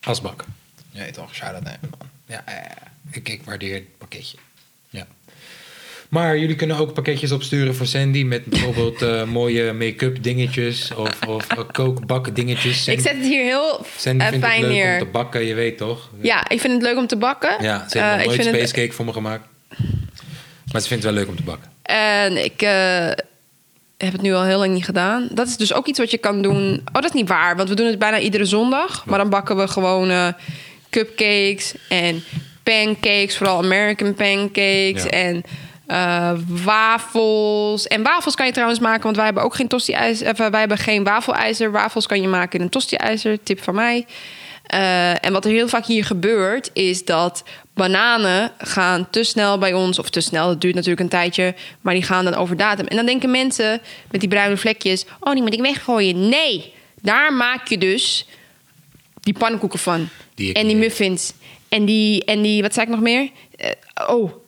asbak. 0.01 0.45
Ja, 0.91 1.11
toch. 1.11 1.35
Shout-out 1.35 1.63
naar 1.65 1.79
hun 1.81 1.91
man. 1.99 2.09
Ja, 2.27 2.43
eh, 2.47 2.77
ik, 3.11 3.29
ik 3.29 3.43
waardeer 3.45 3.75
het 3.75 3.99
pakketje. 3.99 4.37
Maar 6.11 6.39
jullie 6.39 6.57
kunnen 6.57 6.77
ook 6.77 6.93
pakketjes 6.93 7.33
opsturen 7.33 7.75
voor 7.75 7.87
Sandy. 7.87 8.23
Met 8.23 8.45
bijvoorbeeld 8.45 9.03
eh, 9.03 9.25
mooie 9.39 9.73
make-up 9.73 10.23
dingetjes. 10.23 10.95
Of, 10.95 11.27
of 11.27 11.47
eh, 11.49 11.59
kookbakken 11.73 12.35
dingetjes. 12.35 12.89
Ik 12.89 13.01
zet 13.01 13.17
het 13.17 13.25
hier 13.25 13.45
heel 13.45 13.85
Sandy 13.97 14.25
eh, 14.25 14.31
vindt 14.31 14.45
het 14.45 14.55
fijn 14.55 14.63
leuk 14.63 14.71
neer. 14.71 14.93
om 14.93 14.99
te 14.99 15.05
bakken, 15.05 15.45
je 15.45 15.55
weet 15.55 15.79
toch? 15.79 16.11
Ja, 16.21 16.49
ik 16.49 16.61
vind 16.61 16.73
het 16.73 16.83
leuk 16.83 16.97
om 16.97 17.07
te 17.07 17.17
bakken. 17.17 17.57
Ja, 17.63 17.89
ze 17.89 17.99
heeft 17.99 18.11
nog 18.11 18.21
ik 18.21 18.27
nooit 18.27 18.43
vind 18.43 18.49
space 18.49 18.61
het, 18.61 18.73
cake 18.73 18.93
voor 18.93 19.05
me 19.05 19.13
gemaakt. 19.13 19.45
Maar 20.73 20.81
ze 20.81 20.89
vindt 20.89 21.05
het 21.05 21.13
wel 21.13 21.13
leuk 21.13 21.29
om 21.29 21.37
te 21.37 21.43
bakken. 21.43 21.71
En 21.83 22.45
ik 22.45 22.61
heb 23.97 24.13
het 24.13 24.23
nu 24.23 24.33
al 24.33 24.45
heel 24.45 24.59
lang 24.59 24.73
niet 24.73 24.85
gedaan. 24.85 25.29
Dat 25.33 25.47
is 25.47 25.57
dus 25.57 25.73
ook 25.73 25.87
iets 25.87 25.99
wat 25.99 26.11
je 26.11 26.19
kan 26.19 26.43
doen. 26.43 26.81
Oh, 26.85 26.93
dat 26.93 27.05
is 27.05 27.13
niet 27.13 27.29
waar, 27.29 27.57
want 27.57 27.69
we 27.69 27.75
doen 27.75 27.87
het 27.87 27.99
bijna 27.99 28.19
iedere 28.19 28.45
zondag. 28.45 29.07
Maar 29.07 29.19
dan 29.19 29.31
bakken 29.31 29.57
we 29.57 29.69
gewoon 29.69 30.35
cupcakes 30.91 31.75
en 31.89 32.23
pancakes, 32.63 33.37
vooral 33.37 33.59
American 33.59 34.15
pancakes. 34.15 35.03
Ja. 35.03 35.09
En 35.11 35.45
eh, 35.91 36.33
wafels. 36.47 37.87
En 37.87 38.03
wafels 38.03 38.35
kan 38.35 38.47
je 38.47 38.53
trouwens 38.53 38.81
maken, 38.81 39.03
want 39.03 39.17
wij 39.17 39.25
hebben 39.25 39.43
ook 39.43 39.55
geen 39.55 39.69
tosti-ijzer. 39.69 40.27
Eh, 40.27 40.51
wij 40.51 40.61
hebben 40.61 40.79
geen 40.79 41.05
wafelijzer. 41.05 41.71
Wafels 41.71 42.07
kan 42.07 42.21
je 42.21 42.29
maken 42.29 42.59
in 42.59 42.65
een 42.65 42.71
tosti-ijzer. 42.71 43.43
Tip 43.43 43.63
van 43.63 43.75
mij. 43.75 44.07
Eh, 44.67 45.25
en 45.25 45.33
wat 45.33 45.45
er 45.45 45.51
heel 45.51 45.69
vaak 45.69 45.87
hier 45.87 46.05
gebeurt, 46.05 46.71
is 46.73 47.05
dat 47.05 47.45
bananen 47.75 48.53
gaan 48.59 49.11
te 49.11 49.25
snel 49.25 49.59
bij 49.59 49.73
ons. 49.73 49.99
Of 49.99 50.11
te 50.11 50.21
snel, 50.21 50.47
dat 50.47 50.61
duurt 50.61 50.75
natuurlijk 50.75 51.01
een 51.01 51.09
tijdje. 51.09 51.55
Maar 51.81 51.95
die 51.95 52.03
gaan 52.03 52.25
dan 52.25 52.35
over 52.35 52.57
datum. 52.57 52.87
En 52.87 52.97
dan 52.97 53.07
denken 53.07 53.31
mensen 53.31 53.81
met 54.11 54.21
die 54.21 54.29
bruine 54.29 54.57
vlekjes... 54.57 55.05
oh, 55.21 55.33
die 55.33 55.43
moet 55.43 55.55
ik 55.55 55.61
weggooien. 55.61 56.29
Nee, 56.29 56.73
daar 57.01 57.33
maak 57.33 57.69
je 57.69 57.79
dus 57.79 58.27
die 59.21 59.35
pannenkoeken 59.39 59.79
van. 59.79 60.09
Die 60.35 60.53
en 60.53 60.67
die 60.67 60.77
muffins. 60.77 61.33
En 61.69 61.85
die, 61.85 62.25
en 62.25 62.43
die, 62.43 62.63
wat 62.63 62.75
zei 62.75 62.87
ik 62.87 62.93
nog 62.93 63.01
meer? 63.01 63.31
Oh, 64.09 64.40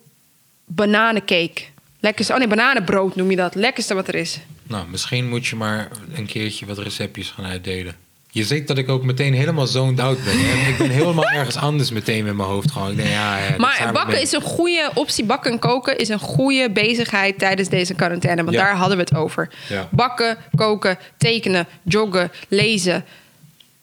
bananencake. 0.74 1.62
Lekkerste, 2.00 2.32
oh 2.32 2.38
nee, 2.38 2.48
bananenbrood 2.48 3.16
noem 3.16 3.30
je 3.30 3.36
dat. 3.36 3.54
Lekkerste 3.54 3.94
wat 3.94 4.08
er 4.08 4.14
is. 4.14 4.38
Nou, 4.62 4.86
misschien 4.88 5.28
moet 5.28 5.46
je 5.46 5.56
maar 5.56 5.88
een 6.14 6.26
keertje 6.26 6.66
wat 6.66 6.78
receptjes 6.78 7.30
gaan 7.30 7.44
uitdelen. 7.44 7.94
Je 8.30 8.44
ziet 8.44 8.68
dat 8.68 8.78
ik 8.78 8.88
ook 8.88 9.02
meteen 9.04 9.34
helemaal 9.34 9.66
zoned 9.66 10.00
out 10.00 10.24
ben. 10.24 10.34
hè. 10.38 10.70
Ik 10.70 10.76
ben 10.78 10.90
helemaal 10.90 11.28
ergens 11.38 11.56
anders 11.56 11.90
meteen 11.90 12.24
met 12.24 12.34
mijn 12.34 12.48
hoofd 12.48 12.70
gewoon. 12.70 12.90
Ik 12.90 12.96
denk, 12.96 13.08
ja, 13.08 13.38
ja, 13.38 13.54
Maar 13.56 13.90
bakken 13.92 14.20
is 14.20 14.32
een 14.32 14.40
goede 14.42 14.90
optie. 14.94 15.24
Bakken 15.24 15.52
en 15.52 15.58
koken 15.58 15.98
is 15.98 16.08
een 16.08 16.18
goede 16.18 16.70
bezigheid 16.70 17.38
tijdens 17.38 17.68
deze 17.68 17.94
quarantaine. 17.94 18.44
Want 18.44 18.56
Ja. 18.56 18.62
daar 18.64 18.76
hadden 18.76 18.96
we 18.96 19.02
het 19.02 19.14
over. 19.14 19.48
Bakken, 19.90 20.36
koken, 20.54 20.98
tekenen, 21.16 21.66
joggen, 21.82 22.30
lezen, 22.48 23.04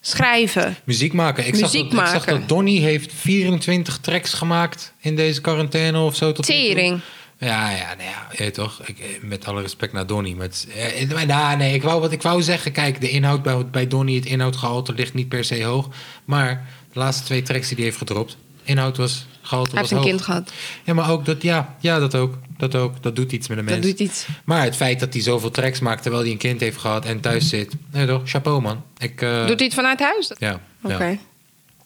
schrijven. 0.02 0.76
Muziek 0.84 1.14
maken. 1.14 1.48
Ik, 1.48 1.56
zag 1.56 1.62
Muziek 1.74 1.92
dat, 1.92 2.02
ik 2.02 2.08
zag 2.08 2.26
dat 2.26 2.48
Donnie 2.48 2.82
heeft 2.82 3.14
24 3.14 3.98
tracks 3.98 4.34
gemaakt 4.34 4.94
in 5.00 5.16
deze 5.16 5.42
quarantaine 5.42 6.00
of 6.00 6.16
zo. 6.16 6.32
Tot. 6.32 6.46
Tering. 6.46 7.00
Ja, 7.40 7.72
ja, 7.72 7.96
nou 7.98 8.10
ja, 8.10 8.28
weet 8.38 8.54
toch. 8.54 8.82
Ik, 8.86 9.20
met 9.22 9.46
alle 9.46 9.62
respect 9.62 9.94
naar 9.94 10.08
Donnie. 10.08 10.36
Met, 10.36 10.68
eh, 10.76 11.26
nou, 11.26 11.58
nee, 11.58 11.74
ik 11.74 11.84
wou, 11.84 12.02
wat 12.02 12.12
ik 12.12 12.22
wou 12.22 12.42
zeggen, 12.42 12.72
kijk, 12.72 13.02
de 13.02 13.10
inhoud 13.10 13.44
bij, 13.44 13.66
bij 13.66 13.88
Donnie, 13.88 14.16
het 14.16 14.26
inhoudgehalte 14.26 14.94
ligt 14.94 15.14
niet 15.14 15.30
per 15.30 15.44
se 15.44 15.64
hoog. 15.64 15.90
Maar 16.26 16.66
de 16.94 17.00
laatste 17.00 17.24
twee 17.24 17.42
tracks 17.42 17.68
die 17.68 17.76
hij 17.76 17.86
heeft 17.86 17.98
gedropt, 17.98 18.38
inhoud 18.70 18.98
was 18.98 19.26
gehalte 19.42 19.72
Hij 19.72 19.82
was 19.82 19.90
heeft 19.90 19.92
een 19.92 19.98
hoog. 19.98 20.08
kind 20.08 20.22
gehad. 20.22 20.52
Ja, 20.84 20.94
maar 20.94 21.10
ook 21.10 21.26
dat, 21.26 21.42
ja, 21.42 21.76
ja, 21.80 22.00
dat 22.00 22.16
ook. 22.16 22.34
Dat 22.58 22.76
ook. 22.76 23.04
Dat 23.04 23.16
doet 23.16 23.32
iets 23.32 23.48
met 23.48 23.58
een 23.58 23.64
mens. 23.66 23.78
Dat 23.78 23.86
doet 23.86 24.00
iets. 24.00 24.26
Maar 24.44 24.64
het 24.64 24.76
feit 24.76 25.00
dat 25.00 25.14
hij 25.14 25.22
zoveel 25.22 25.52
tracks 25.52 25.80
maakt 25.80 26.02
terwijl 26.02 26.24
hij 26.24 26.32
een 26.32 26.38
kind 26.38 26.60
heeft 26.60 26.78
gehad 26.78 27.06
en 27.06 27.20
thuis 27.20 27.50
zit. 27.50 27.74
Nee 27.92 28.08
toch, 28.08 28.22
chapeau 28.26 28.62
man. 28.62 28.84
Ik, 28.98 29.22
eh, 29.22 29.48
Doet 29.48 29.58
hij 29.58 29.66
het 29.66 29.74
vanuit 29.74 30.00
huis? 30.00 30.32
Ja. 30.38 30.60
Oké. 30.82 31.18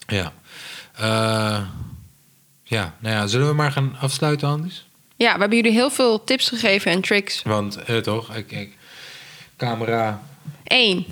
Ja. 0.08 0.16
ja. 0.18 0.34
Eh, 0.96 1.62
ja, 2.64 2.94
nou 3.00 3.16
ja, 3.16 3.28
zullen 3.28 3.48
we 3.48 3.54
maar 3.54 3.72
gaan 3.72 3.96
afsluiten 4.00 4.48
anders? 4.48 4.86
Ja, 5.16 5.34
we 5.34 5.40
hebben 5.40 5.58
jullie 5.58 5.72
heel 5.72 5.90
veel 5.90 6.24
tips 6.24 6.48
gegeven 6.50 6.92
en 6.92 7.02
tricks. 7.02 7.42
Want, 7.44 7.76
eh, 7.78 7.98
toch, 7.98 8.36
ik, 8.36 8.52
ik, 8.52 8.70
camera, 9.58 10.22
Eén. 10.64 11.06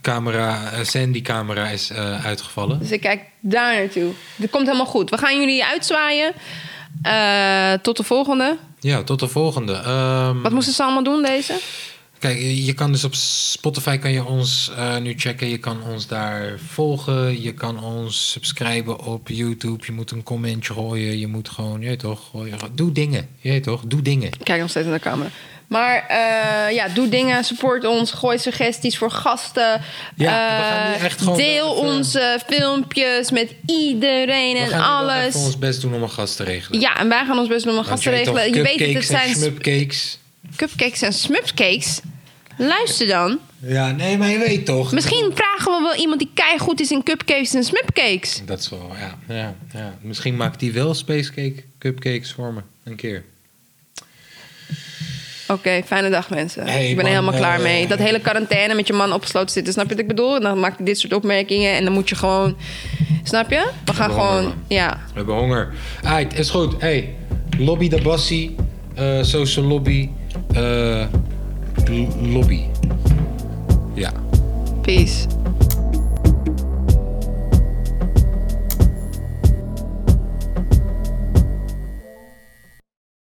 Camera, 0.00 0.70
eh, 0.72 0.84
Sandy-camera 0.84 1.68
is 1.68 1.90
eh, 1.90 2.24
uitgevallen. 2.24 2.78
Dus 2.78 2.90
ik 2.90 3.00
kijk 3.00 3.20
daar 3.40 3.74
naartoe. 3.74 4.12
Dat 4.36 4.50
komt 4.50 4.66
helemaal 4.66 4.86
goed. 4.86 5.10
We 5.10 5.18
gaan 5.18 5.38
jullie 5.38 5.64
uitzwaaien. 5.64 6.32
Eh, 7.02 7.72
tot 7.82 7.96
de 7.96 8.02
volgende. 8.02 8.58
Ja, 8.80 9.02
tot 9.02 9.20
de 9.20 9.28
volgende. 9.28 9.72
Ehm, 9.72 10.40
Wat 10.40 10.52
moesten 10.52 10.74
ze 10.74 10.82
allemaal 10.82 11.02
doen, 11.02 11.22
deze? 11.22 11.60
Kijk, 12.18 12.38
je 12.40 12.72
kan 12.72 12.92
dus 12.92 13.04
op 13.04 13.14
Spotify 13.14 13.96
kan 13.96 14.12
je 14.12 14.24
ons 14.24 14.72
nu 15.00 15.14
checken. 15.16 15.48
Je 15.48 15.58
kan 15.58 15.82
ons 15.82 16.06
daar 16.06 16.58
volgen. 16.66 17.42
Je 17.42 17.52
kan 17.52 17.84
ons 17.84 18.30
subscriben 18.30 19.00
op 19.00 19.28
YouTube. 19.28 19.84
Je 19.86 19.92
moet 19.92 20.10
een 20.10 20.22
commentje 20.22 20.72
gooien. 20.72 21.18
Je 21.18 21.26
moet 21.26 21.48
gewoon, 21.48 21.80
je 21.80 21.96
toch, 21.96 22.20
gooien. 22.30 22.58
doe 22.74 22.92
dingen. 22.92 23.28
Je 23.40 23.60
toch, 23.60 23.82
doe 23.86 24.02
dingen. 24.02 24.28
Ik 24.28 24.44
kijk 24.44 24.60
nog 24.60 24.70
steeds 24.70 24.86
naar 24.86 24.98
de 24.98 25.04
camera. 25.04 25.30
Maar 25.72 26.06
eh, 26.08 26.74
ja, 26.74 26.88
doe 26.88 27.08
dingen, 27.08 27.44
support 27.44 27.84
ons, 27.84 28.12
gooi 28.12 28.38
suggesties 28.38 28.98
voor 28.98 29.10
gasten. 29.10 29.80
Ja, 30.16 30.46
we 30.56 30.62
Eh, 30.62 30.68
gaan 30.68 30.92
echt 31.06 31.18
gewoon 31.22 31.36
deel 31.36 31.72
even- 31.76 31.86
onze 31.88 32.38
filmpjes 32.46 33.30
met 33.30 33.54
iedereen 33.66 34.52
We 34.54 34.58
en 34.60 34.68
gaan 34.68 35.00
nu 35.00 35.06
wel 35.06 35.14
alles. 35.16 35.26
even 35.26 35.40
ons 35.40 35.58
best 35.58 35.80
doen 35.80 35.94
om 35.94 36.02
een 36.02 36.10
gast 36.10 36.36
te 36.36 36.44
regelen. 36.44 36.80
Ja, 36.80 36.96
en 36.98 37.08
wij 37.08 37.24
gaan 37.24 37.38
ons 37.38 37.48
best 37.48 37.64
doen 37.64 37.72
om 37.72 37.78
een 37.78 37.84
gast 37.84 38.02
te 38.02 38.10
regelen. 38.10 38.54
Je 38.54 38.62
weet 38.62 38.78
het, 38.78 38.80
het 38.80 38.88
cupcakes 38.88 39.08
en 39.08 39.18
zijn 39.18 39.34
smupcakes. 39.34 40.18
cupcakes 40.56 41.02
en 41.02 41.12
smupcakes. 41.12 42.00
Luister 42.56 43.06
dan. 43.06 43.38
Ja, 43.58 43.90
nee, 43.90 44.18
maar 44.18 44.28
je 44.28 44.38
weet 44.38 44.66
toch. 44.66 44.92
Misschien 44.92 45.30
vragen 45.34 45.72
we 45.72 45.80
wel 45.82 45.94
iemand 45.94 46.18
die 46.20 46.30
goed 46.58 46.80
is 46.80 46.90
in 46.90 47.02
cupcakes 47.02 47.54
en 47.54 47.64
smupcakes. 47.64 48.42
Dat 48.44 48.58
is 48.58 48.68
wel, 48.68 48.90
ja. 48.98 49.34
ja, 49.34 49.54
ja. 49.72 49.94
Misschien 50.00 50.36
maakt 50.36 50.60
hij 50.60 50.72
wel 50.72 50.94
spacecake 50.94 51.64
cupcakes 51.78 52.32
voor 52.32 52.52
me. 52.52 52.60
Een 52.84 52.96
keer. 52.96 53.24
Oké, 55.52 55.82
fijne 55.86 56.10
dag 56.10 56.30
mensen. 56.30 56.66
Hey, 56.66 56.88
ik 56.90 56.96
ben 56.96 57.04
er 57.06 57.12
man, 57.12 57.20
helemaal 57.20 57.40
klaar 57.40 57.56
eh, 57.56 57.62
mee. 57.62 57.86
Dat 57.86 57.98
hele 57.98 58.20
quarantaine 58.20 58.74
met 58.74 58.86
je 58.86 58.92
man 58.92 59.12
opgesloten 59.12 59.50
zitten. 59.50 59.72
Snap 59.72 59.84
je 59.84 59.90
wat 59.90 60.00
ik 60.02 60.08
bedoel? 60.08 60.34
En 60.36 60.42
dan 60.42 60.60
maakt 60.60 60.76
hij 60.76 60.84
dit 60.86 60.98
soort 60.98 61.12
opmerkingen 61.12 61.72
en 61.76 61.84
dan 61.84 61.92
moet 61.92 62.08
je 62.08 62.14
gewoon... 62.14 62.56
Snap 63.22 63.50
je? 63.50 63.68
We 63.84 63.92
gaan 63.92 64.10
gewoon... 64.10 64.52
Ja. 64.68 64.90
We 64.90 65.12
hebben 65.14 65.34
honger. 65.34 65.72
Aight, 66.02 66.38
is 66.38 66.50
goed. 66.50 66.74
Hey, 66.80 67.14
lobby 67.58 67.88
de 67.88 68.00
bassie. 68.02 68.54
eh, 68.94 69.22
social 69.22 69.64
lobby. 69.64 70.08
eh, 70.54 71.04
lobby. 72.22 72.60
Ja. 73.94 74.12
Peace. 74.82 75.26